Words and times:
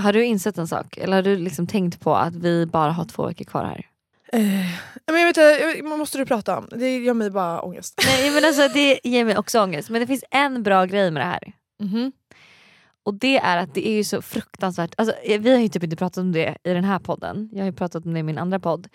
har 0.00 0.12
du 0.12 0.24
insett 0.24 0.58
en 0.58 0.68
sak? 0.68 0.96
Eller 0.98 1.16
har 1.16 1.22
du 1.22 1.36
liksom 1.36 1.66
tänkt 1.66 2.00
på 2.00 2.16
att 2.16 2.34
vi 2.34 2.66
bara 2.66 2.92
har 2.92 3.04
två 3.04 3.26
veckor 3.26 3.44
kvar 3.44 3.64
här? 3.64 3.86
Eh, 4.32 4.40
men 5.06 5.20
jag 5.20 5.26
vet 5.26 5.36
inte, 5.76 5.82
måste 5.82 6.18
du 6.18 6.26
prata 6.26 6.58
om? 6.58 6.68
Det 6.76 6.98
gör 6.98 7.14
mig 7.14 7.30
bara 7.30 7.60
ångest. 7.62 7.94
Nej 8.06 8.30
men 8.30 8.44
alltså 8.44 8.68
det 8.68 9.00
ger 9.04 9.24
mig 9.24 9.38
också 9.38 9.62
ångest. 9.62 9.90
Men 9.90 10.00
det 10.00 10.06
finns 10.06 10.24
en 10.30 10.62
bra 10.62 10.84
grej 10.84 11.10
med 11.10 11.20
det 11.22 11.26
här. 11.26 11.52
Mhm. 11.80 12.12
Och 13.02 13.14
det 13.14 13.38
är 13.38 13.56
att 13.56 13.74
det 13.74 13.88
är 13.88 13.92
ju 13.92 14.04
så 14.04 14.22
fruktansvärt, 14.22 14.94
alltså, 14.96 15.14
vi 15.40 15.50
har 15.50 15.58
ju 15.58 15.68
typ 15.68 15.82
inte 15.82 15.96
pratat 15.96 16.18
om 16.18 16.32
det 16.32 16.56
i 16.64 16.72
den 16.72 16.84
här 16.84 16.98
podden, 16.98 17.48
jag 17.52 17.58
har 17.60 17.66
ju 17.66 17.72
pratat 17.72 18.06
om 18.06 18.12
det 18.14 18.20
i 18.20 18.22
min 18.22 18.38
andra 18.38 18.58
podd. 18.60 18.88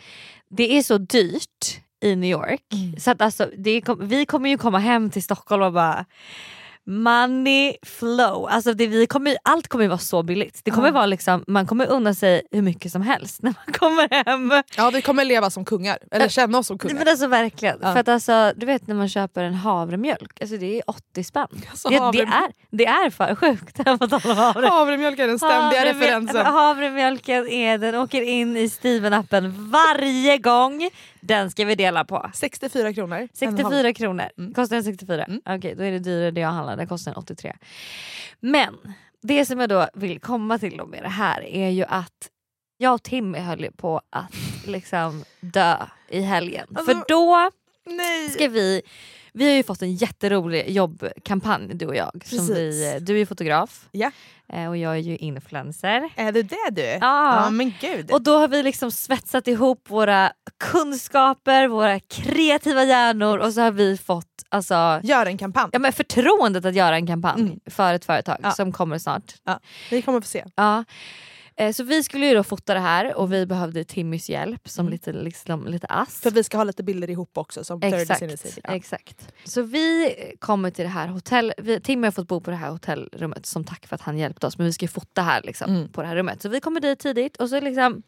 Det 0.50 0.78
är 0.78 0.84
så 0.84 0.98
dyrt 0.98 1.82
i 2.04 2.16
New 2.16 2.30
York 2.30 2.62
Mm. 2.74 3.00
så 3.00 3.12
att 3.12 3.22
alltså, 3.22 3.50
det 3.58 3.82
kom, 3.82 4.08
vi 4.08 4.26
kommer 4.26 4.50
ju 4.50 4.58
komma 4.58 4.80
hem 4.80 5.10
till 5.10 5.24
Stockholm 5.24 5.64
och 5.64 5.74
bara 5.74 6.06
Money 6.88 7.76
flow, 7.84 8.48
alltså 8.48 8.74
det, 8.74 8.88
vi 8.88 9.08
kommer, 9.08 9.38
allt 9.44 9.68
kommer 9.68 9.88
vara 9.88 9.98
så 9.98 10.24
billigt. 10.24 10.62
Det 10.64 10.72
kommer 10.72 10.92
vara 10.92 11.06
liksom, 11.06 11.44
man 11.48 11.68
kommer 11.68 11.88
unna 11.88 12.14
sig 12.14 12.42
hur 12.52 12.62
mycket 12.62 12.92
som 12.92 13.02
helst 13.02 13.40
när 13.44 13.54
man 13.66 13.74
kommer 13.74 14.26
hem. 14.26 14.64
Ja 14.78 14.90
vi 14.90 15.02
kommer 15.02 15.26
leva 15.26 15.50
som 15.50 15.66
kungar, 15.66 15.98
eller 16.12 16.28
känna 16.28 16.58
oss 16.58 16.68
som 16.68 16.78
kungar. 16.78 16.96
Men 16.96 17.08
alltså 17.08 17.28
verkligen, 17.28 17.78
Ja. 17.82 17.94
för 17.94 18.00
att 18.00 18.08
alltså, 18.08 18.54
du 18.56 18.66
vet 18.66 18.88
när 18.88 18.96
man 18.96 19.10
köper 19.10 19.44
en 19.44 19.54
havremjölk, 19.54 20.42
alltså 20.42 20.58
det 20.58 20.78
är 20.78 20.84
80 20.88 21.24
spänn. 21.24 21.48
Alltså, 21.70 21.90
det, 21.90 21.96
det, 21.96 22.22
är, 22.22 22.52
det 22.72 22.86
är 22.86 23.10
för 23.10 23.36
sjukt. 23.36 23.78
havre. 24.38 24.68
Havremjölk 24.68 25.20
är 25.20 25.28
den 25.28 25.40
ständiga 25.40 25.82
Havremjö- 25.82 25.86
referensen. 25.86 26.46
Havremjölken 26.46 27.48
är, 27.50 27.78
den 27.78 27.96
åker 27.96 28.22
in 28.22 28.58
i 28.58 28.68
Steven-appen 28.68 29.72
varje 29.72 30.38
gång. 30.38 30.90
Den 31.26 31.52
ska 31.52 31.66
vi 31.66 31.76
dela 31.76 32.06
på. 32.06 32.32
64 32.34 32.94
kronor. 32.94 33.18
En 33.18 33.30
64 33.34 33.94
kronor. 33.94 34.30
Mm. 34.38 34.54
Kostar 34.54 34.76
den 34.76 34.84
64? 34.84 35.26
Mm. 35.26 35.42
Okej 35.46 35.76
då 35.76 35.84
är 35.84 35.92
det 35.92 36.00
dyrare 36.00 36.32
det 36.32 36.42
jag 36.42 36.50
handlar, 36.50 36.78
den 36.78 36.88
kostar 36.88 37.12
den 37.12 37.20
83. 37.24 37.56
Men 38.40 38.94
det 39.22 39.46
som 39.46 39.60
jag 39.60 39.70
då 39.70 39.88
vill 39.94 40.20
komma 40.20 40.60
till 40.60 40.82
med 40.88 41.04
det 41.04 41.10
här 41.10 41.42
är 41.42 41.70
ju 41.70 41.84
att 41.84 42.30
jag 42.78 42.94
och 42.94 43.04
Timmy 43.04 43.40
höll 43.40 43.72
på 43.78 44.02
att 44.10 44.34
liksom 44.68 45.24
dö 45.40 45.78
i 46.10 46.22
helgen. 46.22 46.68
Alltså, 46.76 46.86
För 46.86 47.04
då 47.08 47.50
Nej! 47.86 48.30
ska 48.30 48.48
vi, 48.48 48.82
vi 49.36 49.46
har 49.50 49.56
ju 49.56 49.64
fått 49.64 49.82
en 49.82 49.94
jätterolig 49.96 50.70
jobbkampanj 50.70 51.68
du 51.74 51.86
och 51.86 51.96
jag. 51.96 52.22
Som 52.26 52.48
vi, 52.48 52.98
du 53.02 53.14
är 53.14 53.18
ju 53.18 53.26
fotograf 53.26 53.86
Ja. 53.92 54.12
eh, 54.54 54.68
och 54.70 54.78
jag 54.78 54.94
är 54.94 55.00
ju 55.00 55.18
influencer. 55.18 56.10
Är 56.16 56.32
det 56.32 56.44
det 56.44 56.70
du? 56.72 56.82
Ja. 56.82 57.00
ja 57.44 57.50
men 57.50 57.74
gud. 57.82 58.12
Och 58.12 58.22
då 58.22 58.38
har 58.38 58.48
vi 58.48 58.64
liksom 58.64 58.92
svetsat 58.92 59.48
ihop 59.48 59.90
våra 59.90 60.32
kunskaper, 60.60 61.68
våra 61.68 62.00
kreativa 62.00 62.84
hjärnor 62.84 63.38
och 63.38 63.54
så 63.54 63.62
har 63.62 63.72
vi 63.72 63.98
fått 63.98 64.26
alltså, 64.50 65.00
Gör 65.04 65.26
en 65.26 65.38
kampanj. 65.38 65.70
ja, 65.74 65.80
men 65.80 65.94
förtroendet 65.94 66.66
att 66.66 66.76
göra 66.76 66.96
en 66.96 67.08
kampanj 67.08 67.42
Mm. 67.42 67.60
för 67.70 67.94
ett 67.94 68.06
företag 68.06 68.38
Ja. 68.44 68.52
som 68.52 68.72
kommer 68.72 68.98
snart. 68.98 69.34
Vi 69.92 70.02
kommer 70.02 70.22
få 70.22 70.28
se. 70.28 70.46
Ja. 70.56 70.84
Eh, 71.58 71.72
Så 71.72 71.84
vi 71.84 72.04
skulle 72.04 72.26
ju 72.28 72.34
då 72.36 72.44
fota 72.44 72.74
det 72.74 72.80
här 72.80 73.16
och 73.16 73.34
vi 73.34 73.46
behövde 73.46 73.84
Timmys 73.84 74.30
hjälp 74.30 74.70
som 74.70 74.86
Mm. 74.86 74.92
lite, 74.92 75.12
liksom, 75.14 75.68
lite 75.68 75.88
ass. 75.88 76.22
För 76.22 76.32
vi 76.32 76.44
ska 76.44 76.58
ha 76.58 76.64
lite 76.64 76.84
bilder 76.84 77.10
ihop 77.10 77.38
också 77.38 77.64
som 77.64 77.80
Exakt, 77.84 78.22
vicinity. 78.22 78.62
Ja. 78.64 78.76
exakt. 78.76 79.28
Så 79.44 79.62
vi 79.62 80.16
kommer 80.40 80.70
till 80.72 80.84
det 80.84 80.90
här 80.90 81.08
hotell, 81.08 81.54
vi, 81.58 81.80
Timmy 81.82 82.08
har 82.08 82.12
fått 82.12 82.28
bo 82.28 82.42
på 82.42 82.52
det 82.52 82.58
här 82.58 82.70
hotellrummet 82.70 83.46
som 83.46 83.64
tack 83.64 83.88
för 83.88 83.96
att 83.96 84.02
han 84.02 84.18
hjälpte 84.18 84.48
oss 84.48 84.58
men 84.58 84.66
vi 84.68 84.74
ska 84.74 84.84
ju 84.86 84.90
fota 84.90 85.22
här 85.22 85.42
liksom, 85.42 85.76
Mm. 85.76 85.90
på 85.92 86.02
det 86.02 86.08
här 86.08 86.16
rummet. 86.16 86.42
Så 86.42 86.50
vi 86.50 86.60
kommer 86.60 86.80
dit 86.80 87.00
tidigt 87.00 87.38
och 87.38 87.50
så 87.50 87.60
liksom 87.60 88.04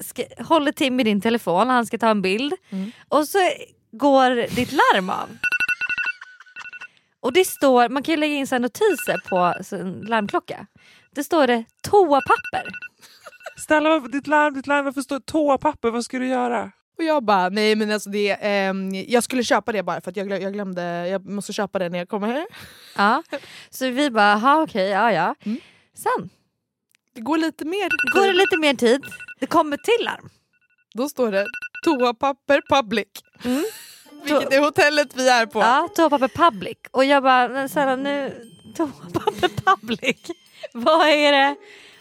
ska, 0.00 0.22
håller 0.38 0.72
Timmy 0.72 1.02
din 1.04 1.20
telefon, 1.20 1.68
han 1.68 1.86
ska 1.86 1.98
ta 1.98 2.08
en 2.10 2.22
bild 2.22 2.52
Mm. 2.70 2.90
och 3.08 3.28
så 3.28 3.38
går 3.92 4.54
ditt 4.56 4.72
larm 4.72 5.10
av. 5.10 5.28
Och 7.20 7.32
det 7.32 7.44
står, 7.46 7.88
man 7.88 8.02
kan 8.02 8.12
ju 8.14 8.20
lägga 8.20 8.34
in 8.34 8.46
så 8.46 8.58
notiser 8.58 9.28
på 9.28 9.64
så 9.64 9.76
en 9.76 9.92
larmklocka. 10.08 10.66
Det 11.16 11.24
står 11.24 11.46
det 11.46 11.64
toapapper. 11.82 12.72
Snälla 13.66 13.98
ditt 14.00 14.26
larm, 14.26 14.54
ditt 14.54 14.66
larm, 14.66 14.84
varför 14.84 15.00
står 15.00 15.20
toapapper? 15.20 15.90
Vad 15.90 16.04
ska 16.04 16.18
du 16.18 16.26
göra? 16.26 16.72
Och 16.98 17.04
jag 17.04 17.24
bara, 17.24 17.48
nej 17.48 17.76
men 17.76 17.90
alltså 17.90 18.10
det, 18.10 18.30
ehm, 18.40 18.94
jag 18.94 19.24
skulle 19.24 19.44
köpa 19.44 19.72
det 19.72 19.82
bara 19.82 20.00
för 20.00 20.10
att 20.10 20.16
jag, 20.16 20.42
jag 20.42 20.52
glömde, 20.52 21.08
jag 21.08 21.26
måste 21.28 21.52
köpa 21.52 21.78
det 21.78 21.88
när 21.88 21.98
jag 21.98 22.08
kommer 22.08 22.28
här. 22.28 22.46
Ja. 22.96 23.22
Så 23.70 23.90
vi 23.90 24.10
bara, 24.10 24.32
aha, 24.32 24.62
okej, 24.62 24.88
ja 24.88 25.12
ja. 25.12 25.34
Mm. 25.44 25.60
Sen 25.94 26.30
Det 27.14 27.20
går 27.20 27.38
lite 27.38 27.64
mer. 27.64 27.88
går 28.14 28.26
det 28.26 28.32
lite 28.32 28.56
mer 28.56 28.74
tid, 28.74 29.00
det 29.40 29.46
kommer 29.46 29.76
till 29.76 30.04
larm. 30.04 30.28
Då 30.94 31.08
står 31.08 31.32
det 31.32 31.46
toapapper 31.84 32.62
public. 32.68 33.08
Mm. 33.44 33.64
Vilket 34.24 34.52
är 34.52 34.60
hotellet 34.60 35.16
vi 35.16 35.28
är 35.28 35.46
på. 35.46 35.58
Ja, 35.60 35.88
toapapper 35.96 36.28
public. 36.28 36.76
Och 36.90 37.04
jag 37.04 37.22
bara, 37.22 37.48
men 37.48 37.68
snälla 37.68 37.96
nu, 37.96 38.34
toapapper 38.76 39.48
public, 39.64 40.16
vad 40.74 41.08
är 41.08 41.32
det? 41.32 41.56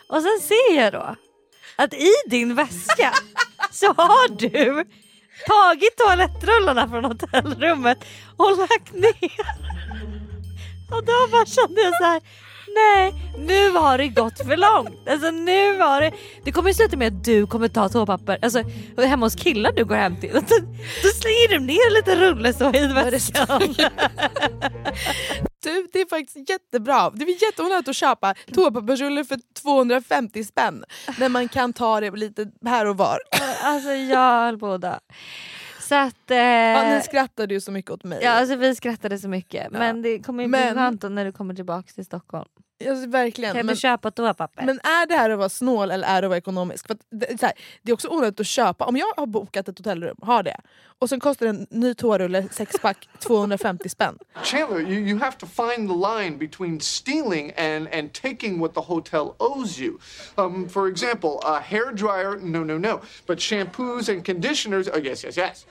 Och 0.10 0.22
sen 0.22 0.40
ser 0.42 0.76
jag 0.76 0.94
då 0.94 1.16
att 1.76 1.94
i 1.94 2.12
din 2.26 2.56
väska 2.56 3.14
så 3.72 3.86
har 3.86 4.28
du 4.38 4.86
tagit 5.48 5.98
toalettrullarna 5.98 6.90
från 6.90 7.06
hotellrummet 7.06 7.98
och 8.38 8.58
lagt 8.58 8.94
ner. 8.94 9.46
Och 10.92 11.06
då 11.06 11.28
bara 11.32 11.46
kände 11.46 11.82
jag 11.82 11.98
så 11.98 12.04
här. 12.04 12.22
Nej, 12.76 13.14
nu 13.38 13.72
har 13.72 13.98
det 13.98 14.08
gått 14.08 14.38
för 14.38 14.58
långt. 14.58 15.10
Alltså 15.10 15.32
nu 15.32 15.80
har 15.80 16.02
det... 16.02 16.12
Det 16.44 16.52
kommer 16.52 16.70
ju 16.70 16.74
sluta 16.74 16.98
med 16.98 17.08
att 17.08 17.24
du 17.24 17.48
kommer 17.48 17.68
ta 17.68 17.90
toapapper 17.90 18.38
alltså, 18.42 18.64
hemma 18.98 19.26
hos 19.26 19.36
killar 19.36 19.72
du 19.72 19.86
går 19.86 19.96
hem 19.96 20.20
till. 20.20 20.34
Då, 20.34 21.10
slänger 21.10 21.50
du 21.50 21.60
ner 21.60 21.94
lite 21.94 22.16
rulle 22.16 22.54
så 22.54 22.74
i 22.74 22.88
väskan. 22.88 23.76
Du, 25.66 25.88
det 25.94 26.02
är 26.02 26.06
faktiskt 26.10 26.50
jättebra. 26.50 27.10
Det 27.10 27.26
är 27.26 27.44
jätteonödigt 27.44 27.90
att 27.90 27.96
köpa 27.96 28.34
toapappersrulle 28.54 29.26
för 29.26 29.40
250 29.62 30.44
spänn 30.44 30.84
när 31.20 31.30
man 31.30 31.48
kan 31.50 31.74
ta 31.74 32.00
det 32.00 32.12
lite 32.12 32.48
här 32.66 32.86
och 32.86 32.98
var. 32.98 33.18
Alltså 33.64 33.90
jag 33.90 34.46
höll 34.46 34.60
på 34.60 34.72
att 34.72 34.82
dö. 34.82 35.00
Så 35.82 35.96
att... 35.96 36.32
Eh, 36.32 36.38
Ja, 36.38 36.96
ni 36.96 37.02
skrattade 37.02 37.54
ju 37.54 37.62
så 37.62 37.72
mycket 37.72 37.92
åt 37.92 38.04
mig. 38.04 38.20
ja, 38.24 38.32
alltså, 38.32 38.56
vi 38.56 38.76
skrattade 38.76 39.18
så 39.20 39.28
mycket. 39.28 39.72
Men 39.72 40.02
det 40.02 40.20
kommer 40.20 40.44
ju 40.44 40.50
bli 40.50 40.60
Men- 40.60 40.76
skönt 40.76 41.04
när 41.04 41.26
du 41.26 41.32
kommer 41.32 41.54
tillbaka 41.54 41.88
till 41.96 42.06
Stockholm. 42.06 42.50
Alltså, 42.90 43.10
verkligen. 43.10 43.56
Kan 43.56 43.66
Men, 43.66 43.76
du 43.76 43.82
köpa 43.82 44.12
toapapper? 44.12 44.66
men 44.66 44.80
är 44.80 45.08
det 45.08 45.16
här 45.16 45.30
att 45.30 45.38
vara 45.38 45.50
snål 45.50 45.92
eller 45.92 46.08
är 46.08 46.22
det 46.22 46.28
att 46.28 46.30
vara 46.30 46.38
ekonomisk? 46.38 46.88
För 46.88 46.94
att 46.94 47.00
det, 47.12 47.40
så 47.40 47.46
här, 47.46 47.56
det 47.82 47.92
är 47.92 47.94
också 47.94 48.08
onödigt 48.08 48.40
att 48.40 48.48
köpa. 48.48 48.86
Om 48.86 48.98
jag 48.98 49.08
har 49.18 49.26
bokat 49.26 49.68
ett 49.68 49.78
hotellrum, 49.78 50.18
har 50.22 50.44
det, 50.44 50.58
och 51.00 51.10
sen 51.10 51.20
kostar 51.20 51.46
en 51.46 51.68
ny 51.70 51.94
toarulle 51.94 52.48
sexpack 52.52 53.10
250 53.20 53.90
spänn. 53.90 54.18
Chandler, 54.44 54.80
you, 54.80 55.08
you 55.08 55.20
have 55.20 55.38
to 55.38 55.46
find 55.46 55.90
the 55.90 55.96
line 55.96 56.38
between 56.38 56.80
stealing 56.80 57.52
and, 57.58 57.88
and 57.94 58.14
taking 58.14 58.60
what 58.60 58.74
the 58.74 58.82
hotel 58.82 59.34
owes 59.40 59.80
you. 59.80 59.98
Um, 60.36 60.70
for 60.70 60.88
example, 60.88 61.30
a 61.44 61.60
hair 61.60 61.92
dryer, 61.92 62.40
no, 62.42 62.64
no, 62.64 62.78
no. 62.78 63.02
But 63.28 63.40
shampoos 63.40 64.10
and 64.10 64.26
conditioners, 64.26 64.88
oh, 64.88 65.00
yes, 65.06 65.26
yes, 65.26 65.38
yes. 65.38 65.66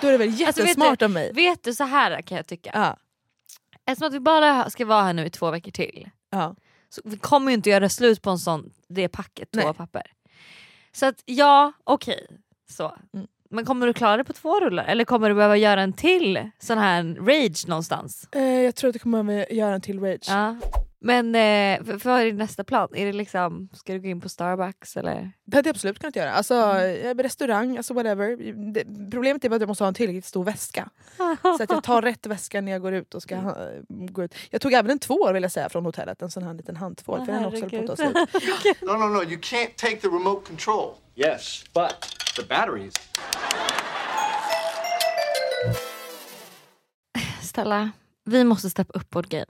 Då 0.00 0.08
är 0.08 0.12
det 0.12 0.18
väl 0.18 0.28
Alltså, 0.28 0.62
jättesmart 0.62 0.98
du, 0.98 1.04
av 1.04 1.10
mig. 1.10 1.32
Vet 1.32 1.64
du 1.64 1.74
så 1.74 1.84
här 1.84 2.22
kan 2.22 2.36
jag 2.36 2.46
tycka. 2.46 2.70
Ja, 2.74 2.96
Eftersom 3.86 4.06
att 4.08 4.14
vi 4.14 4.20
bara 4.20 4.70
ska 4.70 4.84
vara 4.84 5.02
här 5.02 5.12
nu 5.12 5.26
i 5.26 5.30
två 5.30 5.50
veckor 5.50 5.70
till. 5.70 6.10
Ja. 6.32 6.54
Så 6.88 7.00
vi 7.04 7.16
kommer 7.16 7.50
ju 7.50 7.54
inte 7.54 7.70
göra 7.70 7.88
slut 7.88 8.22
på 8.22 8.30
en 8.30 8.38
sån, 8.38 8.70
det 8.88 9.08
packet 9.08 9.50
toapapper. 9.50 10.02
Så 10.92 11.06
att 11.06 11.22
ja, 11.24 11.72
okej. 11.84 12.26
Så. 12.70 12.94
Mm. 13.14 13.26
Men 13.50 13.64
kommer 13.64 13.86
du 13.86 13.92
klara 13.92 14.16
det 14.16 14.24
på 14.24 14.32
två 14.32 14.60
rullar? 14.60 14.84
Eller 14.84 15.04
kommer 15.04 15.28
du 15.28 15.34
behöva 15.34 15.56
göra 15.56 15.82
en 15.82 15.92
till 15.92 16.50
sån 16.58 16.78
här 16.78 17.14
rage 17.20 17.68
någonstans? 17.68 18.28
Eh, 18.32 18.42
jag 18.42 18.74
tror 18.74 18.88
att 18.88 18.94
jag 18.94 19.02
kommer 19.02 19.22
behöva 19.22 19.50
göra 19.50 19.74
en 19.74 19.80
till 19.80 20.00
rage. 20.00 20.26
Ja. 20.28 20.56
Men 21.04 21.34
eh, 21.34 21.96
vad 22.04 22.20
är 22.20 22.24
din 22.24 22.36
nästa 22.36 22.64
plan? 22.64 22.88
Är 22.94 23.06
det 23.06 23.12
liksom, 23.12 23.68
ska 23.72 23.92
du 23.92 24.00
gå 24.00 24.08
in 24.08 24.20
på 24.20 24.28
Starbucks 24.28 24.96
eller? 24.96 25.32
Det 25.44 25.56
hade 25.56 25.68
jag 25.68 25.74
absolut 25.74 25.98
kunnat 25.98 26.16
göra. 26.16 26.32
Alltså, 26.32 26.54
Mm. 26.54 27.18
eh, 27.18 27.22
restaurang, 27.22 27.76
alltså 27.76 27.94
whatever. 27.94 28.36
Det, 28.72 29.10
problemet 29.10 29.44
är 29.44 29.48
bara 29.48 29.54
att 29.56 29.60
jag 29.62 29.68
måste 29.68 29.84
ha 29.84 29.88
en 29.88 29.94
tillräckligt 29.94 30.24
stor 30.24 30.44
väska. 30.44 30.90
Så 31.42 31.62
att 31.62 31.70
jag 31.70 31.82
tar 31.84 32.02
rätt 32.10 32.26
väska 32.26 32.60
när 32.60 32.72
jag 32.72 32.82
går 32.82 32.92
ut. 32.94 33.14
och 33.14 33.22
ska 33.22 33.36
ha, 33.36 33.56
gå 33.88 34.24
ut. 34.24 34.34
Jag 34.50 34.60
tog 34.60 34.72
även 34.72 34.90
en 34.90 34.98
tvål 34.98 35.32
vill 35.32 35.42
jag 35.42 35.52
säga 35.52 35.68
från 35.68 35.84
hotellet. 35.84 36.22
En 36.22 36.30
sån 36.30 36.42
här 36.42 36.54
liten 36.54 36.76
handtvål. 36.76 37.26
för 37.26 37.32
den 37.32 37.44
också 37.44 37.68
på 37.68 37.76
att 37.76 37.86
ta 37.86 37.96
slut. 37.96 38.16
No, 38.82 38.92
no, 38.92 39.04
no, 39.08 39.22
you 39.22 39.36
can't 39.40 39.74
take 39.76 39.96
the 39.96 40.08
remote 40.08 40.46
control. 40.46 40.94
Yes, 41.16 41.64
but 41.74 41.94
the 42.36 42.42
batteries. 42.48 42.94
Stella, 47.42 47.90
vi 48.24 48.44
måste 48.44 48.70
steppa 48.70 48.92
upp 48.98 49.14
vårt 49.14 49.26
game. 49.28 49.46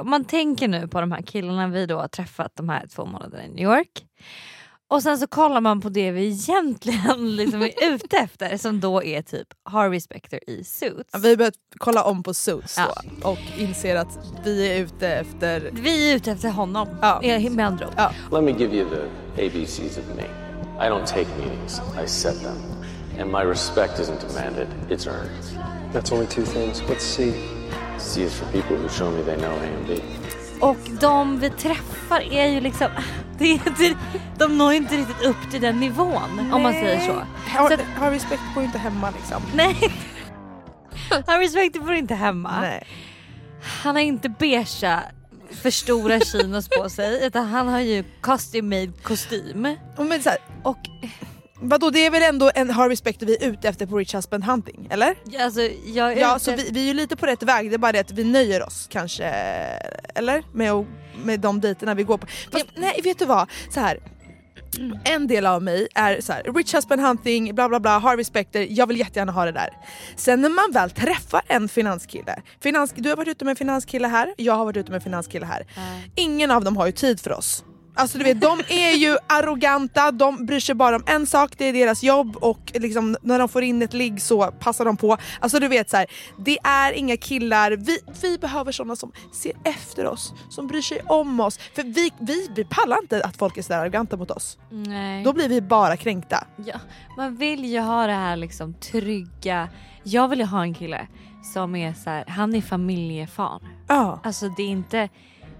Om 0.00 0.10
man 0.10 0.24
tänker 0.24 0.68
nu 0.68 0.88
på 0.88 1.00
de 1.00 1.12
här 1.12 1.22
killarna 1.22 1.68
vi 1.68 1.86
då 1.86 1.96
har 1.98 2.08
träffat 2.08 2.52
de 2.54 2.68
här 2.68 2.86
två 2.86 3.04
månaderna 3.06 3.44
i 3.44 3.48
New 3.48 3.64
York. 3.64 4.04
Och 4.90 5.02
sen 5.02 5.18
så 5.18 5.26
kollar 5.26 5.60
man 5.60 5.80
på 5.80 5.88
det 5.88 6.10
vi 6.10 6.26
egentligen 6.26 7.36
liksom 7.36 7.62
är 7.62 7.72
ute 7.94 8.16
efter 8.16 8.56
som 8.56 8.80
då 8.80 9.02
är 9.02 9.22
typ 9.22 9.48
Harvey 9.64 10.00
Specter 10.00 10.50
i 10.50 10.64
Suits. 10.64 11.10
Ja, 11.12 11.18
Vi 11.18 11.28
har 11.28 11.36
börjat 11.36 11.54
kolla 11.78 12.04
om 12.04 12.22
på 12.22 12.34
Suits 12.34 12.78
Ja. 12.78 12.94
då, 13.22 13.28
och 13.28 13.38
inser 13.58 13.96
att 13.96 14.18
vi 14.44 14.68
är 14.72 14.80
ute 14.82 15.08
efter... 15.08 15.70
Vi 15.72 16.10
är 16.12 16.16
ute 16.16 16.30
efter 16.32 16.48
honom, 16.50 16.88
Ja. 17.02 17.20
med 17.50 17.66
andra 17.66 17.86
ord. 17.86 17.94
Ja. 17.96 18.12
Let 18.32 18.44
me 18.44 18.50
give 18.50 18.76
you 18.76 18.88
the 18.90 19.46
ABCs 19.46 19.98
of 19.98 20.04
me. 20.16 20.24
I 20.86 20.90
don't 20.90 21.06
take 21.06 21.26
meetings, 21.38 21.80
I 22.04 22.08
set 22.08 22.42
them. 22.42 22.56
And 23.20 23.32
my 23.32 23.50
respect 23.50 23.98
isn't 24.00 24.28
demanded, 24.28 24.68
it's 24.90 25.06
earned. 25.06 25.64
That's 25.92 26.12
only 26.12 26.26
two 26.26 26.44
things. 26.44 26.80
What's 26.82 27.04
C? 27.04 27.32
Is 27.98 28.34
for 28.34 28.46
people 28.52 28.76
who 28.76 28.88
show 28.88 29.12
me 29.12 29.22
they 29.22 29.36
know 29.36 29.52
A 29.52 29.66
and 29.76 29.86
B. 29.86 30.00
Och 30.60 30.76
de 31.00 31.40
vi 31.40 31.50
träffar 31.50 32.32
är 32.32 32.46
ju 32.46 32.60
liksom... 32.60 32.88
Det 33.38 33.44
är 33.44 33.52
inte, 33.52 33.96
de 34.38 34.58
når 34.58 34.72
inte 34.72 34.96
riktigt 34.96 35.26
upp 35.26 35.50
till 35.50 35.60
den 35.60 35.80
nivån 35.80 36.50
om 36.52 36.62
man 36.62 36.72
säger 36.72 37.00
så. 37.06 37.12
Har, 37.50 37.68
så 37.68 37.74
att, 37.74 37.80
har 37.80 38.10
respekt 38.10 38.42
på 38.54 38.62
inte 38.62 38.78
hemma 38.78 39.10
liksom. 39.10 39.42
nej. 39.54 39.76
Harry 41.26 41.48
Specter 41.48 41.80
får 41.80 41.94
inte 41.94 42.14
hemma. 42.14 42.60
Nej. 42.60 42.86
Han 43.82 43.94
har 43.94 44.02
inte 44.02 44.28
beigea 44.28 45.02
för 45.50 45.70
stora 45.70 46.20
chinos 46.20 46.68
på 46.68 46.90
sig 46.90 47.26
utan 47.26 47.46
han 47.46 47.68
har 47.68 47.80
ju 47.80 48.04
custom 48.22 48.68
made 48.68 48.92
kostym. 49.02 49.76
Men 49.96 50.22
så 50.22 50.28
här, 50.28 50.38
Och 50.62 50.78
vadå 51.60 51.90
det 51.90 52.06
är 52.06 52.10
väl 52.10 52.22
ändå 52.22 52.50
en 52.54 52.70
Harvey 52.70 52.96
Specter 52.96 53.26
vi 53.26 53.36
är 53.44 53.48
ute 53.50 53.68
efter 53.68 53.86
på 53.86 53.98
Rich 53.98 54.14
Husband 54.14 54.44
Hunting, 54.44 54.88
eller? 54.90 55.14
alltså 55.40 55.60
jag 55.86 56.12
är 56.12 56.16
Ja, 56.16 56.36
ute- 56.36 56.44
så 56.44 56.52
vi, 56.56 56.68
vi 56.72 56.80
är 56.82 56.86
ju 56.86 56.94
lite 56.94 57.16
på 57.16 57.26
rätt 57.26 57.42
väg, 57.42 57.70
det 57.70 57.74
är 57.76 57.78
bara 57.78 57.92
det 57.92 58.00
att 58.00 58.10
vi 58.10 58.24
nöjer 58.24 58.62
oss 58.66 58.86
kanske, 58.90 59.24
eller? 60.14 60.42
Med, 60.52 60.86
med 61.24 61.40
de 61.40 61.60
dejterna 61.60 61.94
vi 61.94 62.02
går 62.02 62.18
på. 62.18 62.26
Fast, 62.52 62.66
nej, 62.74 63.00
vet 63.04 63.18
du 63.18 63.24
vad? 63.24 63.50
Så 63.74 63.80
här. 63.80 63.98
En 65.04 65.26
del 65.26 65.46
av 65.46 65.62
mig 65.62 65.88
är 65.94 66.20
så 66.20 66.32
här, 66.32 66.42
Rich 66.54 66.74
Husband 66.74 67.00
Hunting, 67.00 67.54
bla 67.54 67.68
bla 67.68 67.80
bla, 67.80 67.98
Harvey 67.98 68.24
Specter, 68.24 68.66
jag 68.70 68.86
vill 68.86 68.98
jättegärna 68.98 69.32
ha 69.32 69.44
det 69.44 69.52
där. 69.52 69.70
Sen 70.16 70.40
när 70.40 70.48
man 70.48 70.70
väl 70.72 70.90
träffar 70.90 71.40
en 71.46 71.68
finanskille, 71.68 72.42
finans, 72.62 72.92
du 72.96 73.08
har 73.08 73.16
varit 73.16 73.28
ute 73.28 73.44
med 73.44 73.50
en 73.50 73.56
finanskille 73.56 74.08
här, 74.08 74.34
jag 74.36 74.54
har 74.54 74.64
varit 74.64 74.76
ute 74.76 74.90
med 74.90 74.96
en 74.96 75.02
finanskille 75.02 75.46
här. 75.46 75.66
Ingen 76.14 76.50
av 76.50 76.64
dem 76.64 76.76
har 76.76 76.86
ju 76.86 76.92
tid 76.92 77.20
för 77.20 77.32
oss. 77.32 77.64
Alltså 77.98 78.18
du 78.18 78.24
vet, 78.24 78.40
de 78.40 78.60
är 78.68 78.92
ju 78.92 79.16
arroganta, 79.26 80.10
de 80.10 80.46
bryr 80.46 80.60
sig 80.60 80.74
bara 80.74 80.96
om 80.96 81.02
en 81.06 81.26
sak, 81.26 81.52
det 81.58 81.64
är 81.64 81.72
deras 81.72 82.02
jobb 82.02 82.36
och 82.36 82.72
liksom, 82.74 83.16
när 83.22 83.38
de 83.38 83.48
får 83.48 83.62
in 83.62 83.82
ett 83.82 83.94
ligg 83.94 84.22
så 84.22 84.46
passar 84.46 84.84
de 84.84 84.96
på. 84.96 85.16
Alltså 85.40 85.58
du 85.60 85.68
vet 85.68 85.90
så 85.90 85.96
här, 85.96 86.06
det 86.38 86.58
är 86.64 86.92
inga 86.92 87.16
killar, 87.16 87.70
vi, 87.70 87.98
vi 88.22 88.38
behöver 88.38 88.72
sådana 88.72 88.96
som 88.96 89.12
ser 89.32 89.52
efter 89.64 90.06
oss, 90.06 90.34
som 90.50 90.66
bryr 90.66 90.82
sig 90.82 91.00
om 91.06 91.40
oss. 91.40 91.58
För 91.74 91.82
vi, 91.82 92.10
vi, 92.20 92.48
vi 92.56 92.64
pallar 92.64 92.98
inte 93.02 93.24
att 93.24 93.36
folk 93.36 93.56
är 93.56 93.62
sådär 93.62 93.78
arroganta 93.80 94.16
mot 94.16 94.30
oss. 94.30 94.58
Nej. 94.70 95.24
Då 95.24 95.32
blir 95.32 95.48
vi 95.48 95.60
bara 95.60 95.96
kränkta. 95.96 96.46
Ja, 96.56 96.80
man 97.16 97.36
vill 97.36 97.64
ju 97.64 97.80
ha 97.80 98.06
det 98.06 98.12
här 98.12 98.36
liksom 98.36 98.74
trygga. 98.74 99.68
Jag 100.02 100.28
vill 100.28 100.38
ju 100.38 100.44
ha 100.44 100.62
en 100.62 100.74
kille 100.74 101.06
som 101.54 101.76
är 101.76 101.94
så 101.94 102.10
här, 102.10 102.24
han 102.28 102.54
är 102.54 102.60
familjefar. 102.60 103.62
Ja. 103.88 104.20
Alltså 104.24 104.48
det 104.48 104.62
är 104.62 104.68
inte, 104.68 105.08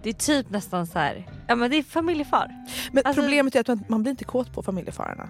det 0.03 0.09
är 0.09 0.12
typ 0.15 0.50
nästan 0.50 0.87
så 0.87 0.99
här, 0.99 1.27
ja 1.49 1.55
men 1.56 1.71
det 1.71 1.77
är 1.77 1.83
familjefar. 1.83 2.50
Men 2.93 3.03
Alltså- 3.06 3.23
problemet 3.23 3.55
är 3.56 3.61
att 3.61 3.69
man, 3.69 3.85
man 3.89 4.03
blir 4.03 4.11
inte 4.11 4.25
kåt 4.25 4.53
på 4.53 4.62
familjefararna. 4.62 5.29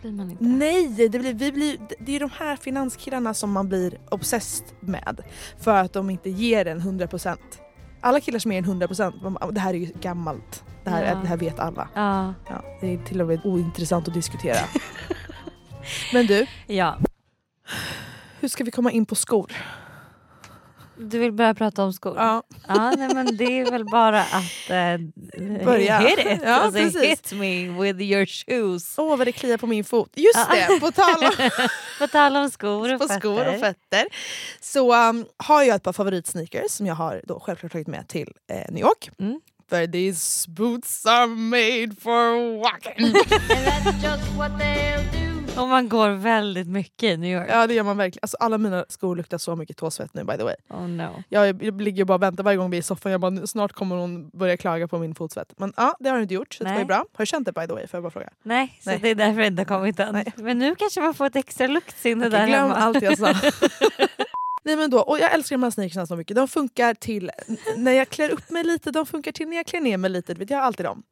Blir 0.00 0.12
man 0.12 0.30
inte. 0.30 0.44
Nej, 0.44 0.88
det 1.08 1.18
blir, 1.18 1.34
vi 1.34 1.52
blir, 1.52 1.78
det 2.00 2.16
är 2.16 2.20
de 2.20 2.30
här 2.38 2.56
finanskillarna 2.56 3.34
som 3.34 3.52
man 3.52 3.68
blir 3.68 3.98
obsessed 4.10 4.66
med. 4.80 5.20
För 5.58 5.74
att 5.74 5.92
de 5.92 6.10
inte 6.10 6.30
ger 6.30 6.66
en 6.66 6.80
100%. 6.80 7.36
Alla 8.00 8.20
killar 8.20 8.38
som 8.38 8.52
ger 8.52 8.58
en 8.58 8.64
100%, 8.82 9.30
man- 9.30 9.54
det 9.54 9.60
här 9.60 9.74
är 9.74 9.78
ju 9.78 9.92
gammalt. 10.00 10.64
Det 10.84 10.90
här, 10.90 11.04
Ja. 11.04 11.14
det 11.14 11.26
här 11.28 11.36
vet 11.36 11.58
alla. 11.58 11.88
Ja, 11.94 12.34
Ja, 12.48 12.62
det 12.80 12.94
är 12.94 12.98
till 12.98 13.20
och 13.20 13.26
med 13.26 13.40
ointressant 13.44 14.08
att 14.08 14.14
diskutera. 14.14 14.56
Men 16.12 16.26
du, 16.26 16.46
ja. 16.66 16.98
hur 18.40 18.48
ska 18.48 18.64
vi 18.64 18.70
komma 18.70 18.90
in 18.90 19.06
på 19.06 19.14
skor? 19.14 19.52
Du 21.02 21.18
vill 21.18 21.32
börja 21.32 21.54
prata 21.54 21.84
om 21.84 21.92
skor? 21.92 22.14
Ja. 22.16 22.42
Ja, 22.68 22.90
nej, 22.98 23.14
men 23.14 23.36
det 23.36 23.60
är 23.60 23.70
väl 23.70 23.84
bara 23.84 24.20
att 24.20 24.70
uh, 24.70 25.64
Börja. 25.64 25.98
hit 26.08 26.18
it. 26.18 26.40
Ja, 26.44 26.54
alltså, 26.54 26.80
precis. 26.80 27.02
hit 27.02 27.32
me 27.32 27.68
with 27.82 28.00
your 28.00 28.26
shoes. 28.26 28.98
Åh 28.98 29.16
vad 29.16 29.26
det 29.26 29.32
kliar 29.32 29.56
på 29.56 29.66
min 29.66 29.84
fot. 29.84 30.10
Just 30.16 30.36
Ja. 30.36 30.54
det, 30.74 30.80
på 30.80 30.92
tal 30.92 31.24
om 31.24 31.50
På 31.98 32.06
tal 32.06 32.36
om 32.36 32.50
skor 32.50 32.94
och 32.94 33.00
på 33.00 33.06
fötter. 33.08 33.20
skor 33.20 33.48
och 33.54 33.60
fötter. 33.60 34.04
Så 34.60 35.08
um, 35.08 35.26
har 35.36 35.62
jag 35.62 35.76
ett 35.76 35.82
par 35.82 35.92
favoritsneakers 35.92 36.70
som 36.70 36.86
jag 36.86 36.94
har 36.94 37.20
då 37.24 37.40
självklart 37.40 37.72
tagit 37.72 37.86
med 37.88 38.08
till 38.08 38.32
eh, 38.50 38.56
New 38.72 38.80
York. 38.84 39.10
Mm. 39.20 39.40
För 39.70 39.86
these 39.86 40.50
boots 40.50 41.06
are 41.06 41.26
made 41.26 41.90
for 42.00 42.58
walking. 42.62 43.14
Och 45.56 45.68
man 45.68 45.88
går 45.88 46.10
väldigt 46.10 46.68
mycket 46.68 47.02
i 47.02 47.16
New 47.16 47.38
York. 47.40 47.46
ja 47.50 47.66
det 47.66 47.74
gör 47.74 47.82
man 47.82 47.96
verkligen. 47.96 48.18
Alltså, 48.22 48.36
alla 48.40 48.58
mina 48.58 48.84
skor 48.88 49.16
luktar 49.16 49.38
så 49.38 49.56
mycket 49.56 49.76
tåsvett 49.76 50.14
nu 50.14 50.24
by 50.24 50.36
the 50.36 50.44
way. 50.44 50.54
Oh 50.68 50.88
no. 50.88 51.22
Jag, 51.28 51.62
jag 51.64 51.80
ligger 51.80 52.04
bara 52.04 52.14
och 52.14 52.22
väntar 52.22 52.44
varje 52.44 52.56
gång 52.56 52.70
vi 52.70 52.76
är 52.76 52.80
i 52.80 52.82
soffan. 52.82 53.12
Jag 53.12 53.20
bara, 53.20 53.46
snart 53.46 53.72
kommer 53.72 53.96
hon 53.96 54.30
börja 54.30 54.56
klaga 54.56 54.88
på 54.88 54.98
min 54.98 55.14
fotsvett. 55.14 55.52
Men 55.56 55.72
ja, 55.76 55.96
det 56.00 56.08
har 56.08 56.14
hon 56.16 56.22
inte 56.22 56.34
gjort 56.34 56.54
så 56.54 56.64
det 56.64 56.70
var 56.70 56.74
ju 56.74 56.78
Nej. 56.78 56.86
bra. 56.86 56.96
Har 56.96 57.04
du 57.18 57.26
känt 57.26 57.46
det 57.46 57.52
by 57.52 57.66
the 57.66 57.72
way? 57.72 57.86
Får 57.86 57.96
jag 57.98 58.02
bara 58.02 58.10
fråga? 58.10 58.30
Nej, 58.42 58.78
så 58.84 58.90
Nej. 58.90 58.98
det 59.02 59.08
är 59.08 59.14
därför 59.14 59.40
det 59.40 59.46
inte 59.46 59.60
har 59.60 59.66
kommit 59.78 60.00
än. 60.00 60.12
Nej. 60.12 60.32
Men 60.36 60.58
nu 60.58 60.74
kanske 60.74 61.00
man 61.00 61.14
får 61.14 61.26
ett 61.26 61.36
extra 61.36 61.66
luktsinne 61.66 62.28
där 62.28 62.46
Glöm 62.46 62.60
hemma. 62.60 62.74
allt 62.74 63.02
jag 63.02 63.18
sa. 63.18 63.34
Nej 64.64 64.76
men 64.76 64.90
då, 64.90 64.98
och 65.00 65.18
jag 65.18 65.34
älskar 65.34 65.56
de 65.56 65.62
här 65.62 65.70
sneakersna 65.70 66.06
så 66.06 66.16
mycket. 66.16 66.36
De 66.36 66.48
funkar 66.48 66.94
till 66.94 67.30
när 67.76 67.92
jag 67.92 68.08
klär 68.08 68.30
upp 68.30 68.50
mig 68.50 68.64
lite, 68.64 68.90
de 68.90 69.06
funkar 69.06 69.32
till 69.32 69.48
när 69.48 69.56
jag 69.56 69.66
klär 69.66 69.80
ner 69.80 69.96
mig 69.96 70.10
lite. 70.10 70.34
Vet 70.34 70.50
jag 70.50 70.58
har 70.58 70.64
alltid 70.64 70.86
dem. 70.86 71.02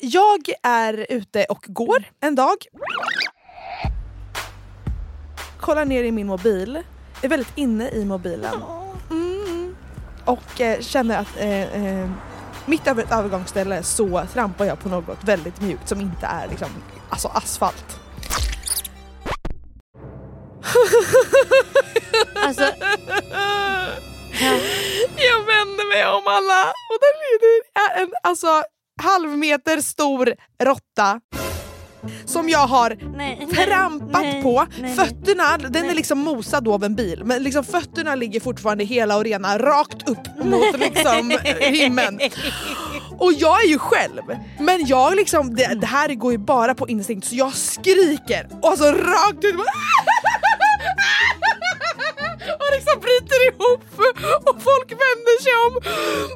Jag 0.00 0.40
är 0.62 1.06
ute 1.08 1.44
och 1.44 1.64
går 1.68 2.04
en 2.20 2.34
dag. 2.34 2.56
Kollar 5.62 5.84
ner 5.84 6.04
i 6.04 6.12
min 6.12 6.26
mobil. 6.26 6.82
Är 7.22 7.28
väldigt 7.28 7.52
inne 7.58 7.90
i 7.90 8.04
mobilen. 8.04 8.62
Mm. 9.10 9.76
Och 10.24 10.60
eh, 10.60 10.80
känner 10.80 11.18
att 11.18 11.36
eh, 11.36 11.84
eh, 11.86 12.10
mitt 12.66 12.86
över 12.86 13.02
ett 13.02 13.12
övergångsställe 13.12 13.82
så 13.82 14.26
trampar 14.32 14.64
jag 14.64 14.80
på 14.80 14.88
något 14.88 15.24
väldigt 15.24 15.60
mjukt 15.60 15.88
som 15.88 16.00
inte 16.00 16.26
är 16.26 16.48
liksom, 16.48 16.68
alltså 17.08 17.28
asfalt. 17.28 18.00
Alltså, 22.34 22.62
Jag 25.16 25.40
vänder 25.46 25.88
mig 25.94 26.06
om 26.06 26.22
alla 26.26 26.62
och 26.90 26.98
där 27.00 27.12
är 27.98 28.02
en 28.02 28.10
alltså, 28.22 28.62
halv 29.02 29.38
meter 29.38 29.80
stor 29.80 30.34
råtta 30.62 31.20
som 32.24 32.48
jag 32.48 32.66
har 32.66 32.98
nej, 33.16 33.48
trampat 33.54 34.22
nej, 34.22 34.42
på. 34.42 34.66
nej. 34.80 34.96
Fötterna, 34.96 35.58
den 35.58 35.90
är 35.90 35.94
liksom 35.94 36.18
mosad 36.18 36.68
av 36.68 36.84
en 36.84 36.94
bil 36.94 37.22
men 37.24 37.42
liksom 37.42 37.64
fötterna 37.64 38.14
ligger 38.14 38.40
fortfarande 38.40 38.84
hela 38.84 39.16
och 39.16 39.24
rena 39.24 39.58
rakt 39.58 40.08
upp 40.08 40.44
mot 40.44 40.78
liksom 40.78 41.38
himlen. 41.60 42.20
Och 43.18 43.32
jag 43.32 43.64
är 43.64 43.68
ju 43.68 43.78
själv, 43.78 44.22
men 44.58 44.86
jag 44.86 45.16
liksom, 45.16 45.54
det, 45.54 45.74
det 45.80 45.86
här 45.86 46.14
går 46.14 46.32
ju 46.32 46.38
bara 46.38 46.74
på 46.74 46.88
instinkt 46.88 47.26
så 47.26 47.34
jag 47.34 47.54
skriker 47.54 48.48
och 48.62 48.68
alltså 48.68 48.84
rakt 48.84 49.44
ut 49.44 49.54
liksom 52.82 53.00
bryter 53.00 53.48
ihop 53.48 53.80
och 54.48 54.62
folk 54.62 54.90
vänder 54.90 55.42
sig 55.42 55.52
om. 55.66 55.76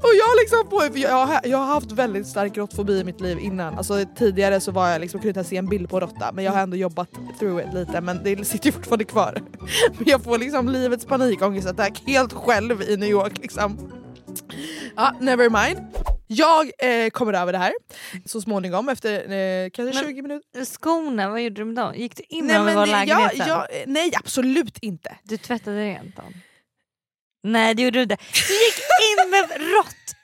Och 0.03 0.15
jag 0.23 0.37
liksom 0.41 0.69
på, 0.71 0.99
jag, 0.99 1.27
har- 1.27 1.41
jag 1.45 1.59
har 1.59 1.67
haft 1.67 1.93
väldigt 1.93 2.27
stark 2.27 2.57
råttfobi 2.57 2.99
i 3.01 3.05
mitt 3.05 3.21
liv 3.21 3.39
innan. 3.39 3.79
Alltså, 3.79 4.05
tidigare 4.19 4.61
så 4.61 4.71
var 4.73 4.89
jag 4.89 5.01
liksom, 5.01 5.21
kunde 5.21 5.29
inte 5.29 5.39
ens 5.39 5.49
se 5.49 5.57
en 5.57 5.69
bild 5.69 5.89
på 5.91 6.01
råtta 6.01 6.33
men 6.33 6.45
jag 6.45 6.53
har 6.53 6.61
ändå 6.61 6.77
jobbat 6.77 7.09
through 7.39 7.65
it 7.69 7.75
lite 7.75 8.01
men 8.01 8.21
det 8.25 8.45
sitter 8.45 8.73
fortfarande 8.73 9.05
kvar. 9.05 9.43
Men 9.99 10.09
jag 10.09 10.25
får 10.25 10.39
liksom 10.39 10.69
livets 10.69 11.05
panikångestattack 11.05 12.03
helt 12.07 12.33
själv 12.33 12.83
i 12.83 12.97
New 12.97 13.09
York 13.11 13.39
liksom. 13.39 13.79
Ja, 14.97 15.13
never 15.21 15.51
mind. 15.51 15.79
Jag 16.27 16.71
eh, 16.79 17.11
kommer 17.11 17.33
över 17.33 17.53
det 17.53 17.59
här 17.59 17.73
så 18.25 18.41
småningom 18.41 18.89
efter 18.89 19.13
eh, 19.15 19.71
kanske 19.71 20.01
Men- 20.01 20.05
20 20.11 20.23
minuter. 20.23 20.65
Skorna, 20.65 21.29
vad 21.31 21.43
gjorde 21.43 21.55
du 21.61 21.65
med 21.65 21.75
dem? 21.75 21.95
Gick 21.95 22.17
du 22.17 22.23
in 22.29 22.47
med 22.47 22.77
dem 22.77 22.89
i 22.89 22.91
jag, 22.91 23.31
jag, 23.37 23.67
nej 23.87 24.13
absolut 24.17 24.79
inte. 24.79 25.17
Du 25.23 25.37
tvättade 25.37 25.85
rent 25.85 26.17
dem? 26.17 26.35
Nej 27.43 27.75
det 27.75 27.83
gjorde 27.83 27.99
du 27.99 28.03
inte. 28.03 28.17
Du 28.49 28.55
gick 28.55 28.79
in 29.25 29.31
med 29.31 29.71
rått, 29.73 30.17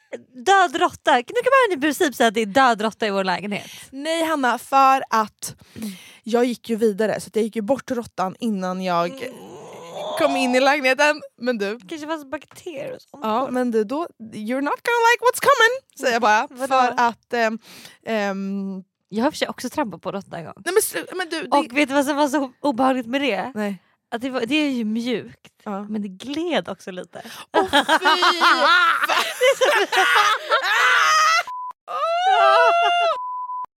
död 0.46 0.80
råtta. 0.80 1.16
Nu 1.16 1.22
kan 1.22 1.52
man 1.70 1.78
i 1.78 1.80
princip 1.80 2.14
säga 2.14 2.28
att 2.28 2.34
det 2.34 2.40
är 2.40 2.46
död 2.46 2.80
råtta 2.82 3.06
i 3.06 3.10
vår 3.10 3.24
lägenhet. 3.24 3.70
Nej 3.90 4.24
Hanna, 4.24 4.58
för 4.58 5.02
att 5.10 5.54
jag 6.22 6.44
gick 6.44 6.68
ju 6.68 6.76
vidare 6.76 7.20
så 7.20 7.30
jag 7.34 7.44
gick 7.44 7.56
ju 7.56 7.62
bort 7.62 7.90
råttan 7.90 8.36
innan 8.40 8.84
jag 8.84 9.08
kom 10.22 10.36
in 10.36 10.54
i 10.54 10.60
lägenheten. 10.60 11.22
Men 11.40 11.58
du, 11.58 11.78
kanske 11.88 12.06
fanns 12.06 12.24
bakterier 12.30 12.94
och 12.94 13.02
sånt. 13.02 13.24
ja, 13.24 13.48
men 13.50 13.70
du 13.70 13.84
då, 13.84 14.06
you're 14.18 14.60
not 14.60 14.80
gonna 14.82 15.02
like 15.12 15.20
what's 15.24 15.40
coming 15.40 15.98
säger 15.98 16.12
jag 16.12 16.22
bara. 16.22 16.46
Vadå? 16.50 16.66
för 16.66 16.94
att 16.96 17.32
ehm, 17.32 17.58
ehm, 18.06 18.82
Jag 19.08 19.22
har 19.22 19.28
i 19.28 19.30
och 19.30 19.32
för 19.34 19.38
sig 19.38 19.48
också 19.48 19.68
trampat 19.70 20.02
på 20.02 20.12
råtta 20.12 20.36
en 20.36 20.44
gång. 20.44 20.54
nej 20.64 20.74
men, 20.74 20.80
slu- 20.82 21.14
men 21.16 21.28
du, 21.28 21.42
det, 21.42 21.48
Och 21.58 21.76
vet 21.78 21.88
du 21.88 21.94
vad 21.94 22.04
som 22.06 22.16
var 22.16 22.28
så 22.28 22.52
obehagligt 22.60 23.06
med 23.06 23.20
det? 23.20 23.52
nej. 23.54 23.82
Att 24.14 24.22
det, 24.22 24.30
var, 24.30 24.40
det 24.40 24.54
är 24.54 24.70
ju 24.70 24.84
mjukt 24.84 25.52
Ja. 25.64 25.82
men 25.88 26.02
det 26.02 26.08
gled 26.08 26.68
också 26.68 26.90
lite. 26.90 27.22
Åh 27.56 27.68
fy! 27.70 27.78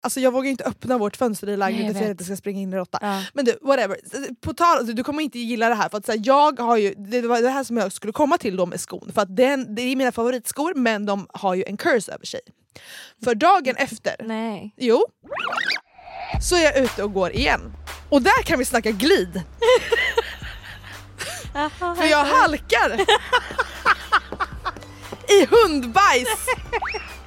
Alltså 0.04 0.20
jag 0.20 0.32
vågar 0.32 0.50
inte 0.50 0.64
öppna 0.64 0.98
vårt 0.98 1.16
fönster 1.16 1.48
i 1.48 1.56
lägenheten 1.56 1.94
för 1.94 2.00
att 2.00 2.06
jag 2.06 2.12
inte 2.12 2.24
ska 2.24 2.36
springa 2.36 2.60
in 2.60 2.72
i 2.72 2.76
råtta. 2.76 2.98
Ja. 3.02 3.24
Men 3.32 3.44
du, 3.44 3.58
whatever. 3.62 3.96
På 4.40 4.54
tal, 4.54 4.78
alltså, 4.78 4.92
du 4.92 5.04
kommer 5.04 5.22
inte 5.22 5.38
gilla 5.38 5.68
det 5.68 5.74
här 5.74 5.88
för 5.88 5.98
att 5.98 6.06
så 6.06 6.12
här, 6.12 6.20
jag 6.24 6.60
har 6.60 6.76
ju, 6.76 6.94
det 6.94 7.20
var 7.20 7.42
det 7.42 7.48
här 7.48 7.64
som 7.64 7.76
jag 7.76 7.92
skulle 7.92 8.12
komma 8.12 8.38
till 8.38 8.56
då 8.56 8.66
med 8.66 8.80
skon. 8.80 9.10
För 9.14 9.22
att 9.22 9.36
den, 9.36 9.74
det 9.74 9.82
är 9.82 9.96
mina 9.96 10.12
favoritskor 10.12 10.74
men 10.74 11.06
de 11.06 11.26
har 11.32 11.54
ju 11.54 11.64
en 11.66 11.76
curse 11.76 12.12
över 12.12 12.26
sig. 12.26 12.40
För 13.24 13.34
dagen 13.34 13.76
efter, 13.76 14.16
Nej. 14.24 14.74
jo, 14.76 15.04
så 16.42 16.56
är 16.56 16.62
jag 16.62 16.76
ute 16.78 17.02
och 17.02 17.12
går 17.12 17.32
igen. 17.32 17.60
Och 18.08 18.22
där 18.22 18.42
kan 18.42 18.58
vi 18.58 18.64
snacka 18.64 18.90
glid. 18.90 19.42
För 21.78 22.10
jag 22.10 22.24
halkar 22.24 22.96
i 25.32 25.46
hundbajs 25.50 26.28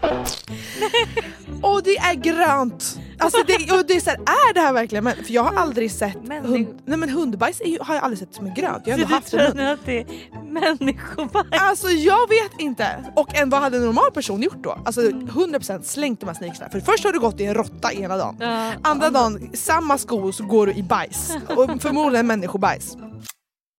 Och 1.61 1.83
det 1.83 1.97
är 1.97 2.13
grönt! 2.13 2.99
Alltså 3.19 3.43
det, 3.47 3.71
och 3.71 3.85
det 3.85 3.95
är, 3.95 3.99
så 3.99 4.09
här, 4.09 4.19
är 4.19 4.53
det 4.53 4.59
här 4.59 4.73
verkligen 4.73 5.03
men, 5.03 5.15
För 5.15 5.33
jag 5.33 5.43
har 5.43 5.55
aldrig 5.61 5.91
sett 5.91 6.15
hund, 6.43 6.81
nej 6.85 6.97
men 6.97 7.09
hundbajs 7.09 7.61
är 7.61 7.83
har 7.83 7.95
jag 7.95 8.03
aldrig 8.03 8.19
sett 8.19 8.35
som 8.35 8.45
är 8.45 8.55
grönt. 8.55 8.87
Jag 8.87 8.93
har 8.97 9.03
ändå 9.03 9.15
haft 9.15 9.33
en 9.33 9.39
hund. 9.39 9.59
att 9.59 9.85
det 9.85 9.99
är 9.99 10.05
människobajs? 10.51 11.47
Alltså 11.51 11.87
jag 11.87 12.29
vet 12.29 12.59
inte. 12.59 13.11
Och 13.15 13.35
en, 13.35 13.49
vad 13.49 13.61
hade 13.61 13.77
en 13.77 13.85
normal 13.85 14.11
person 14.11 14.41
gjort 14.41 14.63
då? 14.63 14.79
Alltså 14.85 15.01
100% 15.01 15.81
slängt 15.81 16.19
de 16.19 16.25
här 16.25 16.33
sneakersna. 16.33 16.69
För 16.69 16.79
först 16.79 17.03
har 17.03 17.11
du 17.11 17.19
gått 17.19 17.39
i 17.39 17.45
en 17.45 17.53
råtta 17.53 17.93
ena 17.93 18.17
dagen. 18.17 18.37
Andra 18.81 19.09
dagen, 19.09 19.49
samma 19.53 19.97
sko 19.97 20.31
så 20.31 20.43
går 20.43 20.67
du 20.67 20.73
i 20.73 20.83
bajs. 20.83 21.31
Och 21.47 21.81
förmodligen 21.81 22.27
människobajs. 22.27 22.97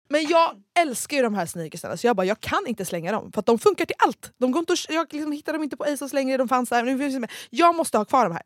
Men 0.10 0.28
jag 0.28 0.52
älskar 0.80 1.18
ju 1.18 1.24
de 1.24 1.36
här 1.36 1.46
sneakersarna 1.46 1.90
så 1.90 1.92
alltså, 1.92 2.08
jag 2.08 2.16
bara 2.16 2.26
jag 2.26 2.40
kan 2.40 2.68
inte 2.68 2.86
slänga 2.86 3.12
dem 3.12 3.32
för 3.32 3.40
att 3.40 3.46
de 3.46 3.60
funkar 3.60 3.86
till 3.86 3.96
allt. 4.00 4.32
De 4.38 4.52
går 4.52 4.60
inte 4.60 4.74
och, 4.74 4.80
jag 4.90 5.14
liksom 5.14 5.32
hittar 5.32 5.54
dem 5.54 5.64
inte 5.64 5.78
på 5.78 5.84
Asos 5.84 6.14
längre, 6.14 6.38
de 6.38 6.48
fanns 6.48 6.70
där. 6.70 6.84
Nu 6.84 6.98
finns 6.98 7.20
med. 7.20 7.32
Jag 7.50 7.76
måste 7.76 7.98
ha 7.98 8.06
kvar 8.06 8.24
de 8.24 8.32
här. 8.34 8.44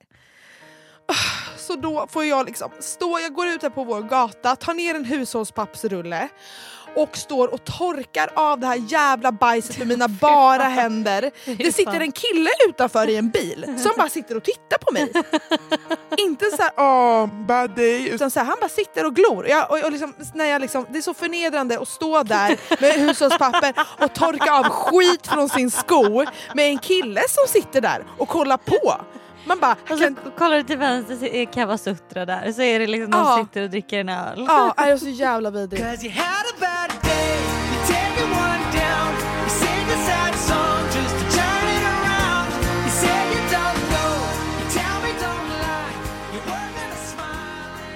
Öh, 1.09 1.57
så 1.57 1.75
då 1.75 2.07
får 2.07 2.25
jag 2.25 2.45
liksom 2.45 2.71
stå, 2.79 3.19
jag 3.19 3.33
går 3.33 3.47
ut 3.47 3.61
här 3.61 3.69
på 3.69 3.83
vår 3.83 4.01
gata, 4.01 4.55
tar 4.55 4.73
ner 4.73 4.95
en 4.95 5.05
hushållspappsrulle 5.05 6.29
och 6.95 7.17
står 7.17 7.53
och 7.53 7.63
torkar 7.63 8.29
av 8.35 8.59
det 8.59 8.67
här 8.67 8.81
jävla 8.87 9.31
bajset 9.31 9.77
med 9.77 9.87
mina 9.87 10.07
bara 10.07 10.63
händer. 10.63 11.31
Det 11.57 11.71
sitter 11.71 11.99
en 11.99 12.11
kille 12.11 12.49
utanför 12.69 13.09
i 13.09 13.15
en 13.17 13.29
bil 13.29 13.65
som 13.77 13.91
bara 13.97 14.09
sitter 14.09 14.37
och 14.37 14.43
tittar 14.43 14.77
på 14.77 14.93
mig. 14.93 15.11
Inte 16.17 16.45
så 16.45 16.61
här, 16.61 16.71
åh 16.77 17.45
bad 17.47 17.75
day, 17.75 18.09
utan 18.09 18.31
så 18.31 18.39
här, 18.39 18.47
han 18.47 18.57
bara 18.61 18.69
sitter 18.69 19.05
och 19.05 19.15
glor. 19.15 19.47
Jag, 19.47 19.71
och, 19.71 19.83
och 19.83 19.91
liksom, 19.91 20.13
när 20.33 20.45
jag 20.45 20.61
liksom, 20.61 20.85
det 20.89 20.97
är 20.97 21.01
så 21.01 21.13
förnedrande 21.13 21.79
att 21.79 21.87
stå 21.87 22.23
där 22.23 22.57
med 22.81 22.91
hushållspapper 22.93 23.73
och 23.99 24.13
torka 24.13 24.53
av 24.53 24.63
skit 24.63 25.27
från 25.27 25.49
sin 25.49 25.71
sko 25.71 26.25
med 26.55 26.65
en 26.69 26.77
kille 26.79 27.21
som 27.29 27.61
sitter 27.61 27.81
där 27.81 28.03
och 28.17 28.27
kollar 28.27 28.57
på. 28.57 28.95
Man 29.45 29.59
bara, 29.59 29.75
Och 29.89 29.99
kan, 29.99 30.17
kollar 30.37 30.57
du 30.57 30.63
till 30.63 30.77
vänster 30.77 31.15
så 31.15 31.25
är 31.25 31.45
Kawasutra 31.45 32.25
där 32.25 32.51
så 32.51 32.61
är 32.61 32.79
det 32.79 32.87
liksom 32.87 33.09
någon 33.11 33.25
Ja. 33.25 33.35
som 33.37 33.45
sitter 33.45 33.61
och 33.63 33.69
dricker 33.69 33.99
en 33.99 34.09
öl. 34.09 34.45
ja, 34.47 34.73
jag 34.77 34.89
är 34.89 34.97
så 34.97 35.07
jävla 35.09 35.49
vidrig. 35.51 35.81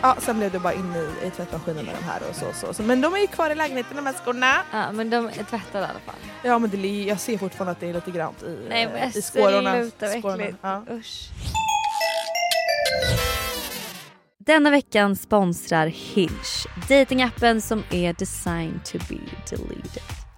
Ja, 0.06 0.16
sen 0.20 0.38
blev 0.38 0.52
det 0.52 0.60
bara 0.60 0.74
inne 0.74 0.98
i, 1.00 1.28
i 1.28 1.30
tvättmaskinen 1.30 1.86
med 1.86 1.96
de 2.00 2.04
här 2.06 2.22
och 2.30 2.36
så, 2.36 2.46
så, 2.54 2.74
så. 2.74 2.84
Men 2.84 3.02
de 3.02 3.14
är 3.14 3.18
ju 3.20 3.28
kvar 3.28 3.50
i 3.50 3.56
lägenheten 3.56 3.96
de 3.96 4.06
här 4.06 4.14
skorna. 4.14 4.54
Ja, 4.72 4.92
men 4.92 5.10
de 5.10 5.26
är 5.28 5.32
tvättade 5.32 5.86
i 5.86 5.90
alla 5.90 6.00
fall. 6.06 6.16
Ja 6.44 6.60
men 6.60 6.70
det, 6.70 6.78
li- 6.78 7.08
jag 7.10 7.20
ser 7.20 7.38
fortfarande 7.38 7.72
att 7.72 7.80
det 7.80 7.90
är 7.90 7.94
lite 7.94 8.12
grant 8.12 8.44
i, 8.44 8.66
Nej 8.70 8.84
eh, 8.84 8.92
men 8.94 9.10
i 9.18 9.22
skårorna. 9.22 9.74
sluta 9.74 10.06
vad 10.06 10.20
skårorna. 10.22 10.44
äckligt. 10.44 10.60
Ja. 10.62 10.84
Usch. 10.92 11.30
Denna 14.46 14.70
veckan 14.70 15.16
sponsrar 15.16 15.88
Hinge, 15.88 16.30
datingappen 16.90 17.62
som 17.62 17.84
är 17.92 18.14
designed 18.14 18.86
to 18.86 18.98
be 19.10 19.20
deleted. 19.50 20.23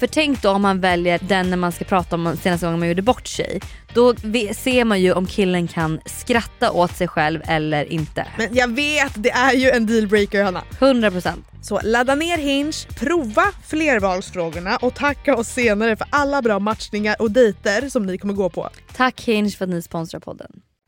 För 0.00 0.06
tänk 0.06 0.42
då 0.42 0.50
om 0.50 0.62
man 0.62 0.80
väljer 0.80 1.18
den 1.22 1.50
när 1.50 1.56
man 1.56 1.72
ska 1.72 1.84
prata 1.84 2.16
om 2.16 2.36
senaste 2.42 2.66
gången 2.66 2.80
man 2.80 2.88
gjorde 2.88 3.02
bort 3.02 3.26
sig. 3.26 3.60
Då 3.94 4.14
ser 4.54 4.84
man 4.84 5.00
ju 5.00 5.12
om 5.12 5.26
killen 5.26 5.68
kan 5.68 6.00
skratta 6.06 6.72
åt 6.72 6.96
sig 6.96 7.08
själv 7.08 7.40
eller 7.44 7.92
inte. 7.92 8.26
Men 8.38 8.48
jag 8.54 8.74
vet, 8.74 9.12
det 9.14 9.30
är 9.30 9.52
ju 9.52 9.70
en 9.70 9.86
dealbreaker 9.86 10.42
Hanna. 10.44 10.62
100%. 10.78 11.32
Så 11.62 11.80
ladda 11.84 12.14
ner 12.14 12.38
Hinge, 12.38 12.72
prova 12.96 13.44
flervalsfrågorna 13.66 14.76
och 14.76 14.94
tacka 14.94 15.36
oss 15.36 15.48
senare 15.48 15.96
för 15.96 16.06
alla 16.10 16.42
bra 16.42 16.58
matchningar 16.58 17.16
och 17.18 17.30
dejter 17.30 17.88
som 17.88 18.06
ni 18.06 18.18
kommer 18.18 18.34
gå 18.34 18.50
på. 18.50 18.68
Tack 18.96 19.20
Hinge 19.20 19.50
för 19.50 19.64
att 19.64 19.70
ni 19.70 19.82
sponsrar 19.82 20.20
podden. 20.20 20.50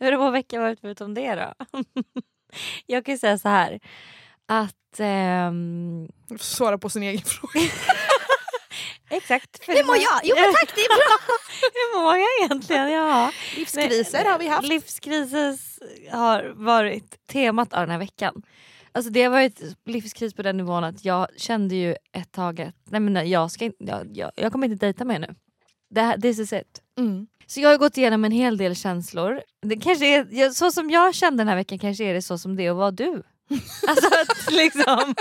Hur 0.00 0.12
har 0.12 0.18
vår 0.18 0.30
vecka 0.30 0.60
varit 0.60 0.80
förutom 0.80 1.14
det 1.14 1.34
då? 1.34 1.54
Jag 2.86 3.04
kan 3.04 3.14
ju 3.14 3.18
säga 3.18 3.38
så 3.38 3.48
här 3.48 3.80
att 4.46 5.00
ehm, 5.00 6.08
Svara 6.38 6.78
på 6.78 6.88
sin 6.90 7.02
egen 7.02 7.22
fråga. 7.24 7.60
Exakt. 9.10 9.64
För 9.64 9.72
Hur 9.72 9.84
mår 9.84 9.96
jag? 9.96 10.20
Jo, 10.24 10.34
men 10.36 10.52
tack, 10.54 10.74
det 10.74 10.80
är 10.80 10.88
bra. 10.88 11.18
Hur 11.72 12.02
mår 12.02 12.16
jag 12.16 12.28
egentligen? 12.44 12.90
Ja. 12.92 13.32
Livskriser 13.56 14.24
har 14.24 14.38
vi 14.38 14.48
haft. 14.48 14.68
Livskriser 14.68 15.58
har 16.16 16.52
varit 16.56 17.26
temat 17.26 17.72
av 17.72 17.80
den 17.80 17.90
här 17.90 17.98
veckan. 17.98 18.42
Alltså 18.92 19.10
det 19.10 19.22
har 19.22 19.30
varit 19.30 19.60
livskris 19.84 20.34
på 20.34 20.42
den 20.42 20.56
nivån 20.56 20.84
att 20.84 21.04
jag 21.04 21.28
kände 21.36 21.74
ju 21.74 21.96
ett 22.12 22.32
tag 22.32 22.60
att 22.60 22.74
nej 22.84 23.00
men 23.00 23.12
nej, 23.12 23.30
jag, 23.30 23.50
ska, 23.50 23.64
inte- 23.64 23.84
jag, 23.84 24.06
jag, 24.16 24.30
jag 24.36 24.52
kommer 24.52 24.68
inte 24.68 24.86
dejta 24.86 25.04
mer 25.04 25.18
nu. 25.18 25.34
Det 25.90 26.18
this 26.22 26.38
is 26.38 26.52
it. 26.52 26.82
Mm. 26.98 27.26
Så 27.46 27.60
jag 27.60 27.70
har 27.70 27.78
gått 27.78 27.96
igenom 27.96 28.24
en 28.24 28.32
hel 28.32 28.56
del 28.56 28.76
känslor. 28.76 29.40
Det 29.62 29.76
kanske 29.76 30.06
är, 30.06 30.50
så 30.50 30.70
som 30.70 30.90
jag 30.90 31.14
kände 31.14 31.40
den 31.40 31.48
här 31.48 31.56
veckan 31.56 31.78
kanske 31.78 32.04
är 32.04 32.14
det 32.14 32.22
så 32.22 32.38
som 32.38 32.56
det 32.56 32.66
är 32.66 32.70
att 32.70 32.76
vara 32.76 32.90
du. 32.90 33.22
Alltså 33.88 34.06
att 34.06 34.52
liksom, 34.52 35.14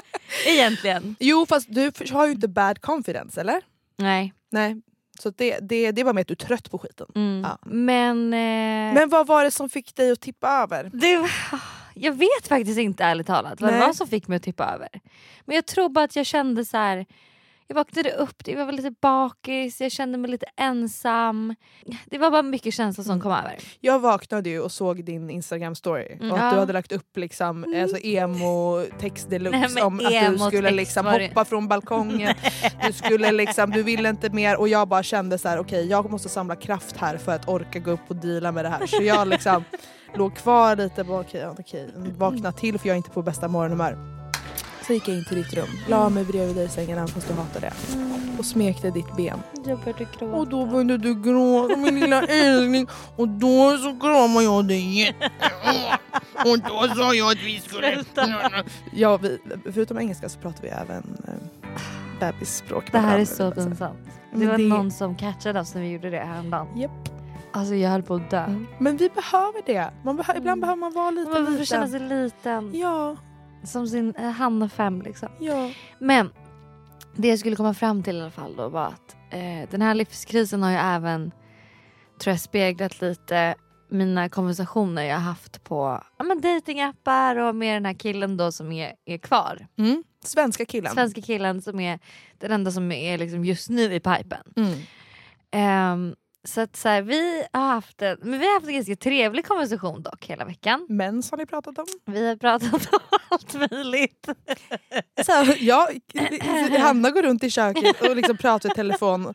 egentligen. 0.47 1.15
Jo 1.19 1.45
fast 1.45 1.67
du 1.69 1.91
har 2.11 2.25
ju 2.25 2.31
inte 2.31 2.47
bad 2.47 2.81
confidence 2.81 3.41
eller? 3.41 3.61
Nej. 3.97 4.33
Nej. 4.51 4.81
Så 5.19 5.29
det, 5.29 5.59
det, 5.61 5.91
det 5.91 6.03
var 6.03 6.13
med 6.13 6.21
att 6.21 6.27
du 6.27 6.31
är 6.31 6.35
trött 6.35 6.71
på 6.71 6.77
skiten. 6.77 7.07
Mm. 7.15 7.41
Ja. 7.43 7.59
Men, 7.65 8.33
eh, 8.33 8.93
Men 8.93 9.09
vad 9.09 9.27
var 9.27 9.43
det 9.43 9.51
som 9.51 9.69
fick 9.69 9.95
dig 9.95 10.11
att 10.11 10.21
tippa 10.21 10.49
över? 10.49 10.89
det, 10.93 11.29
jag 11.93 12.13
vet 12.13 12.47
faktiskt 12.47 12.79
inte 12.79 13.03
ärligt 13.03 13.27
talat 13.27 13.61
vad 13.61 13.73
det 13.73 13.79
var 13.79 13.93
som 13.93 14.07
fick 14.07 14.27
mig 14.27 14.35
att 14.35 14.43
tippa 14.43 14.65
över. 14.65 14.89
Men 15.45 15.55
jag 15.55 15.65
tror 15.65 15.89
bara 15.89 16.05
att 16.05 16.15
jag 16.15 16.25
kände 16.25 16.65
så 16.65 16.77
här. 16.77 17.05
Jag 17.67 17.75
vaknade 17.75 18.11
upp, 18.11 18.47
jag 18.47 18.65
var 18.65 18.71
lite 18.73 18.91
bakis, 19.01 19.81
jag 19.81 19.91
kände 19.91 20.17
mig 20.17 20.31
lite 20.31 20.45
ensam. 20.57 21.55
Det 22.05 22.17
var 22.17 22.31
bara 22.31 22.41
mycket 22.41 22.73
känslor 22.73 23.03
som 23.05 23.21
kom 23.21 23.31
över. 23.31 23.57
Jag 23.79 23.99
vaknade 23.99 24.49
ju 24.49 24.59
och 24.59 24.71
såg 24.71 25.05
din 25.05 25.29
instagram 25.29 25.75
story 25.75 26.13
Mm. 26.13 26.31
och 26.31 26.37
att 26.37 26.43
Ja. 26.43 26.51
du 26.51 26.59
hade 26.59 26.73
lagt 26.73 26.91
upp 26.91 27.17
liksom, 27.17 27.75
alltså 27.81 27.97
emo 27.97 28.83
text 28.99 29.29
deluxe 29.29 29.67
Nej, 29.73 29.83
om 29.83 29.93
att 29.99 29.99
du 30.09 30.15
emo-text 30.15 30.47
skulle 30.47 30.71
liksom 30.71 31.05
hoppa 31.05 31.45
från 31.45 31.67
balkongen. 31.67 32.33
du 32.87 32.93
skulle 32.93 33.31
liksom, 33.31 33.71
du 33.71 33.83
ville 33.83 34.09
inte 34.09 34.29
mer 34.29 34.59
och 34.59 34.67
jag 34.67 34.87
bara 34.87 35.03
kände 35.03 35.37
så 35.37 35.49
här: 35.49 35.59
okej 35.59 35.85
jag 35.87 36.11
måste 36.11 36.29
samla 36.29 36.55
kraft 36.55 36.97
här 36.97 37.17
för 37.17 37.31
att 37.31 37.47
orka 37.47 37.79
gå 37.79 37.91
upp 37.91 37.99
och 38.07 38.15
deala 38.15 38.51
med 38.51 38.65
det 38.65 38.69
här. 38.69 38.85
Så 38.87 39.03
jag 39.03 39.27
liksom 39.27 39.63
låg 40.15 40.35
kvar 40.35 40.75
lite, 40.75 41.01
okej, 41.01 41.47
okej, 41.47 41.89
vakna 42.17 42.51
till 42.51 42.79
för 42.79 42.87
jag 42.87 42.93
är 42.93 42.97
inte 42.97 43.09
på 43.09 43.21
bästa 43.21 43.47
morgonhumör. 43.47 43.97
Så 44.87 44.93
gick 44.93 45.07
jag 45.07 45.17
in 45.17 45.25
till 45.25 45.37
ditt 45.37 45.53
rum, 45.53 45.69
la 45.89 46.09
mig 46.09 46.25
bredvid 46.25 46.55
dig 46.55 46.65
i 46.65 46.69
sängen 46.69 46.97
även 46.97 47.07
fast 47.07 47.27
du 47.27 47.33
hatar 47.33 47.61
det 47.61 47.73
och 48.39 48.45
smekte 48.45 48.89
ditt 48.91 49.15
ben. 49.15 49.39
Jag 49.65 49.79
började 49.79 50.05
gråta. 50.19 50.25
Och 50.35 50.47
då 50.47 50.65
började 50.65 50.97
du 50.97 51.21
gråta 51.21 51.75
min 51.77 51.99
lilla 51.99 52.21
älskling 52.21 52.87
och 53.15 53.27
då 53.27 53.77
så 53.77 53.99
kramade 53.99 54.43
jag 54.45 54.67
dig 54.67 54.99
jättehårt. 54.99 55.99
Och 56.45 56.59
då 56.59 56.95
sa 56.95 57.13
jag 57.13 57.31
att 57.31 57.43
vi 57.43 57.59
skulle... 57.59 57.93
Sluta. 57.93 58.27
Ja, 58.93 59.17
vi, 59.17 59.39
förutom 59.73 59.97
engelska 59.99 60.29
så 60.29 60.39
pratar 60.39 60.61
vi 60.61 60.67
även 60.69 61.17
eh, 61.27 61.33
bebisspråk. 62.19 62.91
Det 62.91 62.97
här 62.97 63.19
är 63.19 63.25
så 63.25 63.45
alltså. 63.45 63.61
pinsamt. 63.65 63.97
Det 64.33 64.45
var 64.47 64.57
det- 64.57 64.63
någon 64.63 64.91
som 64.91 65.15
catchade 65.15 65.59
oss 65.59 65.75
när 65.75 65.81
vi 65.81 65.87
gjorde 65.89 66.09
det 66.09 66.19
häromdagen. 66.19 66.67
Japp. 66.75 66.91
Alltså 67.51 67.75
jag 67.75 67.89
höll 67.89 68.03
på 68.03 68.15
att 68.15 68.29
dö. 68.29 68.43
Mm. 68.43 68.67
Men 68.79 68.97
vi 68.97 69.09
behöver 69.09 69.61
det. 69.65 69.89
Man 70.03 70.19
behö- 70.19 70.37
Ibland 70.37 70.61
behöver 70.61 70.79
man 70.79 70.93
vara 70.93 71.11
lite 71.11 71.31
Man 71.31 71.45
liten. 71.51 71.65
känna 71.65 71.87
sig 71.87 71.99
liten. 71.99 72.71
Ja, 72.79 73.15
Som 73.65 73.87
sin 73.87 74.15
eh, 74.15 74.29
Hanna 74.29 74.69
fem 74.69 75.01
liksom. 75.01 75.29
ja. 75.39 75.71
Men 75.99 76.29
det 77.15 77.27
jag 77.27 77.39
skulle 77.39 77.55
komma 77.55 77.73
fram 77.73 78.03
till 78.03 78.17
i 78.17 78.21
alla 78.21 78.31
fall 78.31 78.55
då 78.55 78.69
var 78.69 78.85
att 78.85 79.15
eh, 79.31 79.69
den 79.71 79.81
här 79.81 79.95
livskrisen 79.95 80.63
har 80.63 80.71
ju 80.71 80.77
även 80.77 81.31
tror 82.19 82.31
jag 82.31 82.39
speglat 82.39 83.01
lite 83.01 83.55
mina 83.89 84.29
konversationer 84.29 85.03
jag 85.03 85.17
haft 85.17 85.63
på 85.63 86.03
ja, 86.17 86.23
men 86.23 86.41
datingappar 86.41 87.35
och 87.35 87.55
med 87.55 87.75
den 87.75 87.85
här 87.85 87.93
killen 87.93 88.37
då 88.37 88.51
som 88.51 88.71
är, 88.71 88.93
är 89.05 89.17
kvar. 89.17 89.67
Mm. 89.77 90.03
Svenska 90.23 90.65
killen. 90.65 90.93
Svenska 90.93 91.21
killen 91.21 91.61
som 91.61 91.79
är 91.79 91.99
den 92.37 92.51
enda 92.51 92.71
som 92.71 92.91
är 92.91 93.17
liksom 93.17 93.45
just 93.45 93.69
nu 93.69 93.93
i 93.93 93.99
pipen. 93.99 94.53
Mm. 94.55 94.79
Ehm, 95.51 96.15
så 96.45 96.61
att 96.61 96.75
så 96.75 96.89
här, 96.89 97.01
vi 97.01 97.45
har 97.53 97.67
haft 97.67 98.01
en, 98.01 98.17
men 98.21 98.39
vi 98.39 98.45
har 98.45 98.53
haft 98.53 98.67
en 98.67 98.73
ganska 98.73 98.95
trevlig 98.95 99.45
konversation 99.47 100.01
dock 100.03 100.25
hela 100.25 100.45
veckan. 100.45 100.85
Mens 100.89 101.31
har 101.31 101.37
ni 101.37 101.45
pratat 101.45 101.77
om. 101.79 101.85
Vi 102.05 102.27
har 102.27 102.35
pratat 102.35 102.73
om 102.73 102.99
allt 103.29 103.71
möjligt. 103.71 104.27
Så 105.25 105.45
jag, 105.59 105.87
Hanna 106.79 107.09
går 107.09 107.21
runt 107.23 107.43
i 107.43 107.49
köket 107.49 108.01
och 108.01 108.15
liksom 108.15 108.37
pratar 108.37 108.71
i 108.71 108.73
telefon. 108.75 109.33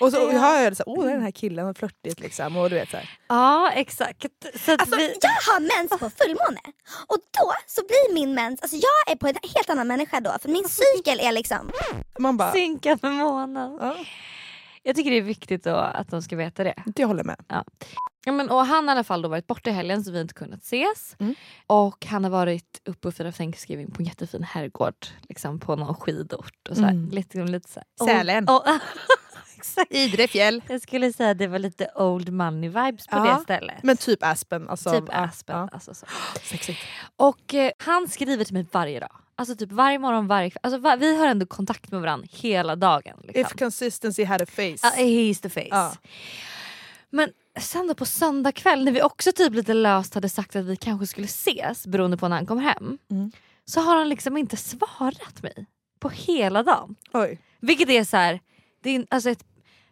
Och 0.00 0.12
så 0.12 0.16
Ja. 0.32 0.38
hör 0.38 0.60
jag 0.62 0.72
det 0.72 0.76
så 0.76 0.82
här, 0.86 0.98
åh 0.98 1.04
det 1.04 1.10
är 1.10 1.14
den 1.14 1.22
här 1.24 1.30
killen, 1.30 1.66
och 1.68 1.76
flörtigt 1.76 2.20
liksom. 2.20 2.56
Och 2.56 2.70
du 2.70 2.76
vet 2.76 2.90
så 2.90 2.96
här. 2.96 3.10
Ja 3.28 3.70
exakt. 3.74 4.26
Så 4.64 4.72
att 4.72 4.80
Alltså, 4.80 4.96
vi, 4.96 5.14
Jag 5.22 5.52
har 5.52 5.60
mens 5.60 5.90
på 5.90 6.10
fullmåne 6.24 6.60
och 7.06 7.16
då 7.38 7.52
så 7.66 7.80
blir 7.86 8.14
min 8.14 8.34
mens, 8.34 8.62
alltså 8.62 8.76
jag 8.76 9.12
är 9.12 9.16
på 9.16 9.26
en 9.28 9.34
helt 9.54 9.70
annan 9.70 9.86
människa 9.88 10.20
då 10.20 10.36
för 10.42 10.48
min 10.48 10.68
cykel 10.68 11.20
är 11.20 11.32
liksom 11.32 11.70
Man 12.18 12.36
bara, 12.36 12.52
synkad 12.52 12.98
med 13.02 13.12
månen. 13.12 13.78
ja, 13.80 13.94
Jag 14.86 14.96
tycker 14.96 15.10
det 15.10 15.16
är 15.16 15.22
viktigt 15.22 15.66
att 15.66 16.08
de 16.10 16.22
ska 16.22 16.36
veta 16.36 16.64
det. 16.64 16.74
jag 16.96 17.06
håller 17.08 17.24
med. 17.24 17.36
Ja, 18.24 18.32
men, 18.32 18.50
och 18.50 18.66
han 18.66 18.88
har 18.88 18.94
i 18.94 18.96
alla 18.98 19.04
fall 19.04 19.22
då 19.22 19.28
varit 19.28 19.46
borta 19.46 19.70
i 19.70 19.72
helgen 19.72 20.04
så 20.04 20.10
vi 20.10 20.16
har 20.16 20.22
inte 20.22 20.34
kunnat 20.34 20.62
ses. 20.62 21.16
Mm. 21.18 21.34
Och 21.66 22.06
han 22.06 22.24
har 22.24 22.30
varit 22.30 22.80
uppe 22.84 23.08
och 23.08 23.14
firat 23.14 23.36
Thanksgiving 23.36 23.90
på 23.90 24.02
en 24.02 24.06
jättefin 24.06 24.42
herrgård. 24.42 25.06
Liksom 25.28 25.60
på 25.60 25.76
någon 25.76 25.94
skidort. 25.94 26.68
Och 26.70 26.76
så 26.76 26.82
här, 26.82 26.90
Mm. 26.90 27.10
lite, 27.10 27.38
lite 27.44 27.68
så 27.70 27.80
här, 28.00 28.06
Sälen. 28.14 28.44
oh, 28.48 28.76
exakt. 29.56 29.92
Idre 29.92 30.28
fjäll. 30.28 30.62
Jag 30.68 30.80
skulle 30.82 31.12
säga 31.12 31.30
att 31.30 31.38
det 31.38 31.46
var 31.46 31.58
lite 31.58 31.90
old 31.94 32.32
money 32.32 32.68
vibes 32.68 33.06
på 33.06 33.16
Ja, 33.16 33.34
det 33.36 33.42
stället. 33.42 33.82
Men 33.82 33.96
typ 33.96 34.22
Aspen. 34.22 34.68
Alltså, 34.68 34.90
typ 34.90 35.04
ja, 35.08 35.14
Aspen. 35.14 35.56
Ja, 35.56 35.68
Alltså 35.72 35.94
så. 35.94 36.06
sexigt. 36.42 36.80
Och 37.16 37.54
eh, 37.54 37.70
han 37.78 38.08
skriver 38.08 38.44
till 38.44 38.54
mig 38.54 38.66
varje 38.72 39.00
dag. 39.00 39.12
Alltså 39.38 39.56
typ 39.56 39.72
varje 39.72 39.98
morgon, 39.98 40.26
varje 40.26 40.50
kväll. 40.50 40.60
Alltså, 40.62 40.96
vi 40.96 41.16
har 41.16 41.26
ändå 41.26 41.46
kontakt 41.46 41.90
med 41.92 42.00
varandra 42.00 42.28
hela 42.32 42.76
dagen. 42.76 43.16
Liksom. 43.22 43.40
If 43.40 43.48
consistency 43.58 44.24
had 44.24 44.42
a 44.42 44.46
face. 44.46 44.62
Ja, 44.82 44.90
he's 44.96 45.42
the 45.42 45.48
face. 45.48 45.66
Ja. 45.70 45.92
Men 47.10 47.30
sen 47.60 47.86
då 47.86 47.94
på 47.94 48.04
söndag 48.04 48.52
kväll 48.52 48.84
när 48.84 48.92
vi 48.92 49.02
också 49.02 49.32
typ 49.32 49.54
lite 49.54 49.74
löst 49.74 50.14
hade 50.14 50.28
sagt 50.28 50.56
att 50.56 50.64
vi 50.64 50.76
kanske 50.76 51.06
skulle 51.06 51.24
ses 51.24 51.86
beroende 51.86 52.16
på 52.16 52.28
när 52.28 52.36
han 52.36 52.46
kom 52.46 52.58
hem. 52.58 52.98
Mm. 53.10 53.32
Så 53.64 53.80
har 53.80 53.96
han 53.96 54.08
liksom 54.08 54.36
inte 54.36 54.56
svarat 54.56 55.42
mig 55.42 55.66
på 56.00 56.08
hela 56.08 56.62
dagen. 56.62 56.94
Oj. 57.12 57.40
Vilket 57.60 57.88
är 57.88 58.04
så 58.04 58.16
här, 58.16 58.40
det 58.82 58.90
är 58.96 59.06
alltså 59.10 59.30
ett, 59.30 59.44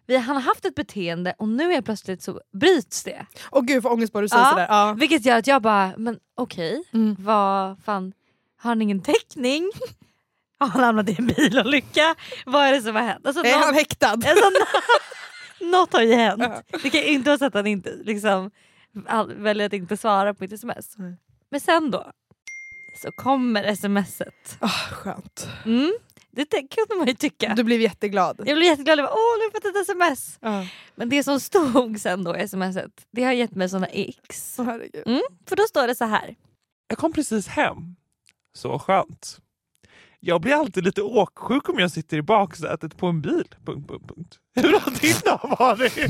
vi, 0.07 0.17
han 0.17 0.37
har 0.37 0.43
haft 0.43 0.65
ett 0.65 0.75
beteende 0.75 1.35
och 1.39 1.49
nu 1.49 1.73
är 1.73 1.83
plötsligt 1.83 2.23
så 2.23 2.41
bryts 2.53 3.05
det. 3.05 3.27
Och 3.45 3.67
gud 3.67 3.83
vad 3.83 3.93
ångest 3.93 4.13
bara 4.13 4.23
du 4.23 4.29
säger 4.29 4.43
Ja. 4.45 4.51
sådär. 4.51 4.67
Ja. 4.71 4.93
Vilket 4.93 5.25
gör 5.27 5.39
att 5.39 5.47
jag 5.47 5.63
bara, 5.63 5.93
men 5.97 6.19
okej, 6.35 6.83
Mm. 6.93 7.17
vad 7.19 7.79
fan, 7.85 8.13
har 8.65 8.71
han 8.71 8.83
ingen 8.83 9.03
täckning? 9.03 9.71
Har 10.59 10.69
han 10.69 10.85
hamnat 10.85 11.09
i 11.09 11.17
en 11.19 11.27
bilolycka? 11.27 12.15
Vad 12.47 12.67
är 12.67 12.73
det 12.73 12.83
som 12.83 12.95
har 12.97 13.03
hänt? 13.03 13.27
Alltså, 13.27 13.45
Är 13.45 13.53
någon- 13.53 13.63
han 13.63 13.75
häktad? 13.75 14.07
Alltså, 14.11 14.51
nå- 14.51 15.71
något 15.71 15.93
har 15.93 16.03
ju 16.03 16.15
hänt. 16.15 16.43
Det 16.83 16.91
kan 16.91 17.01
ju 17.01 17.07
inte 17.07 17.31
vara 17.31 17.39
så 17.39 17.45
att 17.45 17.55
han 17.55 17.67
inte 17.67 17.97
liksom, 18.05 18.51
all, 19.09 19.35
väljer 19.35 19.67
att 19.67 19.73
inte 19.73 19.97
svara 19.97 20.35
på 20.35 20.43
mitt 20.45 20.53
sms. 20.53 20.95
Nej. 20.99 21.17
Men 21.51 21.61
sen 21.61 21.91
då 21.91 22.11
så 23.03 23.11
kommer 23.23 23.75
smset. 23.75 24.57
Ah, 24.61 24.69
skönt. 24.69 25.49
Mm, 25.65 25.93
det 26.31 26.45
kunde 26.47 26.95
man 26.99 27.07
ju 27.07 27.15
tycka. 27.15 27.55
Du 27.57 27.63
blev 27.65 27.81
jätteglad. 27.81 28.37
Jag 28.47 28.57
blev 28.57 28.63
jätteglad. 28.63 28.99
Jag 28.99 29.07
bara, 29.07 29.13
Åh, 29.15 29.39
nu 29.39 29.45
har 29.45 29.51
jag 29.53 29.53
fått 29.53 29.65
ett 29.65 29.83
sms. 29.89 30.39
Ja. 30.41 30.67
Men 30.95 31.09
det 31.09 31.23
som 31.23 31.41
stod 31.41 32.01
sen 32.01 32.25
då 32.25 32.37
i 32.37 32.49
smset, 32.49 33.07
det 33.11 33.25
har 33.25 33.33
gett 33.33 33.55
mig 33.55 33.69
såna 33.69 33.87
x. 33.87 34.55
Herregud. 34.59 35.03
Mm, 35.07 35.23
för 35.49 35.57
då 35.57 35.63
står 35.63 35.87
det 35.87 35.95
så 35.95 36.05
här. 36.05 36.35
Jag 36.89 36.99
kom 36.99 37.13
precis 37.13 37.47
hem. 37.49 37.77
Så 38.55 38.79
skönt. 38.79 39.39
Jag 40.21 40.41
blir 40.41 40.55
alltid 40.55 40.85
lite 40.85 41.03
åksjuk 41.03 41.69
om 41.69 41.79
jag 41.79 41.91
sitter 41.91 42.17
i 42.17 42.23
baksätet 42.23 42.97
på 42.97 43.07
en 43.07 43.23
bil. 43.23 43.45
Punkt, 43.67 43.89
punkt, 43.89 44.05
punkt. 44.09 44.39
Hur 44.55 44.73
har 44.81 44.91
din 45.01 45.19
dag 45.25 45.57
varit? 45.59 45.97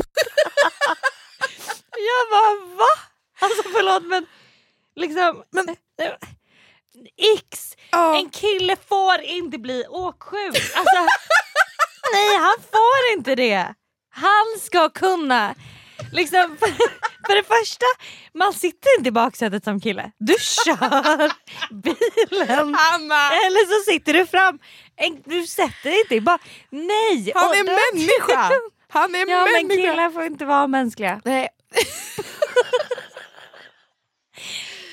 Jag 1.97 2.31
bara 2.31 2.77
va? 2.77 2.91
Alltså 3.41 3.63
förlåt 3.73 4.03
men 4.07 4.27
liksom 4.97 5.43
Men- 5.51 5.77
X! 7.39 7.77
Ja. 7.91 8.19
En 8.19 8.31
kille 8.31 8.77
får 8.89 9.21
inte 9.21 9.59
bli 9.59 9.85
åksjuk. 9.89 10.57
Alltså, 10.77 10.97
nej 12.13 12.37
han 12.39 12.55
får 12.73 13.13
inte 13.19 13.35
det. 13.35 13.75
Han 14.11 14.61
ska 14.61 14.89
kunna 14.89 15.55
liksom 16.13 16.57
för, 16.61 16.69
för 17.27 17.35
det 17.37 17.43
första, 17.61 17.87
man 18.35 18.53
sitter 18.53 18.99
inte 18.99 19.09
i 19.09 19.13
baksätet 19.13 19.65
som 19.65 19.81
kille. 19.81 20.11
Du 20.19 20.35
kör 20.41 21.33
bilen. 21.75 22.75
Hanna! 22.75 23.31
Eller 23.31 23.67
så 23.67 23.91
sitter 23.93 24.13
du 24.13 24.27
fram. 24.27 24.59
En, 24.97 25.23
du 25.25 25.47
sätter 25.47 25.91
dig 25.91 26.01
inte 26.01 26.15
i 26.15 26.21
bak... 26.21 26.41
Nej! 26.71 27.33
Han 27.35 27.51
är 27.51 27.65
då- 27.65 27.79
människa! 27.95 28.51
Han 28.89 29.15
är 29.15 29.19
Ja 29.31 29.45
men 29.45 29.53
människa! 29.53 29.91
killar 29.91 30.11
får 30.11 30.25
inte 30.25 30.45
vara 30.45 30.67
mänskliga. 30.67 31.21
Nej. 31.25 31.49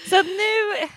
Så 0.10 0.24
nu 0.24 0.88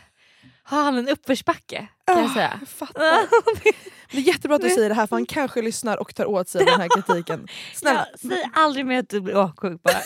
har 0.62 0.82
han 0.82 0.98
en 0.98 1.08
uppförsbacke 1.08 1.86
kan 2.06 2.18
jag 2.18 2.30
Ah, 2.30 2.34
säga. 2.34 2.58
jag 2.60 2.68
fattar. 2.68 3.26
Det 4.10 4.18
är 4.18 4.22
jättebra 4.22 4.56
att 4.56 4.62
du 4.62 4.70
säger 4.70 4.88
det 4.88 4.94
här 4.94 5.06
för 5.06 5.16
han 5.16 5.26
kanske 5.26 5.62
lyssnar 5.62 5.96
och 5.96 6.14
tar 6.14 6.24
åt 6.26 6.48
sig 6.48 6.64
den 6.64 6.80
här 6.80 6.88
kritiken. 6.88 7.48
Snälla. 7.74 8.06
Ja, 8.12 8.28
säg 8.28 8.50
aldrig 8.54 8.86
mer 8.86 8.98
att 8.98 9.08
du 9.08 9.20
blir 9.20 9.36
åksjuk 9.36 9.82
bara. 9.82 10.00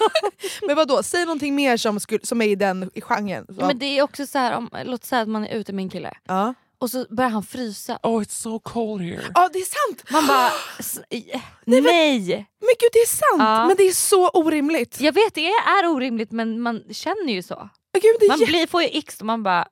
Men 0.66 0.76
vad 0.76 0.88
då? 0.88 1.02
säg 1.02 1.24
någonting 1.24 1.54
mer 1.54 1.76
som, 1.76 2.00
skulle, 2.00 2.20
som 2.22 2.42
är 2.42 2.46
i 2.46 2.54
den 2.54 2.90
i 2.94 3.00
genren. 3.00 3.46
Ja, 3.58 3.66
men 3.66 3.78
det 3.78 3.98
är 3.98 4.02
också 4.02 4.26
så 4.26 4.38
här, 4.38 4.56
om, 4.56 4.70
låt 4.84 5.04
säga 5.04 5.22
att 5.22 5.28
man 5.28 5.44
är 5.46 5.56
ute 5.56 5.72
med 5.72 5.82
en 5.82 5.88
kille 5.90 6.12
ja. 6.28 6.54
och 6.78 6.90
så 6.90 7.06
börjar 7.10 7.30
han 7.30 7.42
frysa. 7.42 7.98
Oh, 8.02 8.22
it's 8.22 8.30
so 8.42 8.58
cold 8.58 9.02
here. 9.02 9.22
ja, 9.34 9.50
det 9.52 9.58
är 9.58 9.88
sant! 9.88 10.10
Man 10.10 10.26
bara, 10.26 10.50
i- 11.10 11.32
nej! 11.64 12.26
Men 12.60 12.74
gud 12.80 12.90
det 12.92 12.98
är 12.98 13.06
sant! 13.06 13.38
Ja. 13.38 13.66
Men 13.66 13.76
det 13.76 13.82
är 13.82 13.92
så 13.92 14.28
orimligt. 14.28 15.00
Jag 15.00 15.12
vet 15.12 15.34
det 15.34 15.46
är 15.48 15.86
orimligt 15.86 16.32
men 16.32 16.60
man 16.60 16.82
känner 16.90 17.32
ju 17.32 17.42
så. 17.42 17.68
Gud, 17.92 18.16
det, 18.20 18.26
är 18.26 18.28
Man 18.28 18.38
blir, 18.38 18.66
får 18.66 18.82
ju 18.82 18.88
x 18.92 19.20
och 19.20 19.26
man 19.26 19.42
bara 19.42 19.68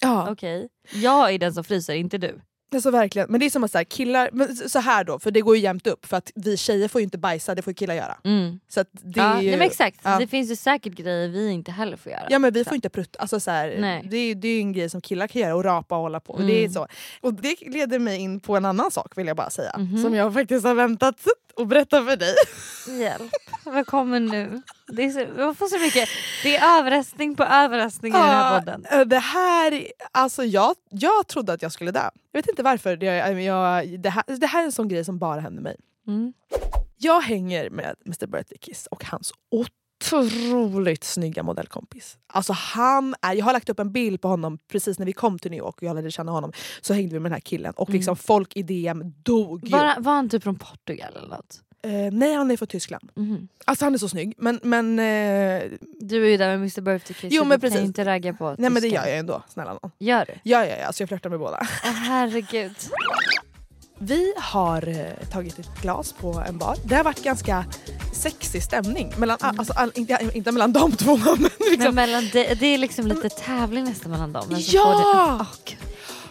ja, 0.00 0.30
okej, 0.30 0.68
jag 0.92 1.34
är 1.34 1.38
den 1.38 1.54
som 1.54 1.64
fryser 1.64 1.94
inte 1.94 2.18
du. 2.18 2.40
Alltså 2.76 2.90
verkligen. 2.90 3.30
Men 3.30 3.40
det 3.40 3.46
är 3.46 3.50
som 3.50 3.64
att 3.64 3.70
så 3.70 3.78
här, 3.78 3.84
killar, 3.84 4.28
men 4.32 4.56
så 4.56 4.78
här 4.78 5.04
då, 5.04 5.18
för 5.18 5.30
det 5.30 5.40
går 5.40 5.56
ju 5.56 5.62
jämnt 5.62 5.86
upp 5.86 6.06
för 6.06 6.16
att 6.16 6.32
vi 6.34 6.56
tjejer 6.56 6.88
får 6.88 7.00
ju 7.00 7.04
inte 7.04 7.18
bajsa, 7.18 7.54
det 7.54 7.62
får 7.62 7.72
killar 7.72 7.94
göra. 7.94 8.16
Mm. 8.24 8.60
Så 8.68 8.80
det 8.92 9.20
Ja, 9.20 9.22
är 9.24 9.42
ju, 9.42 9.48
nej, 9.48 9.58
men 9.58 9.66
exakt, 9.66 10.00
ja. 10.02 10.18
det 10.18 10.26
finns 10.26 10.50
ju 10.50 10.56
säkert 10.56 10.92
grejer 10.92 11.28
vi 11.28 11.50
inte 11.50 11.70
heller 11.72 11.96
får 11.96 12.12
göra. 12.12 12.26
Ja 12.30 12.38
men 12.38 12.52
vi 12.52 12.64
får 12.64 12.74
inte 12.74 12.88
prutta, 12.88 13.18
alltså 13.18 13.40
så 13.40 13.50
här, 13.50 13.68
det, 14.10 14.16
är, 14.16 14.34
det 14.34 14.48
är 14.48 14.52
ju 14.54 14.60
en 14.60 14.72
grej 14.72 14.90
som 14.90 15.00
killar 15.00 15.26
kan 15.26 15.42
göra 15.42 15.54
och 15.54 15.64
rapa 15.64 15.96
och 15.96 16.02
hålla 16.02 16.20
på. 16.20 16.34
Mm. 16.36 16.46
Det 16.46 16.64
är 16.64 16.68
så. 16.68 16.86
Och 17.20 17.34
det 17.34 17.56
leder 17.60 17.98
mig 17.98 18.18
in 18.18 18.40
på 18.40 18.56
en 18.56 18.64
annan 18.64 18.90
sak 18.90 19.18
vill 19.18 19.26
jag 19.26 19.36
bara 19.36 19.50
säga. 19.50 19.74
Mhm. 19.78 20.02
Som 20.02 20.14
jag 20.14 20.34
faktiskt 20.34 20.66
har 20.66 20.74
väntat 20.74 21.16
att 21.58 21.68
berätta 21.68 22.04
för 22.04 22.16
dig. 22.16 22.34
Hjälp, 23.00 23.32
vad 23.64 23.86
kommer 23.86 24.20
nu? 24.20 24.62
Det 24.86 25.04
är 25.04 25.10
så, 25.10 25.20
jag 25.36 25.56
får 25.58 25.66
så 25.66 25.78
mycket, 25.78 26.08
det 26.42 26.56
är 26.56 26.78
överraskning 26.78 27.36
på 27.36 27.44
överraskning 27.44 28.12
i 28.12 28.16
den 28.16 28.24
här 28.24 28.58
podden. 28.58 28.86
Ja, 28.90 29.04
Det 29.04 29.18
här, 29.18 29.86
alltså 30.12 30.44
jag, 30.44 30.74
jag 30.90 31.26
trodde 31.26 31.52
att 31.52 31.62
jag 31.62 31.72
skulle 31.72 31.90
dö. 31.90 32.10
Jag 32.32 32.38
vet 32.38 32.48
inte 32.48 32.62
varför. 32.62 32.96
Det, 32.96 33.06
jag, 33.06 33.42
jag, 33.42 34.00
det, 34.00 34.10
här, 34.10 34.24
det 34.40 34.46
här 34.46 34.60
är 34.60 34.64
en 34.64 34.72
sån 34.72 34.88
grej 34.88 35.04
som 35.04 35.18
bara 35.18 35.40
händer 35.40 35.62
mig. 35.62 35.76
Mm. 36.06 36.32
Jag 36.96 37.20
hänger 37.20 37.70
med 37.70 37.94
Mr 38.06 38.26
Birthday 38.26 38.58
Kiss 38.58 38.86
och 38.86 39.04
hans 39.04 39.32
otroligt 40.12 41.04
snygga 41.04 41.42
modellkompis. 41.42 42.16
Alltså 42.26 42.52
han 42.52 43.14
är, 43.22 43.34
jag 43.34 43.44
har 43.44 43.52
lagt 43.52 43.68
upp 43.68 43.80
en 43.80 43.92
bild 43.92 44.20
på 44.20 44.28
honom 44.28 44.58
precis 44.72 44.98
när 44.98 45.06
vi 45.06 45.12
kom 45.12 45.38
till 45.38 45.50
New 45.50 45.58
York 45.58 45.76
och 45.76 45.82
jag 45.82 45.96
lärde 45.96 46.10
känna 46.10 46.32
honom. 46.32 46.52
Så 46.80 46.94
hängde 46.94 47.12
vi 47.12 47.20
med 47.20 47.30
den 47.30 47.34
här 47.36 47.40
killen 47.40 47.72
och 47.76 47.90
liksom 47.90 48.16
folk 48.16 48.56
i 48.56 48.62
DM 48.62 49.12
dog 49.22 49.64
ju. 49.64 49.70
Var, 49.72 50.00
var 50.00 50.12
han 50.12 50.28
typ 50.28 50.42
från 50.42 50.56
Portugal 50.58 51.16
eller 51.16 51.28
något? 51.28 51.60
Eh, 51.82 52.12
nej 52.12 52.34
han 52.34 52.50
är 52.50 52.56
från 52.56 52.68
Tyskland. 52.68 53.10
Mhm. 53.14 53.48
Alltså 53.64 53.84
han 53.84 53.94
är 53.94 53.98
så 53.98 54.08
snygg. 54.08 54.34
Men, 54.38 54.60
men, 54.62 54.98
eh, 54.98 55.62
Du 56.00 56.24
är 56.26 56.30
ju 56.30 56.36
där 56.36 56.48
med 56.48 56.56
Mr 56.56 56.80
Birthday 56.80 57.14
Kiss 57.14 57.32
Jo, 57.32 57.44
men 57.44 57.48
du 57.48 57.52
kan 57.52 57.60
precis. 57.60 57.80
ju 57.80 57.84
inte 57.86 58.04
ragga 58.04 58.32
på 58.34 58.54
nej 58.58 58.70
men 58.70 58.82
det 58.82 58.88
gör 58.88 59.06
jag 59.06 59.18
ändå. 59.18 59.42
Snälla 59.48 59.78
nån. 59.82 59.90
Gör 59.98 60.24
du? 60.26 60.32
Ja, 60.42 60.66
ja, 60.66 60.76
ja, 60.76 60.86
alltså 60.86 61.02
jag 61.02 61.08
flörtar 61.08 61.30
med 61.30 61.38
båda. 61.38 61.58
Åh, 61.84 61.90
herregud. 61.90 62.74
Vi 63.98 64.34
har 64.36 64.88
eh, 64.88 65.28
tagit 65.32 65.58
ett 65.58 65.82
glas 65.82 66.12
på 66.12 66.44
en 66.48 66.58
bar. 66.58 66.76
Det 66.84 66.94
har 66.94 67.04
varit 67.04 67.22
ganska 67.22 67.64
sexig 68.14 68.62
stämning. 68.62 69.12
Mellan, 69.18 69.38
alltså, 69.40 69.72
all, 69.72 69.92
inte, 69.94 70.30
inte 70.34 70.52
mellan 70.52 70.72
de 70.72 70.92
två 70.92 71.16
men 71.24 71.36
Men 71.38 71.50
liksom. 71.70 71.94
mellan, 71.94 72.28
det, 72.32 72.60
det 72.60 72.66
är 72.66 72.78
liksom 72.78 73.06
lite 73.06 73.28
tävling 73.28 73.84
nästan 73.84 74.10
mellan 74.10 74.32
dem. 74.32 74.42
som 74.42 74.56
Ja! 74.58 75.46
det. 75.64 75.70
Gud. 75.70 75.78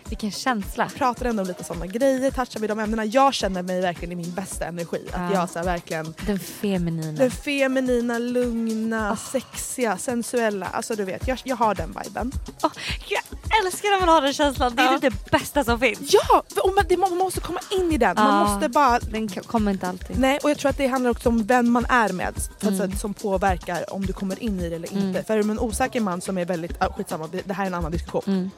Vilken 0.10 0.32
känsla. 0.32 0.90
pratar 0.96 1.26
ändå 1.26 1.42
om 1.42 1.48
lite 1.48 1.64
sådana 1.64 1.86
grejer, 1.86 2.32
touchar 2.32 2.60
vid 2.60 2.70
de 2.70 2.80
ämnena. 2.80 3.06
Jag 3.06 3.34
känner 3.34 3.62
mig 3.62 3.82
verkligen 3.82 4.12
i 4.12 4.16
min 4.16 4.34
bästa 4.34 4.66
energi. 4.66 5.06
Att 5.14 5.32
Ja. 5.34 5.40
jag 5.40 5.50
så 5.50 5.64
verkligen 5.64 6.14
Den 6.26 6.40
feminina. 6.40 7.12
den 7.20 7.32
feminina, 7.32 8.20
lugna, 8.20 9.12
Ah. 9.12 9.16
sexiga, 9.16 9.98
sensuella. 9.98 10.66
Alltså 10.66 10.96
du 10.96 11.04
vet, 11.04 11.28
jag, 11.28 11.42
jag 11.44 11.56
har 11.56 11.76
den 11.76 11.96
viben. 12.04 12.32
Åh, 12.64 12.72
jag 13.10 13.22
älskar 13.66 13.90
när 13.92 14.00
man 14.06 14.10
har 14.16 14.22
den 14.22 14.34
känslan. 14.34 14.76
Det 14.76 14.82
är 14.82 14.92
Ja. 14.94 15.00
typ 15.00 15.26
det 15.26 15.32
bästa 15.32 15.64
som 15.64 15.80
finns. 15.80 16.00
Ja! 16.14 16.44
Och 16.64 16.76
man, 16.76 16.86
det, 16.90 16.98
man 16.98 17.18
måste 17.18 17.40
komma 17.40 17.60
in 17.72 17.92
i 17.92 17.98
den. 17.98 18.16
Man 18.16 18.40
Ja. 18.48 18.54
måste 18.54 18.70
bara... 18.70 19.00
Den 19.00 19.28
kommer 19.30 19.72
inte 19.72 19.88
alltid. 19.88 20.20
Nej, 20.20 20.40
och 20.44 20.50
jag 20.50 20.58
tror 20.58 20.70
att 20.70 20.78
det 20.78 20.88
handlar 20.88 21.12
också 21.12 21.30
om 21.30 21.44
vem 21.46 21.72
man 21.72 21.86
är 21.86 22.10
med. 22.14 22.34
Mm. 22.62 22.78
sätt 22.78 23.00
som 23.00 23.14
påverkar 23.14 23.94
om 23.94 24.06
du 24.06 24.14
kommer 24.14 24.44
in 24.44 24.60
i 24.60 24.70
det 24.70 24.76
eller 24.76 24.94
inte. 24.94 25.08
Mm. 25.08 25.24
För 25.24 25.38
är 25.38 25.44
du 25.44 25.52
en 25.52 25.60
osäker 25.60 26.02
man 26.02 26.22
som 26.22 26.38
är 26.38 26.46
väldigt... 26.46 26.82
Ah, 26.84 26.94
skitsamma, 26.94 27.30
det 27.46 27.54
här 27.54 27.64
är 27.64 27.68
en 27.68 27.74
annan 27.74 27.92
diskussion. 27.92 28.24
Mm. 28.28 28.50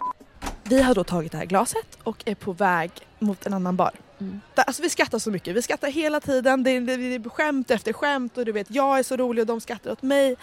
Vi 0.70 0.82
har 0.82 0.96
då 0.96 1.04
tagit 1.04 1.32
det 1.32 1.38
här 1.38 1.46
glaset 1.46 1.98
och 2.04 2.24
är 2.26 2.36
på 2.36 2.54
väg 2.54 2.92
mot 3.20 3.46
en 3.46 3.54
annan 3.54 3.76
bar. 3.76 3.92
Mm. 4.20 4.42
Alltså 4.56 4.82
vi 4.82 4.90
skrattar 4.90 5.20
så 5.20 5.32
mycket, 5.32 5.56
vi 5.56 5.62
skrattar 5.62 5.88
hela 5.88 6.20
tiden, 6.20 6.64
det 6.64 6.72
är, 6.72 6.82
det 6.82 6.94
är 6.94 7.30
skämt 7.30 7.72
efter 7.72 7.94
skämt 7.94 8.38
och 8.38 8.46
du 8.46 8.52
vet 8.52 8.72
jag 8.72 9.00
är 9.00 9.04
så 9.04 9.16
rolig 9.18 9.42
och 9.42 9.48
de 9.48 9.62
skrattar 9.62 9.92
åt 9.92 10.02
mig. 10.02 10.36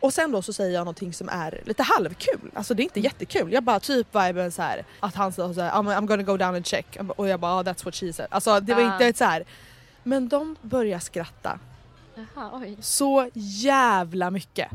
Och 0.00 0.12
sen 0.14 0.32
då 0.32 0.42
så 0.42 0.52
säger 0.52 0.74
jag 0.74 0.80
någonting 0.80 1.12
som 1.12 1.28
är 1.28 1.60
lite 1.64 1.82
halvkul, 1.82 2.50
alltså 2.54 2.74
det 2.74 2.82
är 2.82 2.84
inte 2.84 3.00
jättekul. 3.00 3.52
Jag 3.52 3.62
bara 3.62 3.80
typ 3.80 4.06
viben 4.14 4.52
så 4.52 4.62
här 4.62 4.84
att 5.00 5.14
han 5.14 5.32
sa 5.32 5.54
så 5.54 5.60
här, 5.60 5.70
I'm, 5.72 5.96
I'm 5.96 6.06
gonna 6.06 6.22
go 6.22 6.36
down 6.36 6.54
and 6.54 6.66
check 6.66 6.98
och 7.16 7.28
jag 7.28 7.40
bara 7.40 7.60
oh, 7.60 7.64
that's 7.64 7.84
what 7.84 7.94
she 7.94 8.12
said. 8.12 8.28
Alltså 8.30 8.60
det 8.60 8.74
var 8.74 8.82
Ah. 8.82 9.04
inte 9.04 9.18
så 9.18 9.24
här. 9.24 9.44
Men 10.02 10.28
de 10.28 10.56
börjar 10.62 10.98
skratta 10.98 11.58
Jaha, 12.14 12.50
oj. 12.52 12.76
så 12.80 13.30
jävla 13.34 14.30
mycket. 14.30 14.68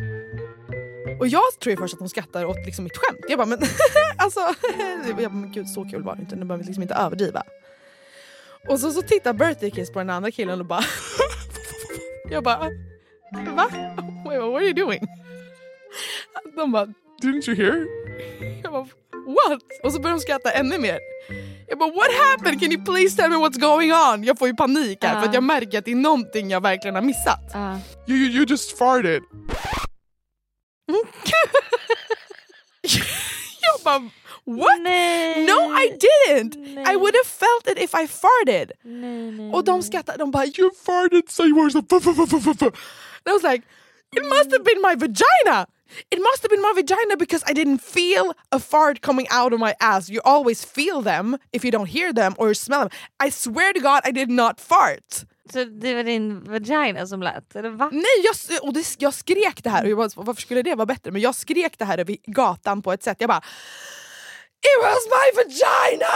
Och 1.19 1.27
jag 1.27 1.41
tror 1.59 1.71
ju 1.71 1.77
först 1.77 1.93
att 1.93 1.99
de 1.99 2.09
skrattar 2.09 2.45
åt 2.45 2.65
liksom 2.65 2.83
mitt 2.83 2.97
skämt. 2.97 3.19
Jag 3.29 3.37
bara 3.39 3.45
men 3.45 3.59
alltså, 4.17 4.39
jag 5.07 5.15
bara, 5.15 5.29
men 5.29 5.51
gud 5.51 5.69
så 5.69 5.85
kul 5.85 6.03
var 6.03 6.15
det 6.15 6.21
inte, 6.21 6.35
nu 6.35 6.45
behöver 6.45 6.63
vi 6.63 6.67
liksom 6.67 6.81
inte 6.81 6.95
överdriva. 6.95 7.43
Och 8.69 8.79
så, 8.79 8.91
så 8.91 9.01
tittar 9.01 9.33
birthday 9.33 9.71
kiss 9.71 9.91
på 9.91 9.99
den 9.99 10.09
andra 10.09 10.31
killen 10.31 10.59
och 10.59 10.65
bara 10.65 10.83
Jag 12.29 12.43
bara 12.43 12.57
va? 13.55 13.67
Wait, 14.25 14.41
what 14.41 14.55
are 14.55 14.63
you 14.63 14.73
doing? 14.73 14.99
De 16.55 16.71
bara 16.71 16.85
Didn't 17.23 17.49
you 17.49 17.55
hear? 17.55 17.87
jag 18.63 18.71
bara 18.71 18.81
what? 19.11 19.61
Och 19.83 19.93
så 19.93 19.99
börjar 20.01 20.15
de 20.15 20.21
skratta 20.21 20.51
ännu 20.51 20.77
mer. 20.79 20.99
Jag 21.67 21.77
bara 21.79 21.89
what 21.91 22.07
happened? 22.31 22.59
Can 22.61 22.71
you 22.71 22.83
please 22.85 23.17
tell 23.17 23.29
me 23.29 23.35
what's 23.35 23.59
going 23.59 23.91
on? 23.93 24.23
Jag 24.23 24.39
får 24.39 24.47
ju 24.47 24.53
panik 24.55 25.03
här 25.03 25.13
för 25.13 25.21
Ja. 25.21 25.27
att 25.27 25.33
jag 25.33 25.43
märker 25.43 25.77
att 25.79 25.85
det 25.85 25.91
är 25.91 25.95
någonting 25.95 26.49
jag 26.49 26.61
verkligen 26.61 26.95
har 26.95 27.01
missat. 27.01 27.39
Ja. 27.53 27.79
You, 28.07 28.17
you, 28.19 28.29
you 28.35 28.45
just 28.49 28.77
farted. 28.77 29.21
jag 33.61 33.81
bara 33.83 34.09
what? 34.43 34.81
Nej. 34.81 35.45
No 35.45 35.73
I 35.73 35.89
didn't! 35.89 36.55
Nej. 36.57 36.93
I 36.93 36.95
would 36.95 37.15
have 37.15 37.27
felt 37.27 37.67
it 37.67 37.79
if 37.79 37.95
I 37.95 38.07
farted. 38.07 38.71
Nej, 38.83 39.31
nej, 39.31 39.53
Och 39.53 39.63
de 39.63 39.83
skrattade, 39.83 40.17
de 40.17 40.31
bara 40.31 40.45
You 40.45 40.71
farted 40.85 41.29
so 41.29 41.43
you 41.43 41.55
were 41.55 41.69
so. 41.71 41.79
And 41.79 43.29
I 43.29 43.31
was 43.33 43.43
like, 43.43 43.63
it 44.15 44.23
must 44.23 44.51
have 44.51 44.63
been 44.63 44.81
my 44.81 44.95
vagina! 44.95 45.67
It 46.11 46.19
must 46.19 46.41
have 46.41 46.49
been 46.49 46.61
my 46.61 46.73
vagina 46.75 47.15
because 47.17 47.43
I 47.47 47.53
didn't 47.53 47.79
feel 47.81 48.33
a 48.51 48.59
fart 48.59 49.01
coming 49.01 49.27
out 49.29 49.53
of 49.53 49.59
my 49.59 49.75
ass. 49.79 50.09
You 50.09 50.21
always 50.25 50.65
feel 50.65 51.01
them 51.01 51.37
if 51.53 51.63
you 51.63 51.71
don't 51.71 51.87
hear 51.89 52.11
them 52.13 52.35
or 52.37 52.53
smell 52.53 52.81
them. 52.81 52.89
I 53.19 53.29
swear 53.29 53.73
to 53.73 53.79
God 53.79 54.01
I 54.03 54.11
did 54.11 54.29
not 54.29 54.59
fart. 54.59 55.25
Så 55.53 55.63
det 55.63 55.93
var 55.93 56.03
din 56.03 56.43
vagina 56.43 57.07
som 57.07 57.23
lät? 57.23 57.55
Eller 57.55 57.69
va? 57.69 57.89
Nej, 57.91 58.03
jag, 58.23 58.63
och 58.63 58.73
det, 58.73 58.95
jag 58.97 59.13
skrek 59.13 59.63
det 59.63 59.69
här 59.69 59.83
och 59.83 59.89
jag 59.89 59.97
bara, 59.97 60.09
varför 60.15 60.41
skulle 60.41 60.61
det 60.61 60.75
vara 60.75 60.85
bättre? 60.85 61.11
Men 61.11 61.21
jag 61.21 61.35
skrek 61.35 61.77
det 61.77 61.85
här 61.85 61.97
över 61.97 62.17
gatan 62.25 62.81
på 62.81 62.93
ett 62.93 63.03
sätt. 63.03 63.17
Jag 63.19 63.27
bara 63.27 63.41
It 64.65 64.83
was 64.83 65.05
my 65.15 65.43
vagina! 65.43 66.15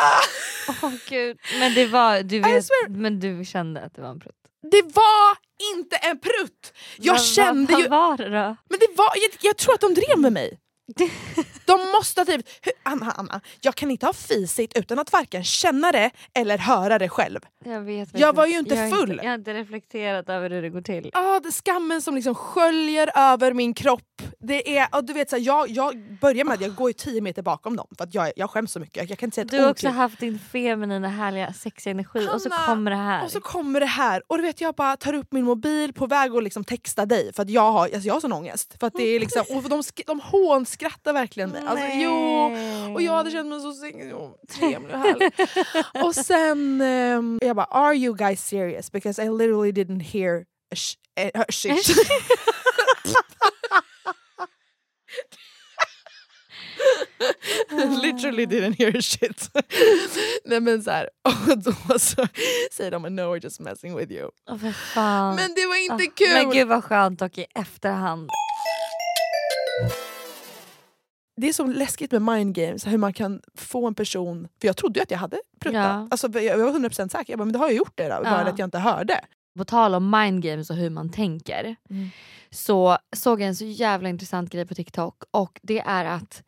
Åh 0.84 0.94
gud. 1.10 1.38
Men 1.60 1.74
det 1.74 1.86
var, 1.86 2.22
du 2.24 2.39
vet, 2.39 2.65
men 2.89 3.20
du 3.20 3.46
kände 3.46 3.82
att 3.82 3.96
det 3.96 4.02
var 4.02 4.10
en 4.10 4.20
prutt? 4.20 4.36
Det 4.72 4.82
var 4.82 5.38
inte 5.76 5.96
en 5.96 6.20
prutt! 6.20 6.74
Jag 6.98 7.13
Vad- 7.13 7.24
kände 7.24 7.74
vad, 7.74 7.82
ju... 7.82 7.88
Vad 7.88 8.10
var 8.10 8.18
det 8.18 8.30
då? 8.30 8.56
Men 8.70 8.80
det 8.80 8.88
var, 8.96 9.12
jag, 9.15 9.32
jag 9.42 9.58
tror 9.58 9.74
att 9.74 9.82
de 9.82 9.94
drev 9.94 10.20
med 10.20 10.34
mig. 10.34 10.60
De 11.65 11.91
måste. 11.91 12.25
Hur- 12.28 12.43
Anna, 12.84 13.12
Anna, 13.12 13.41
jag 13.62 13.75
kan 13.75 13.91
inte 13.91 14.06
ha 14.06 14.13
fisit 14.13 14.78
utan 14.78 14.99
att 14.99 15.13
varken 15.13 15.43
känna 15.43 15.91
det 15.91 16.12
eller 16.34 16.58
höra 16.58 16.99
det 16.99 17.10
själv. 17.10 17.39
Jag 17.65 17.82
vet 17.82 18.19
Jag 18.19 18.36
var 18.36 18.45
ju 18.45 18.60
inte 18.60 18.75
jag 18.75 18.89
full. 18.89 19.19
jag 19.23 19.30
har 19.30 19.36
inte 19.36 19.54
reflekterat 19.54 20.30
över 20.30 20.49
hur 20.49 20.62
det 20.62 20.69
går 20.69 20.82
till. 20.82 21.10
Ah, 21.13 21.39
det 21.39 21.52
skammen 21.52 22.02
som 22.02 22.15
liksom 22.15 22.36
sköljer 22.36 23.12
över 23.15 23.54
min 23.54 23.73
kropp. 23.73 24.02
Det 24.39 24.78
är, 24.78 24.88
ah, 24.91 25.02
du 25.02 25.13
vet, 25.13 25.30
så 25.30 25.36
här, 25.36 25.43
jag, 25.43 25.69
jag 25.69 26.17
börjar 26.21 26.45
med 26.45 26.54
att 26.54 26.62
jag 26.62 26.75
går 26.75 26.89
ju 26.89 26.93
10 26.93 27.21
meter 27.21 27.41
bakom 27.41 27.75
dem 27.75 27.88
för 27.97 28.04
att 28.04 28.13
jag, 28.13 28.32
jag 28.36 28.49
skäms 28.49 28.71
så 28.71 28.80
mycket. 28.80 29.10
Jag, 29.10 29.19
kan 29.19 29.28
inte 29.28 29.36
säga 29.36 29.45
Du 29.45 29.60
har 29.62 29.71
också 29.71 29.89
haft 29.89 30.19
din 30.19 30.39
feminina 30.39 31.08
härliga 31.10 31.54
sexiga 31.54 31.91
energi 31.91 32.28
och 32.34 32.41
så 32.41 32.49
kommer 32.49 32.91
det 32.91 32.97
här. 32.97 33.23
Och 33.25 33.32
så 33.32 33.39
kommer 33.41 33.80
det 33.80 33.86
här 33.86 34.21
och 34.28 34.38
du 34.38 34.43
vet 34.43 34.62
jag 34.62 34.75
bara 34.75 34.97
tar 34.97 35.13
upp 35.13 35.32
min 35.32 35.45
mobil 35.45 35.93
på 35.93 36.08
väg 36.08 36.32
att 36.36 36.43
liksom 36.43 36.63
texta 36.63 37.06
dig 37.06 37.34
för 37.34 37.43
att 37.43 37.49
jag 37.49 37.71
har, 37.71 37.84
alltså 37.84 38.08
jag 38.08 38.13
har 38.13 38.21
sån 38.21 38.34
ångest. 38.34 38.75
För 38.80 38.88
att 38.88 38.93
det 38.93 39.04
är 39.04 39.19
liksom, 39.19 39.45
och 39.49 39.69
de, 39.69 39.84
de 40.08 40.19
hånskrattar 40.80 41.13
verkligen 41.13 41.50
mig. 41.50 41.63
Alltså, 41.68 41.86
jo, 41.94 42.56
och 42.94 43.02
jag 43.02 43.13
hade 43.13 43.32
känt 43.32 43.50
mig 43.50 43.62
så 43.62 43.74
trevlig 43.74 44.15
och 44.15 45.00
härlig. 45.00 45.32
och 46.06 46.15
sen 46.15 46.82
ehm, 46.82 47.39
jag 47.42 47.56
bara 47.56 47.65
are 47.65 47.96
you 47.96 48.15
guys 48.15 48.46
serious? 48.48 48.92
Because 48.92 49.24
I 49.24 49.30
literally 49.30 49.72
didn't 49.72 50.02
hear 50.04 50.46
a, 50.72 50.76
sh- 50.76 50.98
eh, 51.15 51.42
a 51.42 51.46
shit. 51.50 51.96
Literally 58.02 58.46
didn't 58.46 58.78
hear 58.78 59.02
shit. 59.02 59.50
Nej 60.46 60.60
men 60.60 60.84
så 60.84 60.92
här, 60.92 61.10
och 61.24 61.58
då 61.58 62.00
så 62.00 62.28
säger 62.72 62.92
de 62.92 63.02
no 63.15 63.22
we're 63.22 63.44
just 63.44 63.60
messing 63.60 63.96
with 63.96 64.12
you. 64.12 64.30
Fan. 64.94 65.36
Men 65.36 65.54
det 65.56 65.65
var 65.65 65.76
inte 65.84 65.94
Ah, 65.94 66.12
kul! 66.15 66.34
Men 66.34 66.50
gud 66.52 66.68
vad 66.68 66.84
skönt 66.84 67.22
och 67.22 67.38
i 67.38 67.46
efterhand. 67.56 68.30
Det 71.41 71.49
är 71.49 71.54
så 71.54 71.65
läskigt 71.67 72.12
med 72.12 72.21
mind 72.21 72.56
games, 72.56 72.88
hur 72.88 72.97
man 72.97 73.13
kan 73.13 73.41
få 73.56 73.88
en 73.88 73.95
person... 73.95 74.47
För 74.62 74.67
jag 74.67 74.78
trodde 74.78 74.99
ju 74.99 75.04
att 75.04 75.12
jag 75.12 75.17
hade 75.17 75.38
pruttat. 75.60 75.84
Ja. 75.84 76.08
Alltså, 76.12 76.39
jag 76.39 76.58
var 76.58 76.71
100% 76.80 77.10
säker, 77.10 77.34
jag 77.34 77.38
bara, 77.39 77.45
men 77.45 77.54
det 77.54 77.60
har 77.60 77.67
jag 77.67 77.75
gjort 77.75 77.91
det 77.95 78.04
då, 78.04 78.10
bara 78.23 78.23
Ja. 78.23 78.49
att 78.49 78.60
jag 78.60 78.67
inte 78.67 78.80
hörde. 78.80 79.19
På 79.58 79.65
tal 79.65 79.95
om 79.95 80.10
mind 80.10 80.43
games 80.43 80.69
och 80.69 80.75
hur 80.75 80.89
man 80.89 81.10
tänker 81.12 81.75
Mm. 81.89 82.10
så 82.49 82.97
såg 83.15 83.41
jag 83.41 83.47
en 83.47 83.56
så 83.56 83.65
jävla 83.65 84.10
intressant 84.10 84.52
grej 84.52 84.65
på 84.65 84.75
TikTok 84.75 85.23
och 85.32 85.60
det 85.63 85.80
är 85.80 86.06
att 86.06 86.43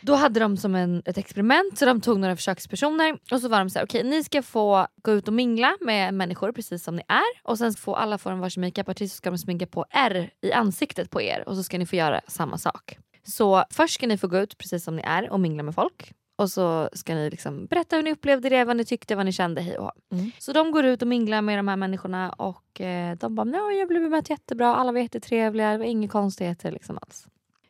då 0.00 0.14
hade 0.14 0.40
de 0.40 0.56
som 0.56 0.74
en, 0.74 1.02
ett 1.04 1.18
experiment 1.18 1.78
så 1.78 1.84
de 1.84 2.00
tog 2.00 2.18
några 2.20 2.36
försökspersoner 2.36 3.18
och 3.30 3.40
så 3.40 3.48
var 3.48 3.58
de 3.58 3.70
så 3.70 3.78
här: 3.78 3.86
okej 3.86 4.04
ni 4.04 4.24
ska 4.24 4.42
få 4.42 4.86
gå 5.02 5.12
ut 5.12 5.28
och 5.28 5.34
mingla 5.34 5.76
med 5.80 6.14
människor 6.14 6.52
precis 6.52 6.84
som 6.84 6.96
ni 6.96 7.02
är 7.08 7.42
och 7.50 7.58
sen 7.58 7.74
får 7.74 7.96
alla 7.96 8.18
få 8.18 8.30
en 8.30 8.40
varsin 8.40 8.60
makeupartist 8.60 9.14
så 9.14 9.16
ska 9.16 9.30
de 9.30 9.38
sminka 9.38 9.66
på 9.66 9.84
R 9.90 10.30
i 10.42 10.52
ansiktet 10.52 11.10
på 11.10 11.22
er 11.22 11.48
och 11.48 11.56
så 11.56 11.62
ska 11.62 11.78
ni 11.78 11.86
få 11.86 11.96
göra 11.96 12.20
samma 12.28 12.58
sak. 12.58 12.98
Så 13.26 13.64
först 13.70 13.94
ska 13.94 14.06
ni 14.06 14.18
få 14.18 14.26
gå 14.28 14.38
ut 14.38 14.58
precis 14.58 14.84
som 14.84 14.96
ni 14.96 15.02
är 15.02 15.30
och 15.30 15.40
mingla 15.40 15.62
med 15.62 15.74
folk 15.74 16.12
och 16.38 16.50
så 16.50 16.90
ska 16.92 17.14
ni 17.14 17.30
liksom 17.30 17.66
berätta 17.66 17.96
hur 17.96 18.02
ni 18.02 18.12
upplevde 18.12 18.48
det, 18.48 18.64
vad 18.64 18.76
ni 18.76 18.84
tyckte, 18.84 19.14
vad 19.16 19.26
ni 19.26 19.32
kände, 19.32 19.60
hej 19.60 19.78
och. 19.78 19.92
Mm. 20.12 20.30
Så 20.38 20.52
de 20.52 20.70
går 20.70 20.84
ut 20.84 21.02
och 21.02 21.08
minglar 21.08 21.42
med 21.42 21.58
de 21.58 21.68
här 21.68 21.76
människorna 21.76 22.30
och 22.32 22.80
eh, 22.80 23.16
de 23.16 23.34
bara 23.34 23.48
"Ja, 23.48 23.72
jag 23.72 23.88
blev 23.88 24.02
bemött 24.02 24.30
jättebra, 24.30 24.76
alla 24.76 24.92
var 24.92 25.00
jättetrevliga, 25.00 25.72
det 25.72 25.78
var 25.78 25.84
inga 25.84 26.08
konstigheter 26.08 26.72
liksom 26.72 26.98
alls. 27.02 27.26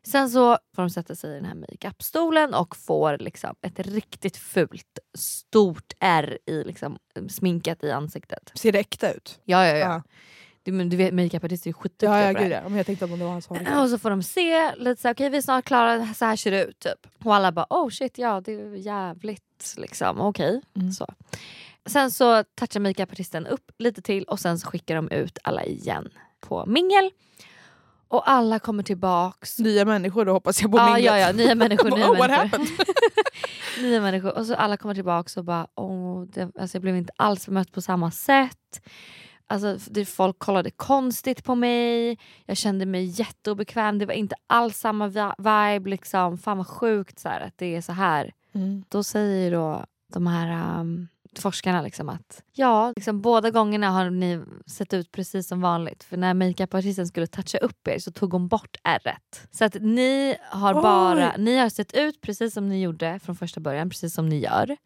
Sen 0.06 0.30
så 0.30 0.58
får 0.76 0.82
de 0.82 0.90
sätta 0.90 1.14
sig 1.14 1.30
i 1.30 1.34
den 1.34 1.44
här 1.44 1.54
makeupstolen 1.54 2.54
och 2.54 2.76
får 2.76 3.18
liksom 3.18 3.54
ett 3.62 3.78
riktigt 3.78 4.36
fult 4.36 4.98
stort 5.18 5.92
R 6.00 6.38
i 6.46 6.64
liksom, 6.64 6.98
sminkat 7.28 7.84
i 7.84 7.90
ansiktet. 7.90 8.52
Ser 8.54 8.72
det 8.72 8.78
äkta 8.78 9.12
ut? 9.12 9.40
Ja 9.44 9.66
ja 9.66 9.76
ja. 9.76 9.78
Ja. 9.78 10.02
Du, 10.66 10.72
men 10.72 10.88
du 10.88 10.96
vet 10.96 11.14
makeupartister 11.14 11.70
är 11.70 11.74
skitduktiga 11.74 12.10
Ja, 12.10 12.26
ja, 12.26 12.32
på 12.32 12.38
det 12.38 12.44
gud, 12.44 12.52
här. 12.52 12.62
ja. 12.62 12.68
Men 12.68 12.76
jag 12.76 12.86
tänkte 12.86 13.04
att 13.04 13.10
det 13.18 13.24
var 13.24 13.32
hans 13.32 13.46
håll. 13.46 13.58
Och 13.82 13.88
så 13.90 13.98
får 13.98 14.10
de 14.10 14.22
se 14.22 14.74
lite 14.76 15.02
såhär, 15.02 15.14
okej 15.14 15.30
vi 15.30 15.36
är 15.36 15.42
snart 15.42 15.64
klara, 15.64 16.14
så 16.14 16.24
här 16.24 16.36
ser 16.36 16.50
det 16.50 16.64
ut 16.64 16.78
typ. 16.78 17.06
Och 17.24 17.34
alla 17.34 17.52
bara 17.52 17.66
oh 17.70 17.88
shit 17.90 18.18
ja 18.18 18.40
det 18.40 18.52
är 18.52 18.74
jävligt 18.74 19.74
liksom, 19.76 20.20
okej. 20.20 20.60
Mm. 20.76 20.92
Så. 20.92 21.06
Sen 21.86 22.10
så 22.10 22.44
touchar 22.54 22.80
makeupartisten 22.80 23.46
upp 23.46 23.70
lite 23.78 24.02
till 24.02 24.24
och 24.24 24.40
sen 24.40 24.58
så 24.58 24.66
skickar 24.66 24.94
de 24.96 25.10
ut 25.10 25.38
alla 25.44 25.64
igen 25.64 26.08
på 26.40 26.66
mingel. 26.66 27.10
Och 28.08 28.30
alla 28.30 28.58
kommer 28.58 28.82
tillbaks. 28.82 29.58
Nya 29.58 29.84
människor 29.84 30.24
då 30.24 30.32
hoppas 30.32 30.62
jag 30.62 30.70
på 30.72 30.78
Ja, 30.78 30.86
minglet. 30.94 31.04
ja, 31.04 31.18
ja, 31.18 31.32
nya 31.32 31.54
människor. 31.54 31.90
nya 31.96 32.10
oh, 32.10 32.18
människor. 32.28 32.60
nya 33.82 34.00
människor. 34.00 34.38
Och 34.38 34.46
så 34.46 34.54
alla 34.54 34.76
kommer 34.76 34.94
tillbaks 34.94 35.36
och 35.36 35.44
bara 35.44 35.66
åh, 35.74 36.22
det, 36.24 36.50
alltså 36.60 36.76
jag 36.76 36.82
blev 36.82 36.96
inte 36.96 37.12
alls 37.16 37.46
bemött 37.46 37.72
på 37.72 37.80
samma 37.82 38.10
sätt. 38.10 38.80
Alltså, 39.48 39.90
det, 39.90 40.04
folk 40.04 40.38
kollade 40.38 40.70
konstigt 40.70 41.44
på 41.44 41.54
mig, 41.54 42.18
jag 42.46 42.56
kände 42.56 42.86
mig 42.86 43.04
jätteobekväm, 43.04 43.98
det 43.98 44.06
var 44.06 44.14
inte 44.14 44.34
alls 44.46 44.78
samma 44.78 45.08
vi- 45.08 45.32
vibe. 45.38 45.90
Liksom. 45.90 46.38
Fan 46.38 46.56
vad 46.56 46.66
sjukt 46.66 47.18
så 47.18 47.28
här, 47.28 47.40
att 47.40 47.58
det 47.58 47.76
är 47.76 47.80
så 47.80 47.92
här. 47.92 48.32
Mm. 48.54 48.84
Då 48.88 49.02
säger 49.02 49.52
då 49.52 49.84
de 50.12 50.26
här 50.26 50.80
um, 50.80 51.08
forskarna 51.38 51.82
liksom 51.82 52.08
att 52.08 52.42
ja, 52.52 52.92
liksom, 52.96 53.20
båda 53.20 53.50
gångerna 53.50 53.90
har 53.90 54.10
ni 54.10 54.42
sett 54.66 54.94
ut 54.94 55.12
precis 55.12 55.48
som 55.48 55.60
vanligt. 55.60 56.04
För 56.04 56.16
när 56.16 56.34
makeupartisten 56.34 57.06
skulle 57.06 57.26
toucha 57.26 57.58
upp 57.58 57.88
er 57.88 57.98
så 57.98 58.12
tog 58.12 58.32
hon 58.32 58.48
bort 58.48 58.76
ärret. 58.84 59.48
Så 59.50 59.64
att 59.64 59.76
ni 59.80 60.36
har 60.50 60.74
Oj. 60.74 60.82
bara, 60.82 61.36
ni 61.38 61.56
har 61.58 61.68
sett 61.68 61.94
ut 61.94 62.20
precis 62.20 62.54
som 62.54 62.68
ni 62.68 62.82
gjorde 62.82 63.18
från 63.18 63.36
första 63.36 63.60
början, 63.60 63.90
precis 63.90 64.14
som 64.14 64.28
ni 64.28 64.38
gör. 64.38 64.76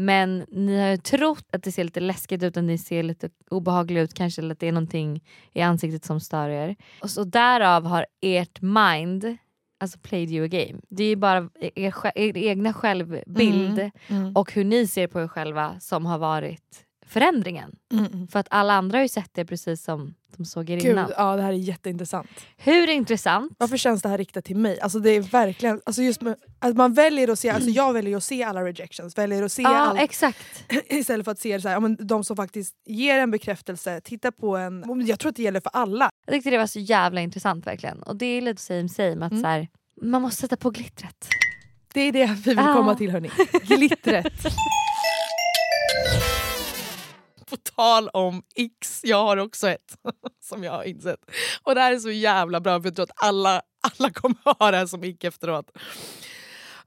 Men 0.00 0.44
ni 0.48 0.80
har 0.80 0.88
ju 0.88 0.96
trott 0.96 1.44
att 1.52 1.62
det 1.62 1.72
ser 1.72 1.84
lite 1.84 2.00
läskigt 2.00 2.42
ut 2.42 2.56
och 2.56 2.64
ni 2.64 2.78
ser 2.78 3.02
lite 3.02 3.30
obehagliga 3.50 4.02
ut 4.02 4.14
kanske 4.14 4.42
eller 4.42 4.52
att 4.52 4.60
det 4.60 4.68
är 4.68 4.72
någonting 4.72 5.24
i 5.52 5.60
ansiktet 5.60 6.04
som 6.04 6.20
stör 6.20 6.48
er. 6.48 6.76
Och 7.02 7.10
så 7.10 7.24
därav 7.24 7.86
har 7.86 8.06
ert 8.20 8.60
mind 8.60 9.36
alltså 9.80 9.98
played 9.98 10.30
you 10.30 10.44
a 10.44 10.48
game. 10.48 10.80
Det 10.88 11.04
är 11.04 11.08
ju 11.08 11.16
bara 11.16 11.50
er, 11.60 11.94
er 12.14 12.36
egna 12.36 12.72
självbild 12.72 13.78
Mm, 13.78 13.90
mm. 14.08 14.36
och 14.36 14.52
hur 14.52 14.64
ni 14.64 14.86
ser 14.86 15.06
på 15.06 15.20
er 15.20 15.28
själva 15.28 15.80
som 15.80 16.06
har 16.06 16.18
varit 16.18 16.84
förändringen. 17.08 17.70
Mm. 17.92 18.28
För 18.28 18.38
att 18.38 18.46
alla 18.50 18.72
andra 18.74 18.98
har 18.98 19.02
ju 19.02 19.08
sett 19.08 19.30
det 19.32 19.44
precis 19.44 19.84
som 19.84 20.14
de 20.36 20.44
såg 20.44 20.70
er 20.70 20.76
Gud, 20.80 20.90
innan. 20.92 21.12
ja, 21.16 21.36
det 21.36 21.42
här 21.42 21.48
är 21.52 21.56
jätteintressant. 21.56 22.28
Hur 22.56 22.88
intressant? 22.90 23.52
Varför 23.58 23.76
känns 23.76 24.02
det 24.02 24.08
här 24.08 24.18
riktat 24.18 24.44
till 24.44 24.56
mig? 24.56 24.80
Alltså 24.80 24.98
det 24.98 25.10
är 25.10 25.20
verkligen, 25.20 25.80
alltså 25.86 26.02
just 26.02 26.20
med, 26.20 26.36
att 26.58 26.76
man 26.76 26.94
väljer 26.94 27.28
att 27.28 27.38
se, 27.38 27.50
alltså 27.50 27.70
jag 27.70 27.92
väljer 27.92 28.16
att 28.16 28.24
se 28.24 28.42
alla 28.42 28.64
rejections, 28.64 29.18
väljer 29.18 29.42
att 29.42 29.52
se 29.52 29.62
Ja 29.62 29.68
allt 29.76 30.00
exakt. 30.00 30.64
istället 30.88 31.24
för 31.24 31.32
att 31.32 31.38
se 31.38 31.60
så 31.60 31.68
här, 31.68 31.74
ja, 31.76 31.80
men 31.80 31.96
de 32.00 32.24
som 32.24 32.36
faktiskt 32.36 32.74
ger 32.86 33.18
en 33.18 33.30
bekräftelse, 33.30 34.00
titta 34.04 34.32
på 34.32 34.56
en, 34.56 35.06
jag 35.06 35.18
tror 35.18 35.30
att 35.30 35.36
det 35.36 35.42
gäller 35.42 35.60
för 35.60 35.70
alla. 35.74 36.10
Jag 36.26 36.34
tyckte 36.34 36.50
det 36.50 36.58
var 36.58 36.66
så 36.66 36.78
jävla 36.80 37.20
intressant 37.20 37.66
verkligen. 37.66 38.02
Och 38.02 38.16
det 38.16 38.26
är 38.26 38.40
lite 38.40 38.62
same 38.62 38.88
same 38.88 39.26
att 39.26 39.32
Mm. 39.32 39.42
så 39.42 39.48
här, 39.48 39.68
man 40.02 40.22
måste 40.22 40.40
sätta 40.40 40.56
på 40.56 40.70
glittret. 40.70 41.28
Det 41.94 42.00
är 42.00 42.12
det 42.12 42.26
vi 42.26 42.34
vill 42.50 42.58
Ah. 42.58 42.74
komma 42.74 42.94
till 42.94 43.10
hörni. 43.10 43.30
Glittret. 43.62 44.32
På 47.50 47.56
tal 47.56 48.08
om 48.08 48.42
X, 48.54 49.00
jag 49.04 49.24
har 49.24 49.36
också 49.36 49.68
ett 49.68 49.96
som 50.44 50.64
jag 50.64 50.72
har 50.72 50.84
insett. 50.84 51.20
Och 51.62 51.74
det 51.74 51.80
här 51.80 51.92
är 51.92 51.98
så 51.98 52.10
jävla 52.10 52.60
bra 52.60 52.80
för 52.80 52.86
jag 52.86 52.96
tror 52.96 53.04
att 53.04 53.24
alla, 53.26 53.62
alla 53.80 54.10
kommer 54.10 54.36
ha 54.58 54.70
det 54.70 54.76
här 54.76 54.86
som 54.86 55.04
ick 55.04 55.24
efteråt. 55.24 55.70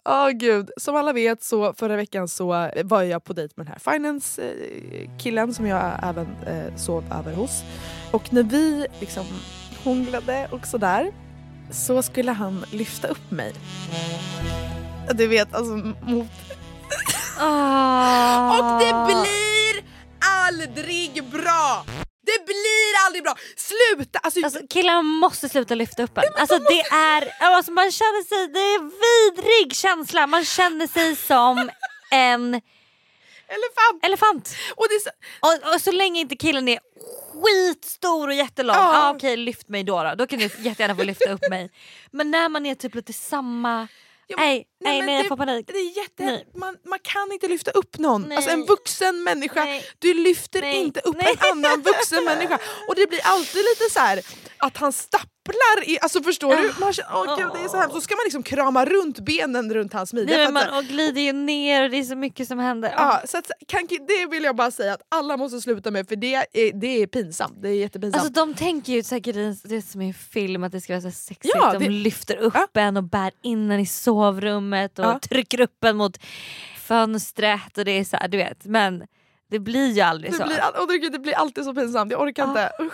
Åh 0.06 0.30
gud. 0.30 0.72
Som 0.78 0.96
alla 0.96 1.14
vet 1.14 1.44
så 1.44 1.74
förra 1.74 1.96
veckan 1.96 2.28
så 2.28 2.72
var 2.84 3.02
jag 3.02 3.24
på 3.24 3.34
dejt 3.34 3.54
med 3.58 3.66
den 3.66 3.74
här 3.74 3.94
finance-killen 3.94 5.54
som 5.54 5.68
jag 5.68 6.00
även 6.04 6.28
eh, 6.48 6.76
sov 6.76 7.04
över 7.12 7.34
hos. 7.34 7.64
Och 8.12 8.34
när 8.34 8.44
vi 8.44 8.88
liksom 9.00 9.26
hånglade 9.84 10.48
och 10.52 10.68
sådär 10.68 11.12
så 11.72 12.02
skulle 12.02 12.32
han 12.32 12.66
lyfta 12.72 13.08
upp 13.08 13.32
mig. 13.32 13.54
Du 15.14 15.28
vet, 15.28 15.56
alltså 15.56 15.74
mot... 16.02 16.28
Ah. 17.40 18.58
Och 18.60 18.80
det 18.80 19.06
blir 19.06 19.91
aldrig 20.32 21.24
bra! 21.24 21.86
Det 22.26 22.46
blir 22.46 23.06
aldrig 23.06 23.24
bra! 23.24 23.36
Sluta! 23.56 24.20
Alltså, 24.20 24.40
Alltså, 24.44 24.60
killar 24.70 25.02
måste 25.02 25.50
sluta 25.50 25.76
lyfta 25.76 26.04
upp 26.04 26.18
en. 26.18 26.24
Alltså, 26.38 26.58
det 26.58 26.80
är, 26.96 27.34
alltså, 27.40 27.72
man 27.72 27.92
känner 27.92 28.24
sig, 28.28 28.48
det 28.48 28.60
är 28.60 28.80
en 28.80 28.92
vidrig 28.92 29.76
känsla. 29.76 30.28
Man 30.28 30.46
känner 30.46 30.88
sig 30.88 31.16
som 31.16 31.70
en 32.12 32.62
elefant! 33.48 34.06
elefant. 34.06 34.56
Och 34.76 34.86
så... 35.04 35.10
Och, 35.40 35.74
och 35.74 35.82
så 35.82 35.92
länge 35.92 36.20
inte 36.22 36.36
killen 36.36 36.68
är 36.68 36.80
skitstor 37.34 38.28
och 38.28 38.34
jättelång, 38.34 38.76
Ja. 38.76 39.08
ah, 39.08 39.14
okej 39.16 39.38
lyft 39.38 39.70
mig 39.70 39.84
då, 39.84 40.04
då. 40.04 40.16
Då 40.16 40.28
kan 40.28 40.40
ni 40.40 40.52
jättegärna 40.60 40.96
få 40.96 41.04
lyfta 41.04 41.32
upp 41.32 41.50
mig. 41.50 41.72
Men 42.12 42.32
när 42.32 42.50
man 42.50 42.66
är 42.66 42.76
typ 42.76 42.96
lite 42.96 43.14
samma... 43.14 43.88
Nej, 44.38 44.66
nej, 44.84 45.02
nej, 45.02 45.16
jag 45.16 45.26
det- 45.26 45.28
får 45.30 45.38
panik. 45.38 45.68
Det 45.68 45.74
är 45.80 45.98
jätte... 45.98 46.46
Man, 46.56 46.78
man 46.86 47.00
kan 47.02 47.32
inte 47.32 47.48
lyfta 47.48 47.72
upp 47.72 47.98
någon. 47.98 48.22
Nej. 48.22 48.36
Alltså 48.38 48.52
en 48.52 48.66
vuxen 48.66 49.24
människa, 49.24 49.64
Nej. 49.66 49.86
du 50.00 50.14
lyfter 50.14 50.64
inte 50.66 51.00
upp 51.00 51.16
en 51.20 51.38
annan 51.52 51.82
vuxen 51.82 52.24
människa. 52.26 52.60
Och 52.88 52.96
det 52.96 53.08
blir 53.10 53.20
alltid 53.24 53.64
lite 53.64 53.94
så 53.94 54.00
här 54.00 54.22
att 54.58 54.78
han 54.78 54.94
stapplar 54.94 55.31
i, 55.86 56.00
alltså 56.02 56.24
förstår 56.24 56.56
du? 56.56 56.74
Man 56.80 56.94
känner, 56.94 57.10
åh 57.16 57.38
gud 57.38 57.48
det 57.54 57.60
är 57.60 57.68
så 57.68 57.78
hemskt. 57.78 57.96
Så 57.96 58.02
ska 58.02 58.16
man 58.16 58.24
liksom 58.24 58.44
krama 58.44 58.86
runt 58.86 59.20
benen 59.20 59.74
runt 59.74 59.94
hans 59.94 60.14
midja. 60.14 60.38
Nej, 60.38 60.46
men 60.46 60.54
man, 60.54 60.78
och 60.78 60.84
glider 60.84 61.22
ju 61.22 61.32
ner 61.34 61.84
och 61.84 61.90
det 61.90 61.98
är 61.98 62.04
så 62.04 62.16
mycket 62.16 62.48
som 62.48 62.60
händer. 62.60 62.94
Ja, 62.98 63.22
så 63.26 63.38
att, 63.38 63.52
kan, 63.68 63.88
det 64.08 64.26
vill 64.32 64.44
jag 64.44 64.56
bara 64.56 64.72
säga 64.72 64.94
att 64.94 65.02
alla 65.10 65.38
måste 65.38 65.62
sluta 65.62 65.92
med 65.92 66.08
för 66.08 66.16
det 66.16 66.36
är, 66.36 66.46
det 66.82 66.88
är 67.02 67.08
pinsamt. 67.08 67.62
Det 67.62 67.70
är 67.70 67.74
jättepinsamt. 67.74 68.24
Alltså 68.24 68.46
de 68.46 68.54
tänker 68.54 68.94
ju 68.94 69.04
säkert 69.04 69.36
det 69.36 69.76
är 69.76 69.92
som 69.92 70.02
i 70.02 70.08
en 70.08 70.14
film 70.14 70.64
att 70.64 70.72
det 70.72 70.82
ska 70.82 70.94
vara 70.94 71.02
så 71.02 71.12
sexigt. 71.12 71.56
Ja, 71.58 71.74
de 71.74 71.80
det- 71.86 71.90
lyfter 71.92 72.36
upp 72.38 72.54
Ja. 72.74 72.82
en 72.82 72.98
och 72.98 73.04
bär 73.04 73.32
in 73.42 73.72
en 73.72 73.80
i 73.80 73.86
sovrummet 73.86 75.00
och 75.00 75.06
Ja. 75.06 75.20
trycker 75.20 75.62
upp 75.62 75.84
en 75.84 75.98
mot 75.98 76.18
fönstret 76.78 77.78
och 77.78 77.86
det 77.86 77.92
är 77.92 78.04
så 78.04 78.18
här, 78.18 78.28
du 78.28 78.38
vet. 78.38 78.66
Men 78.66 79.04
det 79.52 79.60
blir 79.60 79.92
ju 79.92 80.02
aldrig 80.02 80.32
det, 80.32 80.38
så. 80.38 80.44
blir, 80.46 80.82
och 80.82 80.88
det, 80.88 81.10
det 81.10 81.20
blir 81.20 81.34
alltid 81.34 81.64
så 81.66 81.74
pinsamt, 81.74 82.12
jag 82.12 82.22
orkar 82.22 82.48
inte. 82.48 82.72
Usch. 82.82 82.94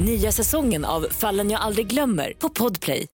Nya 0.00 0.32
säsongen 0.32 0.84
av 0.84 1.06
Fallen 1.10 1.50
jag 1.50 1.60
aldrig 1.60 1.86
glömmer 1.86 2.32
på 2.38 2.48
Podplay. 2.48 3.06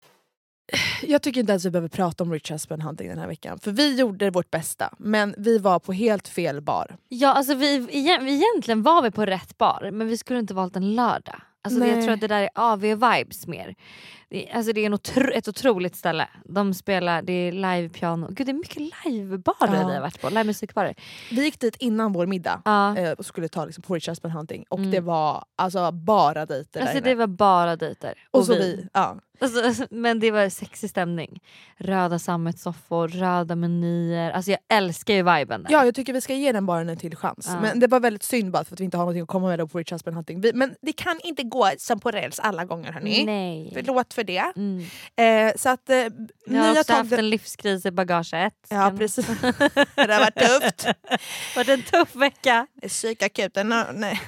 Jag 1.03 1.23
tycker 1.23 1.41
inte 1.41 1.53
ens 1.53 1.65
vi 1.65 1.71
behöver 1.71 1.89
prata 1.89 2.25
om 2.25 2.33
Rich 2.33 2.51
Husband 2.51 2.83
Hunting 2.83 3.09
den 3.09 3.19
här 3.19 3.27
veckan. 3.27 3.59
För 3.59 3.71
vi 3.71 3.95
gjorde 3.99 4.31
vårt 4.31 4.51
bästa, 4.51 4.95
men 4.99 5.35
vi 5.39 5.59
var 5.59 5.79
på 5.79 5.93
helt 5.93 6.29
fel 6.29 6.61
bar. 6.61 6.97
Ja, 7.09 7.33
alltså 7.35 7.55
vi, 7.55 7.75
igen- 7.91 8.25
vi, 8.25 8.35
egentligen 8.35 8.83
var 8.83 9.03
vi 9.03 9.11
på 9.11 9.27
rätt 9.27 9.59
bar 9.59 9.91
men 9.93 10.09
vi 10.09 10.17
skulle 10.19 10.39
inte 10.39 10.55
valt 10.55 10.77
en 10.77 10.95
lördag. 10.95 11.41
Alltså 11.65 11.81
det, 11.81 11.87
jag 11.89 12.03
tror 12.05 12.15
att 12.15 12.21
det 12.21 12.27
där 12.29 12.43
är 12.43 12.49
AV-vibes 12.55 13.47
mer. 13.49 13.75
Det, 14.29 14.51
alltså 14.55 14.73
det 14.73 14.81
är 14.81 14.87
en 14.87 14.95
otro, 14.95 15.31
ett 15.33 15.49
otroligt 15.49 15.97
ställe. 15.97 16.29
De 16.45 16.75
spelar, 16.75 17.23
det 17.23 17.33
är 17.33 17.53
live-piano. 17.53 18.27
Gud 18.31 18.47
det 18.47 18.51
är 18.51 18.55
mycket 18.55 18.83
livebarer 19.07 19.75
Ja. 19.81 19.87
vi 19.89 19.95
har 19.95 20.01
varit 20.01 20.21
på. 20.21 20.29
Livemusikbarer. 20.29 20.95
Vi 21.31 21.45
gick 21.45 21.61
dit 21.61 21.77
innan 21.79 22.13
vår 22.13 22.27
middag 22.27 22.63
Ja. 22.65 22.97
eh, 22.99 23.13
och 23.13 23.27
skulle 23.27 23.49
ta 23.49 23.65
liksom, 23.65 23.85
Rich 23.89 24.09
Husband 24.09 24.35
Hunting 24.35 24.65
och 24.69 24.79
Mm. 24.79 24.91
det 24.91 25.01
var 25.01 25.45
alltså 25.57 25.93
bara 25.93 26.47
dejter 26.47 26.81
Alltså 26.81 26.95
där 26.95 27.01
det 27.03 27.11
inne. 27.11 27.19
var 27.19 27.27
bara 27.27 27.77
dejter. 27.77 28.15
Och 28.31 28.45
så 28.47 28.53
vi. 28.53 28.89
Ja. 28.93 29.17
Alltså, 29.45 29.87
men 29.91 30.21
det 30.21 30.31
var 30.31 30.49
sexig 30.49 30.91
stämning. 30.91 31.43
Röda 31.77 32.19
sammetssoffor, 32.19 33.09
röda 33.09 33.57
menyer. 33.57 34.31
Alltså 34.31 34.51
jag 34.51 34.61
älskar 34.69 35.15
ju 35.15 35.23
viben 35.23 35.63
där. 35.63 35.73
ja, 35.73 35.85
jag 35.85 35.95
tycker 35.95 36.13
vi 36.13 36.21
ska 36.21 36.35
ge 36.35 36.53
den 36.53 36.67
baren 36.67 36.89
en 36.89 36.97
till 36.97 37.17
chans. 37.17 37.47
Ja. 37.49 37.61
Men 37.61 37.81
det 37.81 37.87
var 37.87 38.01
väldigt 38.01 38.23
synd 38.23 38.51
bara 38.51 38.65
för 38.65 38.75
att 38.75 38.81
vi 38.81 38.85
inte 38.85 38.97
har 38.97 39.05
någonting 39.05 39.23
att 39.23 39.29
komma 39.29 39.49
med 39.49 39.73
på 39.73 39.79
Rich 39.79 39.93
Husband 39.93 40.17
Hunting. 40.17 40.41
Vi, 40.41 40.53
men 40.55 40.75
det 40.83 40.93
kan 40.93 41.21
inte 41.25 41.43
gå 41.43 41.71
som 41.79 42.01
på 42.01 42.11
räls 42.11 42.39
alla 42.39 42.65
gånger 42.65 42.93
hörni. 42.93 43.25
Nej. 43.25 43.71
Förlåt 43.75 44.15
för 44.15 44.25
det. 44.25 44.53
Mm. 44.57 44.85
Eh, 45.17 45.55
så 45.57 45.69
att 45.69 45.91
eh, 45.91 45.97
Jag 46.47 46.63
har 46.63 46.81
också 46.81 46.93
haft 46.93 47.13
en 47.13 47.31
livskris 47.31 47.87
i 47.87 47.91
bagaget. 47.91 48.55
Ja 48.69 48.93
precis. 48.99 49.27
det 49.95 50.13
har 50.13 50.21
varit 50.21 50.35
tufft. 50.35 50.87
Varit 51.57 51.69
en 51.69 51.83
tuff 51.83 52.17
vecka. 52.17 52.67
Psykakuten, 52.89 53.69
no, 53.69 53.85
nej. 53.95 54.21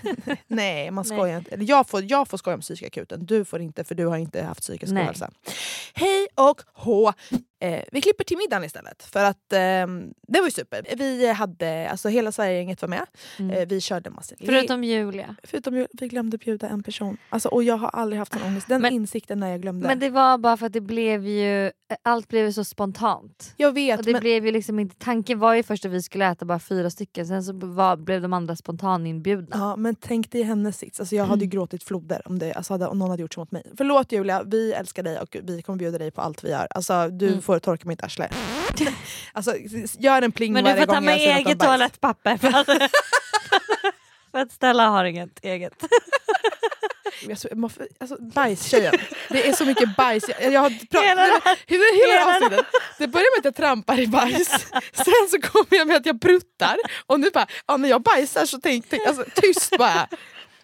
nej 0.46 0.90
man 0.90 1.04
skojar 1.04 1.38
inte. 1.38 1.50
Eller 1.50 1.64
jag, 1.64 1.88
får, 1.88 2.02
jag 2.04 2.28
får 2.28 2.38
skoja 2.38 2.54
om 2.54 2.60
psykakuten, 2.60 3.26
du 3.26 3.44
får 3.44 3.60
inte 3.60 3.84
för 3.84 3.94
du 3.94 4.06
har 4.06 4.16
inte 4.16 4.42
haft 4.42 4.60
psykisk 4.60 4.92
hälsa. 5.06 5.30
Hej 5.94 6.26
och 6.34 6.60
hå! 6.74 7.12
Eh, 7.60 7.82
vi 7.92 8.00
klipper 8.00 8.24
till 8.24 8.36
middagen 8.36 8.64
istället 8.64 9.02
för 9.02 9.24
att 9.24 9.52
eh, 9.52 9.58
det 10.28 10.38
var 10.40 10.44
ju 10.44 10.50
super. 10.50 10.86
Vi 10.96 11.26
hade, 11.32 11.90
alltså 11.90 12.08
hela 12.08 12.32
Sverigegänget 12.32 12.82
var 12.82 12.88
med. 12.88 13.06
Mm. 13.38 13.50
Eh, 13.56 13.68
vi 13.68 13.80
körde 13.80 14.10
massor. 14.10 14.36
Förutom 14.46 14.84
Julia. 14.84 15.36
Förutom 15.44 15.76
ju- 15.76 15.86
vi 15.92 16.08
glömde 16.08 16.38
bjuda 16.38 16.68
en 16.68 16.82
person. 16.82 17.16
Alltså, 17.30 17.48
och 17.48 17.62
jag 17.62 17.76
har 17.76 17.88
aldrig 17.88 18.18
haft 18.18 18.32
sån 18.32 18.42
ångest. 18.42 18.68
Den 18.68 18.82
Men- 18.82 18.92
insikten 18.92 19.40
när 19.40 19.50
jag 19.50 19.62
glömde. 19.62 19.86
Men 19.88 19.98
det 19.98 20.10
var 20.10 20.38
bara 20.38 20.56
för 20.56 20.66
att 20.66 20.72
det 20.72 20.80
blev 20.80 21.26
ju, 21.26 21.70
allt 22.02 22.28
blev 22.28 22.44
ju 22.46 22.52
så 22.52 22.64
spontant. 22.64 23.54
jag 23.56 23.72
vet 23.72 23.98
Och 23.98 24.04
det 24.04 24.12
men, 24.12 24.20
blev 24.20 24.46
ju 24.46 24.52
liksom 24.52 24.78
inte, 24.78 24.96
tanken 24.98 25.38
var 25.38 25.54
ju 25.54 25.62
först 25.62 25.84
att 25.84 25.90
vi 25.90 26.02
skulle 26.02 26.26
äta 26.26 26.44
bara 26.44 26.58
fyra 26.58 26.90
stycken, 26.90 27.26
sen 27.26 27.44
så 27.44 27.52
var, 27.52 27.96
blev 27.96 28.22
de 28.22 28.32
andra 28.32 28.56
spontaninbjudna. 28.56 29.56
Ja, 29.56 29.76
men 29.76 29.94
tänk 29.94 30.30
dig 30.30 30.42
hennes 30.42 30.78
sits. 30.78 31.00
Alltså, 31.00 31.16
jag 31.16 31.24
hade 31.24 31.44
ju 31.44 31.50
gråtit 31.50 31.82
floder 31.84 32.22
om, 32.28 32.38
det, 32.38 32.52
alltså, 32.52 32.74
hade, 32.74 32.86
om 32.86 32.98
någon 32.98 33.10
hade 33.10 33.22
gjort 33.22 33.34
så 33.34 33.40
mot 33.40 33.52
mig. 33.52 33.62
Förlåt 33.76 34.12
Julia, 34.12 34.42
vi 34.42 34.72
älskar 34.72 35.02
dig 35.02 35.18
och 35.20 35.36
vi 35.42 35.62
kommer 35.62 35.78
bjuda 35.78 35.98
dig 35.98 36.10
på 36.10 36.20
allt 36.20 36.44
vi 36.44 36.50
gör. 36.50 36.66
Alltså, 36.70 37.08
du 37.08 37.28
Mm. 37.28 37.42
Får 37.46 37.58
torka 37.58 37.88
mitt 37.88 38.04
arsle. 38.04 38.28
alltså, 39.32 39.54
gör 39.98 40.22
en 40.22 40.32
pling 40.32 40.52
Men 40.52 40.64
du 40.64 40.76
får 40.76 40.86
ta 40.86 41.00
med 41.00 41.16
eget 41.16 41.60
toalettpapper. 41.60 42.36
För 42.36 42.48
att, 42.48 42.66
för 44.30 44.38
att 44.38 44.52
Stella 44.52 44.88
har 44.88 45.04
inget 45.04 45.44
eget. 45.44 45.72
alltså, 48.00 48.16
bajstjejen. 48.20 48.94
Det 49.28 49.48
är 49.48 49.52
så 49.52 49.64
mycket 49.64 49.96
bajs. 49.96 50.24
Jag, 50.28 50.52
jag 50.52 50.60
har 50.60 50.70
Hela 50.70 51.22
hela, 51.66 51.84
hela 52.06 52.36
avsnittet. 52.36 52.66
Det 52.98 53.08
börjar 53.08 53.36
med 53.36 53.38
att 53.38 53.44
jag 53.44 53.56
trampar 53.56 54.00
i 54.00 54.06
bajs, 54.06 54.48
sen 54.92 55.28
så 55.30 55.40
kommer 55.40 55.78
jag 55.78 55.86
med 55.86 55.96
att 55.96 56.06
jag 56.06 56.20
pruttar 56.20 56.76
och 57.06 57.20
nu 57.20 57.30
bara, 57.34 57.46
ja, 57.66 57.76
när 57.76 57.88
jag 57.88 58.02
bajsar 58.02 58.46
så 58.46 58.58
tänk, 58.58 58.84
tänk 58.88 59.06
alltså, 59.06 59.24
tyst 59.34 59.78
bara. 59.78 60.08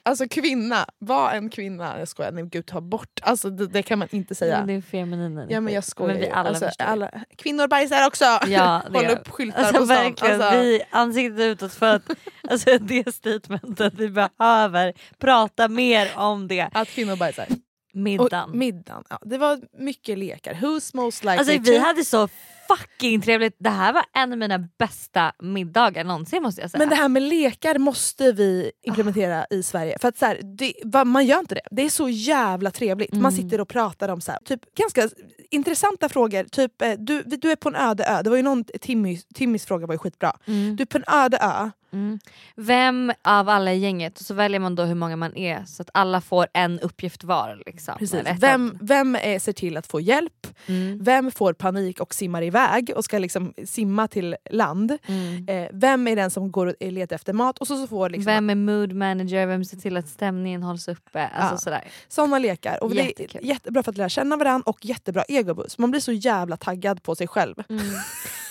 Alltså 0.04 0.28
kvinna, 0.30 0.86
var 0.98 1.32
en 1.32 1.50
kvinna. 1.50 1.98
Jag 1.98 2.08
skojar, 2.08 2.32
nej 2.32 2.44
gud 2.44 2.66
ta 2.66 2.80
bort. 2.80 3.20
Alltså, 3.22 3.50
det, 3.50 3.66
det 3.66 3.82
kan 3.82 3.98
man 3.98 4.08
inte 4.10 4.34
säga. 4.34 4.58
Men 4.58 4.66
det 4.66 4.72
är 4.72 4.80
feminin 4.80 5.20
energi. 5.32 5.54
Ja 5.54 5.60
men 5.60 5.74
jag 5.74 5.84
skojar 5.84 6.12
Men 6.12 6.22
vi 6.22 6.30
alla 6.30 6.48
alltså, 6.48 6.70
alla, 6.78 7.10
Kvinnor 7.36 7.68
bajsar 7.68 8.06
också! 8.06 8.24
Ja, 8.46 8.82
Håll 8.92 9.06
upp 9.06 9.26
vi. 9.26 9.30
skyltar 9.30 9.58
alltså, 9.62 9.78
på 9.78 9.86
stan. 9.86 10.30
Alltså, 10.30 10.50
Vi 10.60 10.82
ansiktet 10.90 11.40
utåt 11.40 11.74
för 11.74 11.94
att 11.94 12.02
alltså, 12.48 12.78
det 12.78 13.14
statementet 13.14 13.94
vi 13.94 14.08
behöver 14.08 14.92
prata 15.18 15.68
mer 15.68 16.10
om 16.16 16.48
det. 16.48 16.68
Att 16.72 16.88
kvinnor 16.88 17.16
bajsar. 17.16 17.46
Middagen. 17.94 18.50
Och 18.50 18.56
middagen. 18.56 19.04
Ja, 19.10 19.18
det 19.22 19.38
var 19.38 19.60
mycket 19.78 20.18
lekar. 20.18 20.54
Who's 20.54 20.96
most 20.96 21.24
likely 21.24 21.38
Alltså 21.38 21.52
vi 21.52 21.78
to... 21.78 21.84
hade 21.84 22.04
så 22.04 22.28
fucking 22.68 23.20
trevligt. 23.20 23.56
Det 23.58 23.70
här 23.70 23.92
var 23.92 24.04
en 24.14 24.32
av 24.32 24.38
mina 24.38 24.58
bästa 24.78 25.32
middagar 25.42 26.04
någonsin 26.04 26.42
måste 26.42 26.60
jag 26.60 26.70
säga. 26.70 26.78
Men 26.78 26.88
det 26.88 26.94
här 26.94 27.08
med 27.08 27.22
lekar 27.22 27.78
måste 27.78 28.32
vi 28.32 28.72
implementera 28.82 29.46
i 29.50 29.62
Sverige. 29.62 29.96
För 30.00 30.08
att 30.08 30.18
så 30.18 30.26
här, 30.26 30.40
det, 30.42 30.74
va, 30.84 31.04
Man 31.04 31.26
gör 31.26 31.38
inte 31.38 31.54
det. 31.54 31.60
Det 31.70 31.82
är 31.82 31.88
så 31.90 32.08
jävla 32.08 32.70
trevligt. 32.70 33.12
Man 33.12 33.32
Mm. 33.32 33.32
sitter 33.44 33.60
och 33.60 33.68
pratar 33.68 34.08
om 34.08 34.20
så 34.20 34.32
här, 34.32 34.40
typ, 34.44 34.74
ganska 34.74 35.08
intressanta 35.50 36.08
frågor. 36.08 36.44
Typ, 36.44 36.82
eh, 36.82 36.92
du, 36.98 37.22
du 37.22 37.50
är 37.52 37.56
på 37.56 37.68
en 37.68 37.76
öde 37.76 38.04
ö. 38.04 38.22
Det 38.22 38.30
var 38.30 38.36
ju 38.36 38.42
någon, 38.42 38.64
Timmys, 38.64 39.26
Timmys 39.34 39.66
fråga 39.66 39.86
var 39.86 39.94
ju 39.94 39.98
skitbra. 39.98 40.36
Mm. 40.46 40.76
Du 40.76 40.82
är 40.82 40.86
på 40.86 40.98
en 40.98 41.04
öde 41.24 41.38
ö. 41.38 41.70
Mm. 41.92 42.18
Vem 42.56 43.12
av 43.22 43.48
alla 43.48 43.72
i 43.72 43.78
gänget, 43.78 44.18
och 44.20 44.24
så 44.26 44.34
väljer 44.34 44.60
man 44.60 44.74
då 44.74 44.82
hur 44.82 44.94
många 44.94 45.16
man 45.16 45.36
är 45.36 45.64
så 45.64 45.82
att 45.82 45.90
alla 45.94 46.20
får 46.20 46.46
en 46.54 46.80
uppgift 46.80 47.24
var. 47.24 47.62
Liksom. 47.66 47.94
Precis. 47.98 48.20
Vem, 48.40 48.78
vem 48.80 49.16
är, 49.16 49.38
ser 49.38 49.52
till 49.52 49.76
att 49.76 49.86
få 49.86 50.00
hjälp? 50.00 50.46
Mm. 50.66 50.98
Vem 51.02 51.30
får 51.30 51.52
panik 51.52 52.00
och 52.00 52.14
simmar 52.14 52.42
iväg 52.42 52.92
och 52.96 53.04
ska 53.04 53.18
liksom 53.18 53.54
simma 53.64 54.08
till 54.08 54.36
land? 54.50 54.98
Mm. 55.06 55.48
Eh, 55.48 55.68
vem 55.72 56.08
är 56.08 56.16
den 56.16 56.30
som 56.30 56.52
går 56.52 56.66
och 56.66 56.74
letar 56.92 57.16
efter 57.16 57.32
mat? 57.32 57.58
Och 57.58 57.66
så, 57.66 57.76
så 57.76 57.86
får 57.86 58.10
liksom 58.10 58.24
Vem 58.32 58.50
är 58.50 58.54
mood 58.54 58.92
manager, 58.92 59.46
vem 59.46 59.64
ser 59.64 59.76
till 59.76 59.96
att 59.96 60.08
stämningen 60.08 60.62
hålls 60.62 60.88
uppe? 60.88 61.26
Alltså 61.26 61.54
Ja. 61.54 61.58
sådär. 61.58 61.84
Såna 62.08 62.38
lekar. 62.38 62.82
Och 62.82 62.90
det 62.94 63.20
är 63.20 63.44
jättebra 63.44 63.82
för 63.82 63.90
att 63.90 63.96
lära 63.96 64.08
känna 64.08 64.36
varandra 64.36 64.62
och 64.70 64.84
jättebra 64.84 65.24
egoboost. 65.28 65.78
Man 65.78 65.90
blir 65.90 66.00
så 66.00 66.12
jävla 66.12 66.56
taggad 66.56 67.02
på 67.02 67.14
sig 67.14 67.28
själv. 67.28 67.54
Mm. 67.68 67.84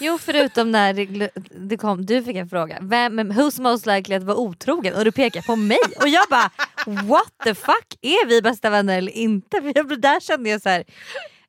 Jo 0.01 0.17
förutom 0.17 0.71
när 0.71 0.93
det, 0.93 1.30
det 1.60 1.77
kom, 1.77 2.06
du 2.06 2.23
fick 2.23 2.36
en 2.36 2.49
fråga. 2.49 2.77
Vem, 2.82 3.30
who's 3.31 3.61
most 3.61 3.85
likely 3.85 4.15
att 4.15 4.23
vara 4.23 4.37
otrogen? 4.37 4.95
Och 4.95 5.05
du 5.05 5.11
pekar 5.11 5.41
på 5.41 5.55
mig. 5.55 5.79
Och 6.01 6.07
jag 6.07 6.25
bara 6.29 6.51
what 6.85 7.33
the 7.43 7.55
fuck? 7.55 7.97
Är 8.01 8.25
vi 8.25 8.41
bästa 8.41 8.69
vänner 8.69 8.97
eller 8.97 9.11
inte? 9.11 9.61
För 9.61 9.71
jag, 9.75 10.01
där 10.01 10.19
kände 10.19 10.49
jag 10.49 10.61
så 10.61 10.69
här. 10.69 10.83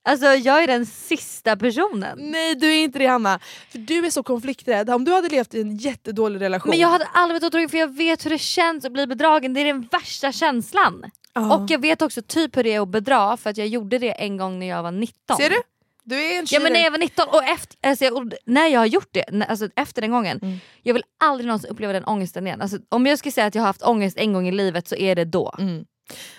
Alltså 0.04 0.26
jag 0.26 0.62
är 0.62 0.66
den 0.66 0.86
sista 0.86 1.56
personen. 1.56 2.18
Nej 2.20 2.54
du 2.54 2.66
är 2.66 2.76
inte 2.76 2.98
det 2.98 3.06
Hanna. 3.06 3.40
För 3.70 3.78
du 3.78 4.06
är 4.06 4.10
så 4.10 4.22
konflikträdd. 4.22 4.90
Om 4.90 5.04
du 5.04 5.12
hade 5.12 5.28
levt 5.28 5.54
i 5.54 5.60
en 5.60 5.76
jättedålig 5.76 6.40
relation. 6.40 6.70
Men 6.70 6.78
jag 6.78 6.88
hade 6.88 7.04
aldrig 7.04 7.42
varit 7.42 7.48
otrogen 7.48 7.68
för 7.68 7.78
jag 7.78 7.96
vet 7.96 8.26
hur 8.26 8.30
det 8.30 8.38
känns 8.38 8.84
att 8.84 8.92
bli 8.92 9.06
bedragen. 9.06 9.54
Det 9.54 9.60
är 9.60 9.64
den 9.64 9.88
värsta 9.92 10.32
känslan. 10.32 11.04
Ja. 11.34 11.56
Och 11.56 11.70
jag 11.70 11.80
vet 11.80 12.02
också 12.02 12.22
typ 12.22 12.56
hur 12.56 12.64
det 12.64 12.72
är 12.72 12.80
att 12.80 12.88
bedra 12.88 13.36
för 13.36 13.50
att 13.50 13.56
jag 13.56 13.66
gjorde 13.66 13.98
det 13.98 14.10
en 14.10 14.36
gång 14.36 14.58
när 14.58 14.66
jag 14.66 14.82
var 14.82 14.90
19. 14.90 15.36
Ser 15.36 15.50
du? 15.50 15.62
Du 16.04 16.24
är 16.24 16.38
en 16.38 16.46
Ja 16.50 16.60
men 16.60 16.72
när 16.72 16.80
jag 16.80 16.90
var 16.90 16.98
19 16.98 17.28
och, 17.28 17.44
efter, 17.44 17.88
alltså, 17.88 18.06
och 18.06 18.32
när 18.46 18.66
jag 18.66 18.80
har 18.80 18.86
gjort 18.86 19.08
det, 19.12 19.44
alltså, 19.48 19.68
efter 19.76 20.02
den 20.02 20.10
gången, 20.10 20.38
Mm. 20.42 20.58
jag 20.82 20.94
vill 20.94 21.02
aldrig 21.24 21.46
någonsin 21.46 21.70
uppleva 21.70 21.92
den 21.92 22.04
ångesten 22.04 22.46
igen. 22.46 22.60
Alltså, 22.60 22.78
om 22.88 23.06
jag 23.06 23.18
skulle 23.18 23.32
säga 23.32 23.46
att 23.46 23.54
jag 23.54 23.62
har 23.62 23.66
haft 23.66 23.82
ångest 23.82 24.16
en 24.18 24.32
gång 24.32 24.48
i 24.48 24.52
livet 24.52 24.88
så 24.88 24.96
är 24.96 25.14
det 25.14 25.24
då. 25.24 25.54
Mm. 25.58 25.84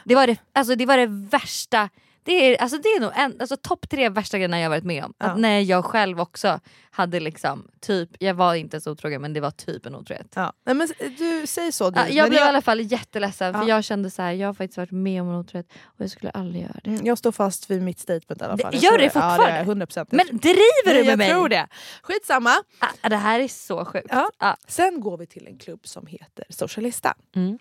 Det, 0.06 0.15
var 0.15 0.28
det, 0.28 0.38
alltså, 0.54 0.76
det 0.76 0.86
var 0.86 0.97
det 0.97 1.08
värsta, 1.08 1.89
det 2.24 2.32
är, 2.32 2.62
alltså, 2.62 2.78
det 2.78 2.90
är 2.90 3.00
nog 3.00 3.12
en, 3.16 3.36
alltså, 3.40 3.58
topp 3.58 3.90
tre 3.90 4.10
värsta 4.10 4.38
grejerna 4.38 4.60
jag 4.60 4.70
varit 4.70 4.84
med 4.84 5.04
om. 5.06 5.14
Ja. 5.18 5.26
Att 5.26 5.40
när 5.40 5.60
jag 5.60 5.86
själv 5.86 6.20
också 6.22 6.60
hade 6.92 7.20
liksom, 7.20 7.68
typ, 7.82 8.10
jag 8.20 8.34
var 8.34 8.56
inte 8.56 8.82
så 8.82 8.92
otrogen 8.92 9.22
men 9.22 9.34
det 9.34 9.40
var 9.40 9.52
typ 9.52 9.86
en 9.86 9.96
otrohet. 9.96 10.28
Ja. 10.36 10.54
Nej, 10.66 10.76
men 10.76 10.88
du 11.18 11.48
säger 11.48 11.72
så. 11.72 11.90
Du. 11.90 12.00
Ja, 12.00 12.08
jag 12.08 12.24
Men 12.24 12.30
blev 12.30 12.42
i 12.42 12.44
alla 12.44 12.62
fall 12.62 12.82
jätteledsen 12.82 13.54
för 13.54 13.62
Ja. 13.62 13.68
jag 13.68 13.84
kände 13.84 14.10
så 14.12 14.22
här, 14.22 14.32
jag 14.32 14.48
har 14.48 14.54
faktiskt 14.54 14.78
varit 14.78 14.92
med 14.92 15.22
om 15.22 15.30
en 15.30 15.36
otrohet 15.36 15.68
och 15.84 16.02
jag 16.02 16.10
skulle 16.10 16.32
aldrig 16.32 16.62
göra 16.62 16.80
det. 16.84 17.00
Jag 17.04 17.18
står 17.18 17.32
fast 17.32 17.70
vid 17.72 17.82
mitt 17.82 18.00
statement 18.00 18.42
i 18.42 18.44
alla 18.46 18.56
Det- 18.56 18.64
fall. 18.64 18.74
Jag 18.74 18.84
gör 18.84 18.98
det 18.98 19.04
Ja, 19.04 19.10
fortfarande? 19.10 19.46
det 19.46 19.52
är 19.52 19.64
100%. 19.66 20.08
Men 20.12 20.26
driver 20.28 20.94
du 20.94 20.94
med 21.04 21.06
jag 21.12 21.18
mig? 21.18 21.30
tror 21.30 21.50
det. 21.50 21.68
Skitsamma. 22.04 22.54
Ah, 22.80 23.10
det 23.10 23.16
här 23.16 23.40
är 23.40 23.48
så 23.48 23.86
sjukt. 23.86 24.08
Ja. 24.10 24.30
Ah. 24.38 24.56
Sen 24.68 25.02
går 25.02 25.18
vi 25.18 25.26
till 25.26 25.48
en 25.48 25.58
klubb 25.58 25.88
som 25.88 26.06
heter 26.08 26.46
Socialista. 26.50 27.14
Mm. 27.36 27.60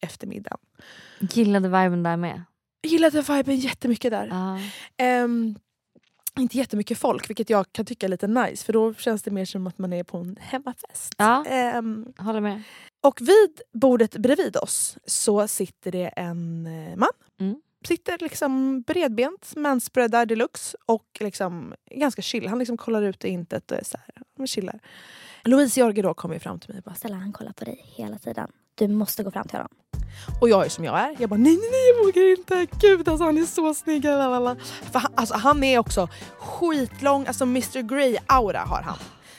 Eftermiddagen. 0.00 0.58
Gillade 1.20 1.68
viben 1.68 2.02
där 2.02 2.16
med. 2.16 2.42
Gillade 2.82 3.22
viben 3.22 3.56
jättemycket 3.56 4.10
där. 4.10 4.28
Ah. 4.32 4.58
Ehm, 4.96 5.54
inte 6.38 6.56
jättemycket 6.58 6.98
folk, 6.98 7.30
vilket 7.30 7.50
jag 7.50 7.72
kan 7.72 7.86
tycka 7.86 8.06
är 8.06 8.10
lite 8.10 8.26
nice. 8.26 8.64
För 8.64 8.72
då 8.72 8.94
känns 8.94 9.22
det 9.22 9.30
mer 9.30 9.44
som 9.44 9.66
att 9.66 9.78
man 9.78 9.92
är 9.92 10.04
på 10.04 10.18
en 10.18 10.36
hemmafest. 10.40 11.14
Ja, 11.18 11.44
Ehm, 11.46 12.12
håller 12.18 12.40
med. 12.40 12.62
och 13.00 13.20
vid 13.20 13.60
bordet 13.72 14.16
bredvid 14.16 14.56
oss 14.56 14.98
så 15.06 15.48
sitter 15.48 15.92
det 15.92 16.06
en 16.16 16.66
eh, 16.66 16.96
man. 16.96 17.08
Mm. 17.40 17.60
Sitter 17.88 18.18
liksom 18.18 18.82
bredbent, 18.82 19.56
manspreadar 19.56 20.26
deluxe 20.26 20.76
och 20.86 21.06
liksom 21.20 21.74
ganska 21.90 22.22
chill. 22.22 22.48
Han 22.48 22.58
liksom 22.58 22.76
kollar 22.76 23.02
ut 23.02 23.24
i 23.24 23.28
intet 23.28 23.70
och 23.70 23.76
är 23.78 23.84
så 23.84 23.98
här, 24.38 24.46
chillar. 24.46 24.80
Louise 25.44 25.80
Jorge 25.80 26.02
då 26.02 26.14
kommer 26.14 26.38
fram 26.38 26.60
till 26.60 26.70
mig 26.70 26.78
och 26.78 26.84
bara 26.84 26.94
Stella 26.94 27.16
han 27.16 27.32
kollar 27.32 27.52
på 27.52 27.64
dig 27.64 27.84
hela 27.96 28.18
tiden. 28.18 28.50
Du 28.88 28.94
måste 28.94 29.22
gå 29.22 29.30
fram 29.30 29.48
till 29.48 29.56
honom. 29.56 29.72
Och 30.40 30.48
jag 30.48 30.64
är 30.64 30.68
som 30.68 30.84
jag 30.84 30.98
är. 30.98 31.16
Jag 31.18 31.30
bara 31.30 31.36
nej, 31.36 31.56
nej, 31.56 31.68
nej, 31.70 31.88
jag 31.88 32.04
vågar 32.04 32.38
inte. 32.38 32.76
Gud, 32.80 33.08
alltså, 33.08 33.24
han 33.24 33.38
är 33.38 33.44
så 33.44 33.74
snygg. 33.74 34.04
Lalala. 34.04 34.56
För 34.92 34.98
han, 34.98 35.12
alltså, 35.14 35.34
han 35.34 35.64
är 35.64 35.78
också 35.78 36.08
skitlång, 36.38 37.26
alltså 37.26 37.44
Mr 37.44 37.82
Grey-aura 37.82 38.64
har 38.66 38.82
han. 38.82 38.96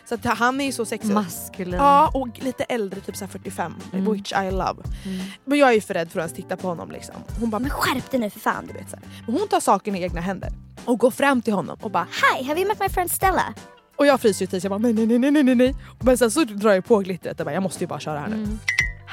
Så 0.10 0.15
att 0.15 0.25
han 0.25 0.62
är 0.62 0.65
ju 0.65 0.71
så 0.71 0.86
sexig. 0.86 1.13
Maskulin. 1.13 1.73
Ja, 1.73 2.12
och 2.13 2.43
lite 2.43 2.63
äldre, 2.63 2.99
typ 3.01 3.15
så 3.17 3.25
här 3.25 3.32
45. 3.32 3.75
Mm. 3.93 4.13
Which 4.13 4.32
I 4.32 4.51
love. 4.51 4.84
Mm. 5.06 5.19
Men 5.45 5.60
jag 5.60 5.69
är 5.69 5.73
ju 5.73 5.82
för 5.82 5.93
rädd 5.93 6.12
för 6.12 6.19
att 6.19 6.23
ens 6.23 6.36
titta 6.36 6.58
på 6.58 6.67
honom. 6.67 6.91
Liksom. 6.91 7.15
Hon 7.39 7.49
bara, 7.49 7.60
Men 7.60 7.69
skärp 7.69 8.12
dig 8.12 8.19
nu 8.19 8.29
för 8.29 8.39
fan. 8.39 8.67
du 8.67 8.73
vet, 8.73 8.89
så 8.89 8.95
här. 8.95 9.06
Men 9.25 9.36
hon 9.38 9.47
tar 9.47 9.60
saken 9.60 9.95
i 9.95 10.01
egna 10.01 10.21
händer 10.21 10.49
och 10.86 10.99
går 10.99 11.12
fram 11.12 11.41
till 11.41 11.53
honom 11.53 11.77
och 11.82 11.91
bara 11.91 12.08
Hi, 12.38 12.43
have 12.43 12.60
you 12.60 12.67
met 12.67 12.79
my 12.79 12.89
friend 12.89 13.12
Stella? 13.12 13.53
och 13.95 14.06
jag 14.06 14.21
fryser 14.21 14.41
ju 14.45 14.47
till 14.47 14.62
så 14.62 14.65
jag 14.65 14.71
bara 14.71 14.77
nej, 14.77 14.93
nej, 14.93 15.19
nej, 15.19 15.32
nej, 15.32 15.43
nej, 15.43 15.56
nej. 15.56 15.75
Men 15.99 16.17
sen 16.17 16.32
så 16.32 16.43
drar 16.43 16.71
jag 16.73 16.86
på 16.86 16.97
glittret 16.99 17.39
och 17.39 17.45
bara, 17.45 17.53
jag 17.53 17.63
måste 17.63 17.84
ju 17.84 17.88
bara 17.88 17.99
köra 17.99 18.19
här 18.19 18.27
nu. 18.27 18.36
Mm. 18.36 18.60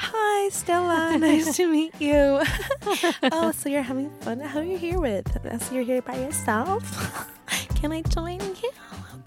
Hi 0.01 0.49
Stella, 0.51 1.17
nice 1.19 1.57
to 1.57 1.67
meet 1.67 2.01
you. 2.01 2.41
oh, 3.31 3.51
so 3.51 3.69
you're 3.69 3.83
having 3.83 4.09
fun? 4.21 4.39
Who 4.39 4.59
are 4.59 4.63
you 4.63 4.77
here 4.77 4.99
with? 4.99 5.27
So 5.61 5.75
you're 5.75 5.85
here 5.85 6.01
by 6.01 6.15
yourself? 6.15 6.83
Can 7.81 7.93
I 7.93 8.01
join 8.01 8.39
you? 8.39 8.71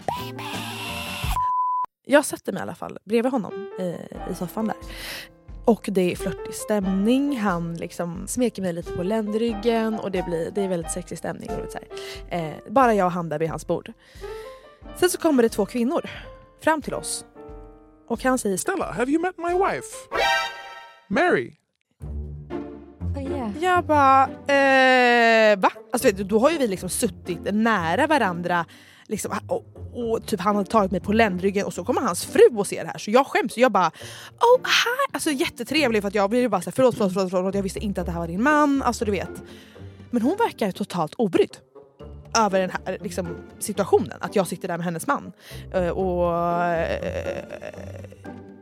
Baby. 0.05 0.43
Jag 2.05 2.25
sätter 2.25 2.53
mig 2.53 2.59
i 2.59 2.61
alla 2.61 2.75
fall 2.75 2.97
bredvid 3.05 3.31
honom 3.31 3.69
eh, 3.79 4.31
i 4.31 4.35
soffan 4.35 4.67
där. 4.67 4.75
Och 5.65 5.89
det 5.91 6.11
är 6.11 6.15
flörtig 6.15 6.53
stämning, 6.53 7.39
han 7.39 7.73
liksom 7.73 8.27
smeker 8.27 8.61
mig 8.61 8.73
lite 8.73 8.91
på 8.91 9.03
ländryggen 9.03 9.99
och 9.99 10.11
det, 10.11 10.25
blir, 10.25 10.51
det 10.51 10.61
är 10.61 10.67
väldigt 10.67 10.91
sexig 10.91 11.17
stämning. 11.17 11.49
Och 11.49 11.71
så 11.71 11.77
här. 12.29 12.39
Eh, 12.39 12.53
bara 12.69 12.93
jag 12.93 13.05
och 13.05 13.11
han 13.11 13.29
där 13.29 13.39
vid 13.39 13.49
hans 13.49 13.67
bord. 13.67 13.91
Sen 14.95 15.09
så 15.09 15.17
kommer 15.17 15.43
det 15.43 15.49
två 15.49 15.65
kvinnor 15.65 16.09
fram 16.63 16.81
till 16.81 16.93
oss. 16.93 17.25
Och 18.07 18.23
han 18.23 18.37
säger 18.37 18.57
Stella, 18.57 18.91
have 18.91 19.11
you 19.11 19.21
met 19.21 19.37
my 19.37 19.53
wife? 19.53 19.87
Mary? 21.15 21.53
Yeah. 23.17 23.51
Jag 23.63 23.85
bara, 23.85 24.23
eh, 24.23 25.59
va? 25.59 25.69
Alltså, 25.93 26.07
vet 26.07 26.17
du, 26.17 26.23
då 26.23 26.39
har 26.39 26.51
ju 26.51 26.57
vi 26.57 26.67
liksom 26.67 26.89
suttit 26.89 27.39
nära 27.53 28.07
varandra 28.07 28.65
liksom, 29.07 29.31
och, 29.47 29.65
och 29.93 30.27
typ 30.27 30.39
han 30.39 30.55
hade 30.55 30.69
tagit 30.69 30.91
mig 30.91 31.01
på 31.01 31.13
ländryggen 31.13 31.65
och 31.65 31.73
så 31.73 31.83
kommer 31.83 32.01
hans 32.01 32.25
fru 32.25 32.57
och 32.57 32.67
ser 32.67 32.83
det 32.83 32.89
här 32.89 32.97
så 32.97 33.11
jag 33.11 33.27
skäms. 33.27 33.57
Jag 33.57 33.71
bara, 33.71 33.87
oh 33.87 34.61
hi! 34.63 35.13
Alltså 35.13 35.31
jättetrevlig 35.31 36.01
för 36.01 36.07
att 36.07 36.15
jag 36.15 36.29
blev 36.29 36.49
bara 36.49 36.61
såhär, 36.61 36.73
förlåt, 36.75 36.95
förlåt, 36.97 37.13
förlåt, 37.13 37.31
förlåt, 37.31 37.55
jag 37.55 37.63
visste 37.63 37.79
inte 37.79 38.01
att 38.01 38.07
det 38.07 38.13
här 38.13 38.19
var 38.19 38.27
din 38.27 38.43
man. 38.43 38.81
Alltså 38.81 39.05
du 39.05 39.11
vet. 39.11 39.43
Men 40.11 40.21
hon 40.21 40.37
verkar 40.37 40.71
totalt 40.71 41.13
obrydd 41.13 41.57
över 42.37 42.59
den 42.59 42.69
här 42.69 42.97
liksom, 43.01 43.37
situationen, 43.59 44.17
att 44.19 44.35
jag 44.35 44.47
sitter 44.47 44.67
där 44.67 44.77
med 44.77 44.85
hennes 44.85 45.07
man. 45.07 45.31
Eh, 45.73 45.89
och 45.89 46.33
eh, 46.73 47.45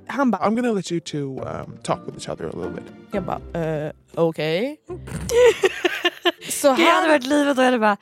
han 0.08 0.32
bara, 0.32 0.42
I'm 0.50 0.56
gonna 0.56 0.72
let 0.72 0.92
you 0.92 1.00
two 1.02 1.18
um, 1.18 1.78
talk 1.84 2.00
with 2.06 2.18
each 2.18 2.30
other 2.30 2.46
a 2.46 2.52
little 2.56 2.72
bit. 2.72 2.84
jag 3.12 3.24
bara, 3.24 3.62
eh, 3.86 3.92
okej. 4.16 4.78
så 6.50 6.76
Det 6.76 6.84
hade 6.84 7.08
varit 7.08 7.26
livet 7.26 7.58
och 7.58 7.64
jag 7.64 7.66
hade 7.66 7.80
bara 7.80 7.98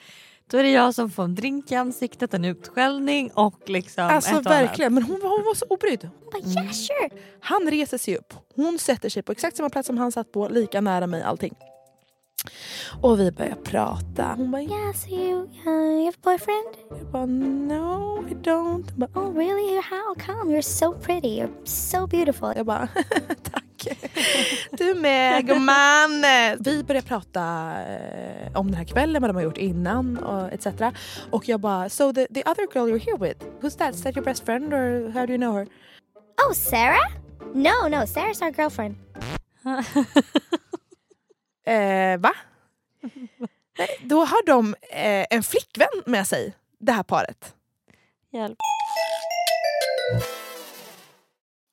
då 0.47 0.57
är 0.57 0.63
det 0.63 0.71
jag 0.71 0.95
som 0.95 1.09
får 1.09 1.23
en 1.23 1.35
drink 1.35 1.71
i 1.71 1.75
ansiktet, 1.75 2.33
en 2.33 2.45
utskällning 2.45 3.31
och 3.33 3.69
liksom 3.69 4.03
Alltså 4.03 4.35
ett 4.35 4.45
verkligen, 4.45 4.93
men 4.93 5.03
hon, 5.03 5.19
var- 5.19 5.29
hon 5.29 5.45
var 5.45 5.55
så 5.55 5.65
obrydd. 5.69 6.09
Hon 6.23 6.31
bara 6.31 6.51
yeah 6.63 6.71
sure. 6.71 7.09
Han 7.41 7.67
reser 7.71 7.97
sig 7.97 8.17
upp, 8.17 8.33
hon 8.55 8.79
sätter 8.79 9.09
sig 9.09 9.23
på 9.23 9.31
exakt 9.31 9.57
samma 9.57 9.69
plats 9.69 9.87
som 9.87 9.97
han 9.97 10.11
satt 10.11 10.31
på, 10.31 10.47
lika 10.49 10.81
nära 10.81 11.07
mig 11.07 11.21
allting. 11.23 11.55
Och 13.01 13.19
vi 13.19 13.31
börjar 13.31 13.55
prata. 13.55 14.33
Hon 14.37 14.51
bara, 14.51 14.61
Yeah, 14.61 14.91
so 14.93 15.09
you, 15.09 15.41
uh, 15.65 15.71
you 15.71 16.05
have 16.05 16.15
a 16.15 16.21
boyfriend? 16.23 16.67
jag 16.89 17.07
bara 17.11 17.25
no 17.25 18.23
I 18.29 18.33
don't. 18.33 18.95
Bara, 18.95 19.09
Oh 19.15 19.33
really? 19.37 19.81
How 19.81 20.15
come? 20.15 20.53
You're 20.55 20.61
so 20.61 20.93
pretty. 20.93 21.27
You're 21.41 21.65
so 21.65 22.07
beautiful. 22.07 22.53
jag 22.55 22.65
bara 22.65 22.87
tack. 23.51 23.63
Du 24.71 24.93
med 24.95 25.47
gumman. 25.47 26.25
Vi 26.59 26.83
började 26.83 27.07
prata 27.07 27.41
eh, 27.81 28.57
om 28.57 28.67
den 28.67 28.75
här 28.75 28.83
kvällen, 28.85 29.21
vad 29.21 29.29
de 29.29 29.35
har 29.35 29.43
gjort 29.43 29.57
innan 29.57 30.17
och 30.17 30.53
etc. 30.53 30.67
Och 31.31 31.49
jag 31.49 31.59
bara, 31.59 31.89
so 31.89 32.13
the, 32.13 32.27
the 32.33 32.43
other 32.43 32.67
girl 32.73 32.87
you're 32.89 33.05
here 33.05 33.17
with, 33.17 33.45
who's 33.61 33.77
that? 33.77 33.95
Is 33.95 34.01
that 34.03 34.15
your 34.15 34.25
best 34.25 34.45
friend 34.45 34.73
or 34.73 35.09
how 35.11 35.25
do 35.25 35.33
you 35.33 35.37
know 35.37 35.53
her? 35.53 35.67
Oh, 36.47 36.53
Sarah? 36.53 37.11
No, 37.53 37.87
no, 37.89 38.05
Sarah's 38.05 38.41
our 38.41 38.51
girlfriend. 38.51 38.95
Eh, 41.65 42.17
va? 42.19 42.33
Nej, 43.77 43.87
Då 44.03 44.25
har 44.25 44.45
de 44.45 44.75
eh, 44.91 45.25
en 45.29 45.43
flickvän 45.43 45.87
med 46.05 46.27
sig, 46.27 46.55
det 46.79 46.91
här 46.91 47.03
paret. 47.03 47.55
Hjälp. 48.33 48.57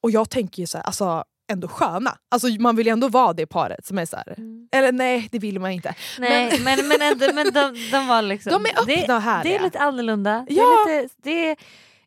Och 0.02 0.10
jag 0.10 0.30
tänker 0.30 0.62
ju 0.62 0.66
så 0.66 0.78
här, 0.78 0.84
alltså 0.84 1.24
ändå 1.52 1.68
sköna. 1.68 2.18
Alltså 2.28 2.48
man 2.48 2.76
vill 2.76 2.86
ju 2.86 2.92
ändå 2.92 3.08
vara 3.08 3.32
det 3.32 3.46
paret 3.46 3.86
som 3.86 3.98
är 3.98 4.06
så 4.06 4.16
här. 4.16 4.36
Eller 4.72 4.92
nej, 4.92 5.28
det 5.32 5.38
vill 5.38 5.60
man 5.60 5.70
inte. 5.70 5.94
Nej, 6.18 6.60
men, 6.60 6.88
men, 6.88 7.02
ändå, 7.02 7.26
men 7.34 7.52
de, 7.52 7.90
de 7.92 8.06
var 8.06 8.22
liksom... 8.22 8.52
De 8.62 8.66
är 8.66 8.70
öppna 8.70 9.06
det, 9.06 9.14
och 9.14 9.22
härliga. 9.22 9.52
Det 9.52 9.58
är 9.58 9.64
lite 9.64 9.78
annorlunda. 9.78 10.46
Ja. 10.48 10.84
Det 10.86 10.92
är, 10.92 11.02
lite, 11.02 11.14
det 11.22 11.50
är 11.50 11.56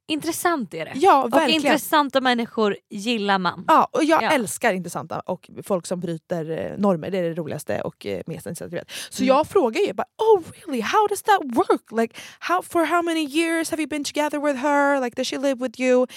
intressant 0.07 0.73
är 0.73 0.85
det. 0.85 0.91
Ja, 0.95 1.23
och 1.23 1.33
verkligen. 1.33 1.61
intressanta 1.65 2.21
människor 2.21 2.77
gillar 2.89 3.39
man. 3.39 3.65
Ja, 3.67 3.87
och 3.91 4.03
jag 4.03 4.23
Ja. 4.23 4.31
älskar 4.31 4.73
intressanta 4.73 5.19
och 5.19 5.49
folk 5.63 5.85
som 5.87 5.99
bryter 5.99 6.71
eh, 6.71 6.77
normer. 6.77 7.11
Det 7.11 7.17
är 7.17 7.23
det 7.23 7.33
roligaste 7.33 7.81
och 7.81 8.05
eh, 8.05 8.21
mest 8.27 8.45
intressanta 8.47 8.75
jag 8.75 8.81
vet. 8.81 8.89
Så 9.09 9.23
Mm. 9.23 9.27
jag 9.35 9.47
frågar 9.47 9.81
ju 9.81 9.93
bara, 9.93 10.07
oh 10.17 10.41
really, 10.65 10.81
how 10.81 11.07
does 11.07 11.21
that 11.21 11.39
work? 11.43 11.91
Like, 12.01 12.19
how, 12.39 12.61
for 12.61 12.85
how 12.85 13.01
many 13.01 13.25
years 13.25 13.71
have 13.71 13.81
you 13.81 13.87
been 13.87 14.03
together 14.03 14.39
with 14.39 14.59
her? 14.59 14.99
Like, 15.01 15.15
does 15.15 15.27
she 15.27 15.37
live 15.37 15.55
with 15.65 15.79
you? 15.79 16.07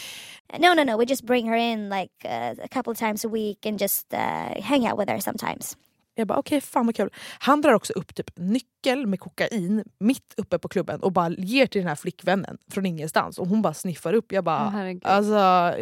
No, 0.59 0.75
no, 0.75 0.85
no. 0.85 0.97
We 0.99 1.05
just 1.07 1.25
bring 1.25 1.49
her 1.49 1.57
in 1.57 1.89
like 1.89 2.13
uh, 2.25 2.55
a 2.65 2.69
couple 2.69 2.91
of 2.93 2.99
times 2.99 3.25
a 3.25 3.29
week 3.29 3.67
and 3.67 3.79
just 3.81 4.15
uh, 4.15 4.19
hang 4.63 4.87
out 4.87 4.99
with 4.99 5.09
her 5.11 5.21
sometimes. 5.21 5.77
Jag 6.15 6.27
bara 6.27 6.39
okej, 6.39 6.61
fan 6.61 6.87
vad 6.87 6.97
kul. 6.97 7.11
Han 7.39 7.61
drar 7.61 7.73
också 7.73 7.93
upp 7.93 8.15
typ 8.15 8.31
nyckel 8.37 9.07
med 9.07 9.21
kokain 9.21 9.85
mitt 9.99 10.35
uppe 10.37 10.59
på 10.59 10.69
klubben 10.69 11.01
och 11.01 11.13
bara 11.13 11.29
ger 11.31 11.67
till 11.67 11.81
den 11.81 11.89
här 11.89 11.97
flickvännen 11.97 12.59
från 12.71 12.87
ingenstans. 12.87 13.39
Och 13.39 13.47
hon 13.49 13.63
bara 13.63 13.75
sniffar 13.75 14.13
upp. 14.13 14.33
Jag 14.33 14.45
bara, 14.45 14.69
herregud. 14.69 15.07
alltså, 15.07 15.33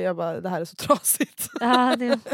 jag 0.00 0.16
bara 0.16 0.40
det 0.40 0.48
här 0.48 0.60
är 0.60 0.64
så 0.64 0.76
trasigt. 0.76 1.48
Ja, 1.60 1.96
det, 1.98 2.18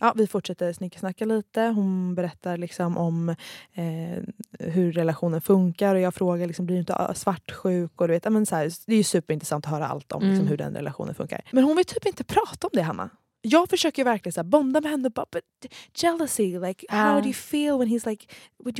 Ja, 0.00 0.12
vi 0.16 0.26
fortsätter 0.26 0.72
snickesnacka 0.72 1.24
lite. 1.24 1.60
Hon 1.62 2.14
berättar 2.14 2.56
liksom 2.56 2.98
om 2.98 3.28
eh, 3.72 4.22
hur 4.58 4.92
relationen 4.92 5.40
funkar 5.40 5.94
och 5.94 6.00
jag 6.00 6.14
frågar 6.14 6.46
liksom, 6.46 6.66
blir 6.66 6.76
du 6.76 6.80
inte 6.80 7.12
svartsjuk? 7.14 8.00
Och 8.00 8.08
du 8.08 8.14
vet, 8.14 8.24
men 8.32 8.46
så 8.46 8.56
här, 8.56 8.72
det 8.86 8.94
är 8.94 9.04
superintressant 9.04 9.64
att 9.66 9.70
höra 9.70 9.86
allt 9.88 10.12
om 10.12 10.22
liksom, 10.22 10.34
Mm. 10.36 10.46
hur 10.46 10.56
den 10.56 10.74
relationen 10.74 11.14
funkar. 11.14 11.40
Men 11.52 11.64
hon 11.64 11.76
vill 11.76 11.84
typ 11.84 12.06
inte 12.06 12.24
prata 12.24 12.66
om 12.66 12.70
det 12.72 12.82
Hanna. 12.82 13.10
Jag 13.42 13.70
försöker 13.70 14.04
verkligen 14.04 14.32
så 14.32 14.40
här, 14.40 14.44
bonda 14.48 14.80
med 14.80 14.90
henne 14.90 15.10
bara 15.10 15.26
but 15.32 15.72
jealousy, 15.94 16.58
like 16.58 16.86
how 16.88 17.14
Ja. 17.14 17.20
do 17.20 17.24
you 17.26 17.34
feel 17.34 17.78
when 17.78 17.88
he's 17.88 18.08
like 18.08 18.26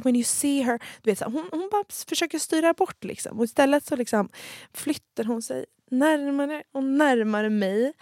when 0.02 0.16
you 0.16 0.24
see 0.24 0.62
her? 0.62 0.78
Du 1.02 1.10
vet, 1.10 1.18
så 1.18 1.24
här, 1.24 1.32
hon, 1.32 1.48
hon 1.50 1.68
bara 1.72 1.84
försöker 2.08 2.38
styra 2.38 2.72
bort 2.74 3.04
liksom. 3.04 3.38
Och 3.38 3.44
istället 3.44 3.86
så 3.86 3.96
liksom 3.96 4.28
flyttar 4.74 5.24
hon 5.24 5.42
sig 5.42 5.64
närmare 5.90 6.62
och 6.72 6.84
närmare 6.84 7.50
mig. 7.50 7.92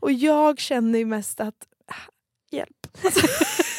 Och 0.00 0.12
jag 0.12 0.58
känner 0.58 0.98
ju 0.98 1.04
mest 1.04 1.40
att 1.40 1.66
ah, 1.86 2.10
hjälp. 2.50 2.86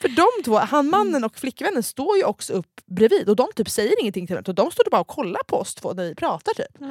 För 0.00 0.08
de 0.08 0.42
två, 0.44 0.58
han 0.58 0.90
mannen 0.90 1.24
och 1.24 1.38
flickvännen 1.38 1.82
står 1.82 2.16
ju 2.16 2.24
också 2.24 2.52
upp 2.52 2.80
bredvid 2.86 3.28
och 3.28 3.36
de 3.36 3.48
typ 3.56 3.70
säger 3.70 4.00
ingenting 4.00 4.26
till 4.26 4.34
varandra. 4.34 4.52
De 4.52 4.70
står 4.70 4.90
bara 4.90 5.00
och 5.00 5.06
kollar 5.06 5.40
på 5.46 5.56
oss 5.56 5.74
två 5.74 5.92
när 5.92 6.04
vi 6.04 6.14
pratar 6.14 6.54
typ. 6.54 6.82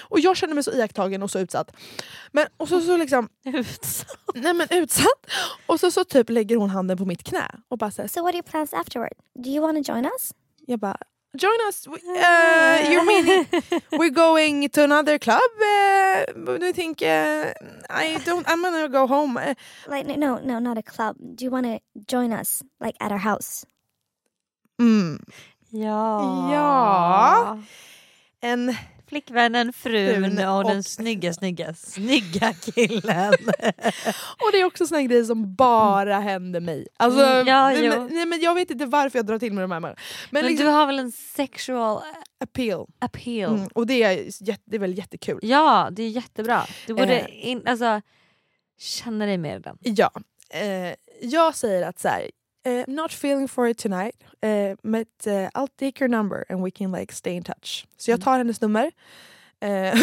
Och 0.00 0.20
jag 0.20 0.36
känner 0.36 0.54
mig 0.54 0.64
så 0.64 0.72
iakttagen 0.72 1.22
och 1.22 1.30
så 1.30 1.38
utsatt. 1.38 1.76
Men, 2.32 2.46
och 2.56 2.68
så, 2.68 2.80
så 2.80 2.96
liksom... 2.96 3.28
Utsatt? 3.44 4.16
Nej 4.34 4.54
men 4.54 4.66
utsatt. 4.70 5.26
Och 5.66 5.80
så, 5.80 5.90
så 5.90 6.04
typ 6.04 6.30
lägger 6.30 6.56
hon 6.56 6.70
handen 6.70 6.98
på 6.98 7.04
mitt 7.04 7.24
knä 7.24 7.46
och 7.68 7.78
bara 7.78 7.90
säger 7.90 8.08
So 8.08 8.22
what 8.22 8.28
are 8.28 8.36
your 8.36 8.42
plans 8.42 8.74
afterward? 8.74 9.12
Do 9.34 9.50
you 9.50 9.60
want 9.60 9.86
to 9.86 9.92
join 9.92 10.04
us? 10.04 10.32
Jag 10.66 10.78
bara 10.78 10.96
Join 11.36 11.58
us! 11.68 11.86
We- 11.86 12.00
Uh, 12.20 12.90
you 12.90 13.06
mean 13.06 13.46
we're 13.92 14.10
going 14.10 14.68
to 14.68 14.82
another 14.84 15.18
club? 15.18 15.40
Uh, 15.62 16.24
do 16.58 16.66
you 16.66 16.72
think 16.72 17.02
uh, 17.02 17.52
I 17.88 18.18
don't? 18.24 18.46
I'm 18.48 18.62
gonna 18.62 18.88
go 18.88 19.06
home. 19.06 19.36
Uh, 19.36 19.54
Like 19.86 20.06
no, 20.06 20.38
no, 20.38 20.58
not 20.58 20.76
a 20.78 20.82
club. 20.82 21.16
Do 21.34 21.44
you 21.44 21.50
want 21.50 21.66
to 21.66 21.80
join 22.06 22.32
us, 22.32 22.62
like 22.80 22.96
at 23.00 23.12
our 23.12 23.18
house? 23.22 23.64
Mm. 24.80 25.18
Ja. 25.72 26.48
Ja. 26.50 27.56
En 28.40 28.76
Flickvännen, 29.10 29.72
frun 29.72 30.14
Frun 30.14 30.48
och 30.48 30.64
den 30.64 30.78
och- 30.78 30.84
snygga, 30.84 31.32
snygga, 31.32 31.74
snygga 31.74 32.52
killen. 32.52 33.32
Och 34.38 34.48
det 34.52 34.60
är 34.60 34.64
också 34.64 34.86
såna 34.86 35.02
grejer 35.02 35.24
som 35.24 35.54
bara 35.54 36.18
händer 36.20 36.60
mig. 36.60 36.86
Alltså, 36.96 37.20
Mm, 37.26 37.46
ja, 37.46 37.70
nej, 37.70 37.88
men, 37.88 38.06
nej, 38.06 38.26
men 38.26 38.40
jag 38.40 38.54
vet 38.54 38.70
inte 38.70 38.86
varför 38.86 39.18
jag 39.18 39.26
drar 39.26 39.38
till 39.38 39.52
med 39.52 39.64
de 39.64 39.70
här 39.72 39.80
människorna. 39.80 40.02
Men, 40.30 40.46
liksom, 40.46 40.66
du 40.66 40.72
har 40.72 40.86
väl 40.86 40.98
en 40.98 41.12
sexual 41.12 42.02
appeal. 42.44 42.86
appeal? 42.98 43.54
Mm, 43.54 43.68
och 43.74 43.86
det 43.86 44.02
är, 44.02 44.44
det 44.70 44.76
är 44.76 44.80
väl 44.80 44.98
jättekul. 44.98 45.38
Ja, 45.42 45.88
det 45.92 46.02
är 46.02 46.08
jättebra. 46.08 46.62
Du 46.86 46.94
borde 46.94 47.18
Eh. 47.20 47.48
in, 47.48 47.62
alltså, 47.66 48.00
känna 48.78 49.26
dig 49.26 49.38
mer 49.38 49.56
i 49.56 49.60
den. 49.60 49.78
Ja. 49.80 50.10
Eh, 50.50 50.94
jag 51.22 51.54
säger 51.54 51.88
att 51.88 51.98
så 51.98 52.08
här, 52.08 52.30
eh, 52.66 52.84
not 52.88 53.12
feeling 53.12 53.48
for 53.48 53.66
it 53.68 53.78
tonight, 53.78 54.16
eh, 54.42 54.74
but 54.82 55.26
eh, 55.26 55.48
I'll 55.54 55.68
take 55.78 56.04
your 56.04 56.08
number 56.08 56.44
and 56.48 56.64
we 56.64 56.70
can 56.70 56.92
like 56.92 57.14
stay 57.14 57.32
in 57.36 57.42
touch. 57.42 57.86
Så 57.96 58.10
Mm. 58.10 58.18
jag 58.18 58.24
tar 58.24 58.38
hennes 58.38 58.60
nummer. 58.60 58.90
Eh, 59.60 59.94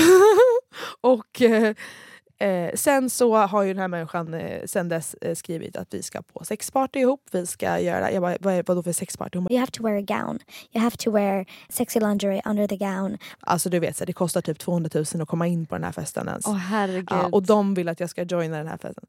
och 1.02 1.42
eh, 1.42 2.72
sen 2.76 3.10
så 3.10 3.36
har 3.36 3.64
ju 3.64 3.74
den 3.74 3.82
här 3.82 3.88
människan 3.88 4.34
eh, 4.34 4.66
sen 4.66 4.90
dess 4.90 5.16
skrivit 5.36 5.76
att 5.78 5.94
vi 5.94 6.04
ska 6.04 6.22
på 6.22 6.46
sexparty 6.46 7.00
ihop. 7.00 7.22
Vi 7.32 7.46
ska 7.46 7.80
göra, 7.80 8.12
jag 8.12 8.22
bara, 8.22 8.38
vad 8.40 8.54
är 8.54 8.64
vadå 8.68 8.84
för 8.84 8.92
sexparty? 8.92 9.38
Hon 9.38 9.48
You 9.52 9.60
have 9.60 9.72
to 9.72 9.84
wear 9.84 9.98
a 9.98 10.02
gown. 10.02 10.40
You 10.74 10.84
have 10.84 10.98
to 10.98 11.12
wear 11.12 11.46
sexy 11.70 12.00
lingerie 12.00 12.42
under 12.46 12.68
the 12.68 12.78
gown. 12.78 13.18
Alltså 13.40 13.70
du 13.70 13.80
vet, 13.80 13.98
så 13.98 14.06
det 14.06 14.14
kostar 14.14 14.42
typ 14.42 14.60
200 14.60 14.90
000 14.94 15.22
att 15.22 15.28
komma 15.28 15.48
in 15.48 15.66
på 15.66 15.76
den 15.76 15.84
här 15.84 15.92
festen 15.92 16.28
ens. 16.28 16.48
Åh 16.48 16.56
herregud. 16.56 17.08
Ja, 17.10 17.30
och 17.32 17.44
de 17.44 17.74
vill 17.74 17.90
att 17.90 18.00
jag 18.00 18.10
ska 18.10 18.24
joina 18.24 18.58
den 18.58 18.68
här 18.68 18.78
festen. 18.78 19.06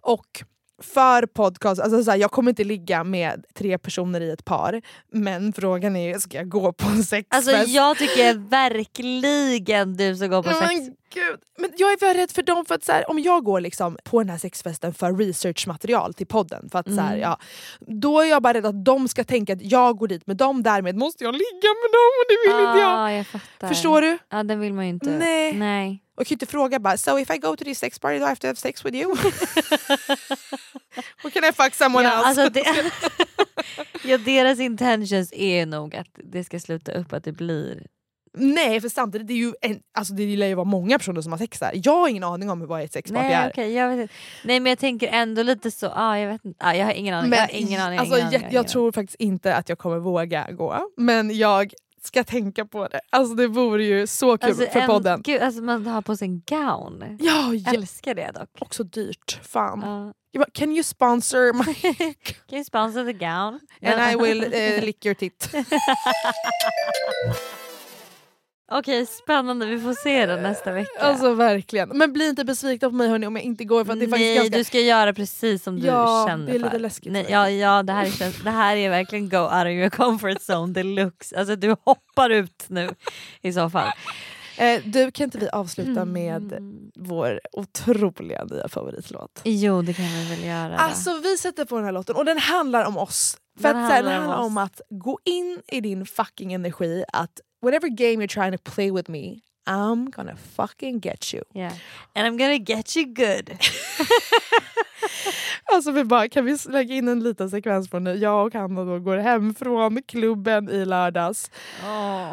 Och 0.00 0.44
för 0.82 1.26
podcast, 1.26 1.80
alltså 1.80 2.02
så 2.04 2.10
här, 2.10 2.18
jag 2.18 2.30
kommer 2.30 2.50
inte 2.50 2.64
ligga 2.64 3.04
med 3.04 3.44
tre 3.54 3.78
personer 3.78 4.20
i 4.20 4.30
ett 4.30 4.44
par. 4.44 4.82
Men 5.12 5.52
frågan 5.52 5.96
är 5.96 6.08
ju, 6.14 6.20
ska 6.20 6.36
jag 6.36 6.48
gå 6.48 6.72
på 6.72 6.88
en 6.88 7.02
sexfest? 7.04 7.48
Alltså 7.48 7.70
jag 7.72 7.98
tycker 7.98 8.34
verkligen 8.92 9.96
du 9.96 10.16
ska 10.16 10.26
gå 10.26 10.42
på 10.42 10.48
Men 10.50 10.68
sex. 10.68 10.80
gud. 11.14 11.38
Men 11.58 11.70
jag 11.76 11.92
är 11.92 12.00
väldigt 12.00 12.22
rädd 12.22 12.30
för 12.30 12.42
dem, 12.42 12.64
för 12.64 12.74
att 12.74 12.84
så 12.84 12.92
här, 12.92 13.10
om 13.10 13.18
jag 13.18 13.44
går 13.44 13.60
liksom 13.60 13.98
på 14.04 14.18
den 14.20 14.30
här 14.30 14.38
sexfesten 14.38 14.94
för 14.94 15.12
researchmaterial 15.16 16.14
till 16.14 16.26
podden, 16.26 16.68
för 16.72 16.78
att, 16.78 16.86
så 16.94 17.00
här, 17.00 17.08
Mm. 17.08 17.20
ja, 17.20 17.38
då 17.80 18.20
är 18.20 18.24
jag 18.26 18.42
bara 18.42 18.54
rädd 18.54 18.66
att 18.66 18.84
de 18.84 19.08
ska 19.08 19.24
tänka 19.24 19.52
att 19.52 19.62
jag 19.62 19.96
går 19.98 20.08
dit 20.08 20.26
med 20.26 20.36
dem, 20.36 20.62
därmed 20.62 20.96
måste 20.96 21.24
jag 21.24 21.32
ligga 21.32 21.68
med 21.82 21.90
dem 21.92 22.10
och 22.18 22.26
det 22.28 22.36
vill 22.48 22.68
inte 22.68 22.78
jag. 22.80 22.98
Ah, 22.98 23.12
jag 23.12 23.26
fattar. 23.26 23.68
Förstår 23.68 24.00
du? 24.02 24.18
Ja, 24.30 24.42
den 24.42 24.60
vill 24.60 24.72
man 24.72 24.84
ju 24.84 24.90
inte. 24.90 25.10
Nej. 25.10 25.52
Nej. 25.52 26.02
Och 26.18 26.26
kan 26.26 26.34
inte 26.34 26.46
fråga 26.46 26.78
bara 26.78 26.96
so 26.96 27.18
if 27.18 27.30
I 27.30 27.38
go 27.38 27.56
to 27.56 27.64
this 27.64 27.78
sex 27.78 27.98
party 27.98 28.18
do 28.18 28.24
I 28.24 28.28
have 28.28 28.36
to 28.36 28.46
have 28.46 28.56
sex 28.56 28.84
with 28.84 28.96
you? 28.96 29.12
Or 31.24 31.30
can 31.30 31.44
I 31.44 31.52
fuck 31.52 31.74
someone 31.74 32.04
Ja, 32.08 32.28
else? 32.28 32.42
alltså 32.42 32.50
det, 32.50 32.92
ja, 34.04 34.18
deras 34.18 34.58
intentions 34.60 35.32
är 35.32 35.66
nog 35.66 35.96
att 35.96 36.06
det 36.24 36.44
ska 36.44 36.60
sluta 36.60 36.92
upp 36.92 37.12
att 37.12 37.24
det 37.24 37.32
blir... 37.32 37.86
Nej 38.34 38.80
för 38.80 38.88
samtidigt 38.88 39.26
det 39.28 39.32
är 39.32 39.36
ju 39.36 39.52
en, 39.60 39.80
alltså 39.98 40.14
det 40.14 40.36
lär 40.36 40.46
ju 40.46 40.54
vara 40.54 40.64
många 40.64 40.98
personer 40.98 41.20
som 41.20 41.32
har 41.32 41.38
sex 41.38 41.58
där. 41.58 41.70
Jag 41.74 41.92
har 41.92 42.08
ingen 42.08 42.24
aning 42.24 42.50
om 42.50 42.66
vad 42.66 42.82
ett 42.82 42.92
sexparty 42.92 43.24
Nej, 43.28 43.34
är. 43.34 43.48
okej, 43.50 43.72
jag 43.72 43.88
vet 43.88 43.98
inte. 44.00 44.14
Nej 44.44 44.60
men 44.60 44.70
jag 44.70 44.78
tänker 44.78 45.08
ändå 45.08 45.42
lite 45.42 45.70
så, 45.70 45.92
ah, 45.94 46.18
jag 46.18 46.28
vet 46.32 46.44
inte. 46.44 46.64
Ah, 46.66 46.74
jag 46.74 46.84
har 46.86 46.92
ingen 46.92 47.14
aning. 47.14 47.32
jag 47.32 47.40
har 47.40 47.48
ingen 47.54 47.80
aning. 47.80 47.98
alltså, 47.98 48.14
ingen 48.16 48.26
aning, 48.28 48.42
jag, 48.42 48.52
jag 48.52 48.68
tror 48.68 48.92
faktiskt 48.92 49.20
inte 49.20 49.54
att 49.54 49.68
jag 49.68 49.78
kommer 49.78 49.98
våga 49.98 50.46
gå. 50.50 50.88
Men 50.96 51.36
jag 51.36 51.72
ska 52.06 52.24
tänka 52.24 52.64
på 52.64 52.88
det. 52.88 53.00
Alltså 53.10 53.34
det 53.34 53.46
vore 53.46 53.84
ju 53.84 54.06
så 54.06 54.38
kul 54.38 54.50
Alltså, 54.50 54.66
för 54.66 54.80
en- 54.80 54.86
podden. 54.86 55.20
Gud, 55.24 55.42
alltså 55.42 55.62
man 55.62 55.86
har 55.86 56.02
på 56.02 56.16
sig 56.16 56.28
en 56.28 56.42
gown. 56.48 57.16
Ja, 57.20 57.54
Jag 57.54 57.56
ja, 57.56 57.72
älskar 57.74 58.14
det 58.14 58.30
dock. 58.34 58.48
också 58.58 58.84
dyrt. 58.84 59.40
Fan. 59.42 60.12
Jag 60.30 60.40
bara, 60.40 60.50
Can 60.52 60.70
you 60.72 60.82
sponsor 60.82 61.52
my... 61.52 61.74
Can 62.48 62.58
you 62.58 62.64
sponsor 62.64 63.04
the 63.04 63.12
gown? 63.12 63.60
And 63.82 64.12
I 64.12 64.16
will 64.24 64.44
eh, 64.54 64.80
lick 64.84 65.06
your 65.06 65.14
tit. 65.14 65.48
Okej, 68.70 69.06
spännande. 69.06 69.66
Vi 69.66 69.80
får 69.80 69.92
se 69.94 70.26
den 70.26 70.42
nästa 70.42 70.72
vecka. 70.72 71.00
Alltså 71.00 71.34
verkligen. 71.34 71.88
Men 71.88 72.12
bli 72.12 72.28
inte 72.28 72.44
besvikna 72.44 72.88
på 72.90 72.94
mig 72.94 73.08
hörni 73.08 73.26
om 73.26 73.36
jag 73.36 73.44
inte 73.44 73.64
går 73.64 73.84
för 73.84 73.92
att 73.92 73.98
det 73.98 74.04
är 74.04 74.08
faktiskt 74.08 74.26
Nej, 74.28 74.36
ganska... 74.36 74.56
du 74.58 74.64
ska 74.64 74.80
göra 74.80 75.12
precis 75.14 75.62
som 75.62 75.80
du 75.80 75.86
Ja, 75.86 76.24
känner 76.28 76.46
det 76.46 76.52
är 76.52 76.58
lite 76.58 76.70
för. 76.70 76.78
läskigt 76.78 77.12
Nej, 77.12 77.26
ja, 77.28 77.50
ja, 77.50 77.82
det, 77.82 77.92
här 77.92 78.04
är, 78.06 78.44
det 78.44 78.50
här 78.50 78.76
är 78.76 78.90
verkligen 78.90 79.28
go 79.28 79.36
out 79.38 79.52
of 79.52 79.66
your 79.66 79.90
comfort 79.90 80.38
zone 80.50 80.72
deluxe. 80.72 81.38
Alltså 81.38 81.56
du 81.56 81.76
hoppar 81.84 82.30
ut 82.30 82.64
nu 82.68 82.90
i 83.42 83.52
så 83.52 83.70
fall. 83.70 83.88
Eh, 84.58 84.80
du, 84.84 85.10
kan 85.10 85.24
inte 85.24 85.38
vi 85.38 85.48
avsluta 85.48 86.00
Mm. 86.02 86.12
med 86.12 86.52
vår 86.96 87.40
otroliga 87.52 88.44
nya 88.44 88.68
favoritlåt? 88.68 89.40
Jo, 89.44 89.82
det 89.82 89.92
kan 89.92 90.04
vi 90.04 90.24
väl 90.36 90.44
göra. 90.44 90.68
då. 90.68 90.74
Alltså 90.76 91.18
vi 91.22 91.36
sätter 91.36 91.64
på 91.64 91.76
den 91.76 91.84
här 91.84 91.92
låten 91.92 92.16
och 92.16 92.24
den 92.24 92.38
handlar 92.38 92.84
om 92.84 92.98
oss. 92.98 93.36
För 93.60 93.68
Den 93.68 93.76
att, 93.76 93.88
så 93.90 93.94
här, 93.94 94.02
den 94.02 94.12
handlar 94.12 94.34
om 94.36 94.42
handlar 94.42 94.62
om 94.62 94.64
att 94.66 94.80
gå 94.90 95.18
in 95.24 95.60
i 95.68 95.80
din 95.80 96.06
fucking 96.06 96.52
energi 96.52 97.04
att 97.12 97.40
whatever 97.60 97.88
game 97.88 98.20
you're 98.20 98.26
trying 98.26 98.52
to 98.52 98.58
play 98.58 98.90
with 98.90 99.08
me 99.08 99.42
I'm 99.68 100.10
gonna 100.10 100.36
fucking 100.36 101.00
get 101.00 101.34
you. 101.34 101.42
Yeah. 101.54 101.72
And 102.14 102.26
I'm 102.26 102.38
gonna 102.38 102.58
get 102.58 102.96
you 102.96 103.04
good. 103.04 103.58
Alltså 105.72 105.90
vi 105.90 106.04
bara, 106.04 106.28
kan 106.28 106.44
vi 106.44 106.56
lägga 106.68 106.94
in 106.94 107.08
en 107.08 107.20
liten 107.20 107.50
sekvens 107.50 107.90
från 107.90 108.04
när 108.04 108.14
jag 108.14 108.46
och 108.46 108.54
Hanna 108.54 108.84
då 108.84 108.98
går 108.98 109.16
hem 109.16 109.54
från 109.54 110.02
klubben 110.02 110.68
i 110.68 110.84
lördags 110.84 111.50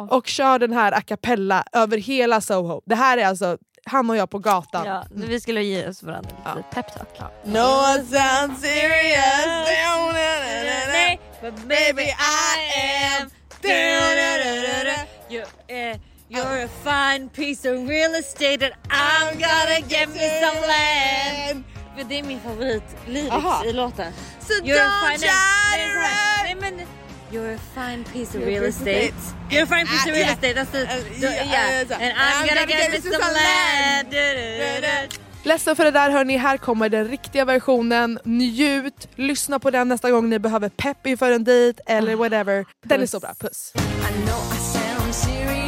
och 0.10 0.28
kör 0.28 0.60
den 0.60 0.74
här 0.74 0.92
a 0.92 1.02
cappella 1.02 1.64
över 1.72 1.98
hela 1.98 2.42
Soho. 2.42 2.82
Det 2.86 2.96
här 2.96 3.18
är 3.18 3.26
alltså 3.26 3.58
han 3.86 4.10
och 4.10 4.18
jag 4.18 4.30
på 4.30 4.40
gatan. 4.40 4.86
Ja, 4.86 5.06
nu 5.12 5.26
vi 5.26 5.40
skulle 5.42 5.64
ge 5.64 5.88
oss 5.88 6.04
varandra 6.04 6.30
lite 6.56 6.68
peptalk. 6.72 7.20
No 7.44 7.60
one 7.60 8.06
sounds 8.06 8.62
serious. 8.62 9.46
Nej, 10.92 11.20
but 11.42 11.56
baby 11.68 12.04
I 12.04 13.22
am. 13.22 13.30
Eh, 15.68 15.97
you're 16.30 16.63
a 16.63 16.68
fine 16.84 17.30
piece 17.30 17.66
of 17.66 17.88
real 17.89 18.13
estate 18.16 18.61
and 18.63 18.74
I'm 18.89 19.34
gonna 19.39 19.80
get 19.89 20.09
me 20.09 20.20
some 20.41 20.61
land. 20.68 21.63
För 21.97 22.03
det 22.03 22.20
är 22.20 22.24
min 22.24 22.39
favorit 22.39 22.84
lyrics 23.07 23.32
Aha. 23.36 23.63
i 23.66 23.74
låten. 23.74 24.13
So 24.39 24.53
You're 24.63 24.80
a 24.80 24.84
don't 24.84 24.99
fine- 25.01 25.20
nej, 25.20 25.89
så 25.93 25.99
här. 25.99 26.43
Nej 26.43 26.55
men 26.55 26.82
You're 27.32 27.55
a 27.55 27.59
fine 27.76 28.03
piece 28.13 28.38
of 28.38 28.45
real 28.45 28.63
estate. 28.63 29.13
You're 29.49 29.63
a 29.63 29.66
fine 29.66 29.88
piece 29.88 30.05
Ah, 30.05 30.09
of 30.09 30.16
real 30.16 30.26
yeah. 30.26 30.34
estate. 30.34 30.53
That's 30.53 30.72
the, 30.72 30.82
Uh, 30.84 31.22
yeah, 31.22 31.82
uh, 31.89 32.01
And 32.01 32.13
I'm 32.18 32.47
gonna 32.47 32.66
get 32.66 32.91
me 32.91 33.01
some 33.01 33.34
land. 33.34 34.11
Du, 34.11 34.18
du, 34.18 34.82
du. 34.82 35.25
Ledsen 35.46 35.76
för 35.76 35.84
det 35.84 35.91
där 35.91 36.10
hörni, 36.10 36.38
här 36.38 36.58
kommer 36.58 36.89
den 36.89 37.08
riktiga 37.08 37.46
versionen. 37.46 38.20
Njut, 38.24 39.08
lyssna 39.16 39.60
på 39.60 39.72
den 39.72 39.88
nästa 39.88 40.12
gång 40.12 40.30
ni 40.30 40.39
behöver 40.39 40.70
pepp 40.70 41.08
inför 41.08 41.32
en 41.32 41.43
dejt 41.43 41.82
eller 41.86 42.16
whatever. 42.16 42.66
Den 42.86 43.02
är 43.02 43.06
så 43.06 43.20
bra, 43.20 43.34
puss. 43.39 43.74
I 45.30 45.64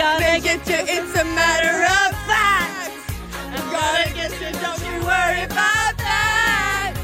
gonna 0.00 0.40
get 0.40 0.66
you, 0.66 0.80
it's 0.96 1.14
a 1.14 1.24
matter 1.24 1.76
of 1.84 2.10
fact. 2.24 2.90
I'm 3.52 3.66
gonna 3.70 4.08
get 4.14 4.32
you, 4.40 4.50
don't 4.64 4.80
you 4.88 4.96
worry 5.04 5.42
about 5.44 5.94
that. 6.08 6.96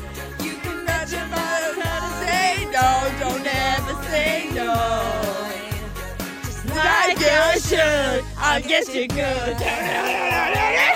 You 0.42 0.54
can 0.64 0.86
bet 0.86 1.12
your 1.12 1.26
mother 1.26 1.74
gonna 1.76 2.12
say 2.24 2.64
no, 2.72 2.88
don't 3.20 3.46
ever 3.46 4.02
say 4.04 4.48
no. 4.54 4.72
Like 6.74 7.20
you 7.20 7.60
should, 7.60 8.24
I'll 8.38 8.62
get 8.62 8.88
you 8.94 9.08
good. 9.08 10.92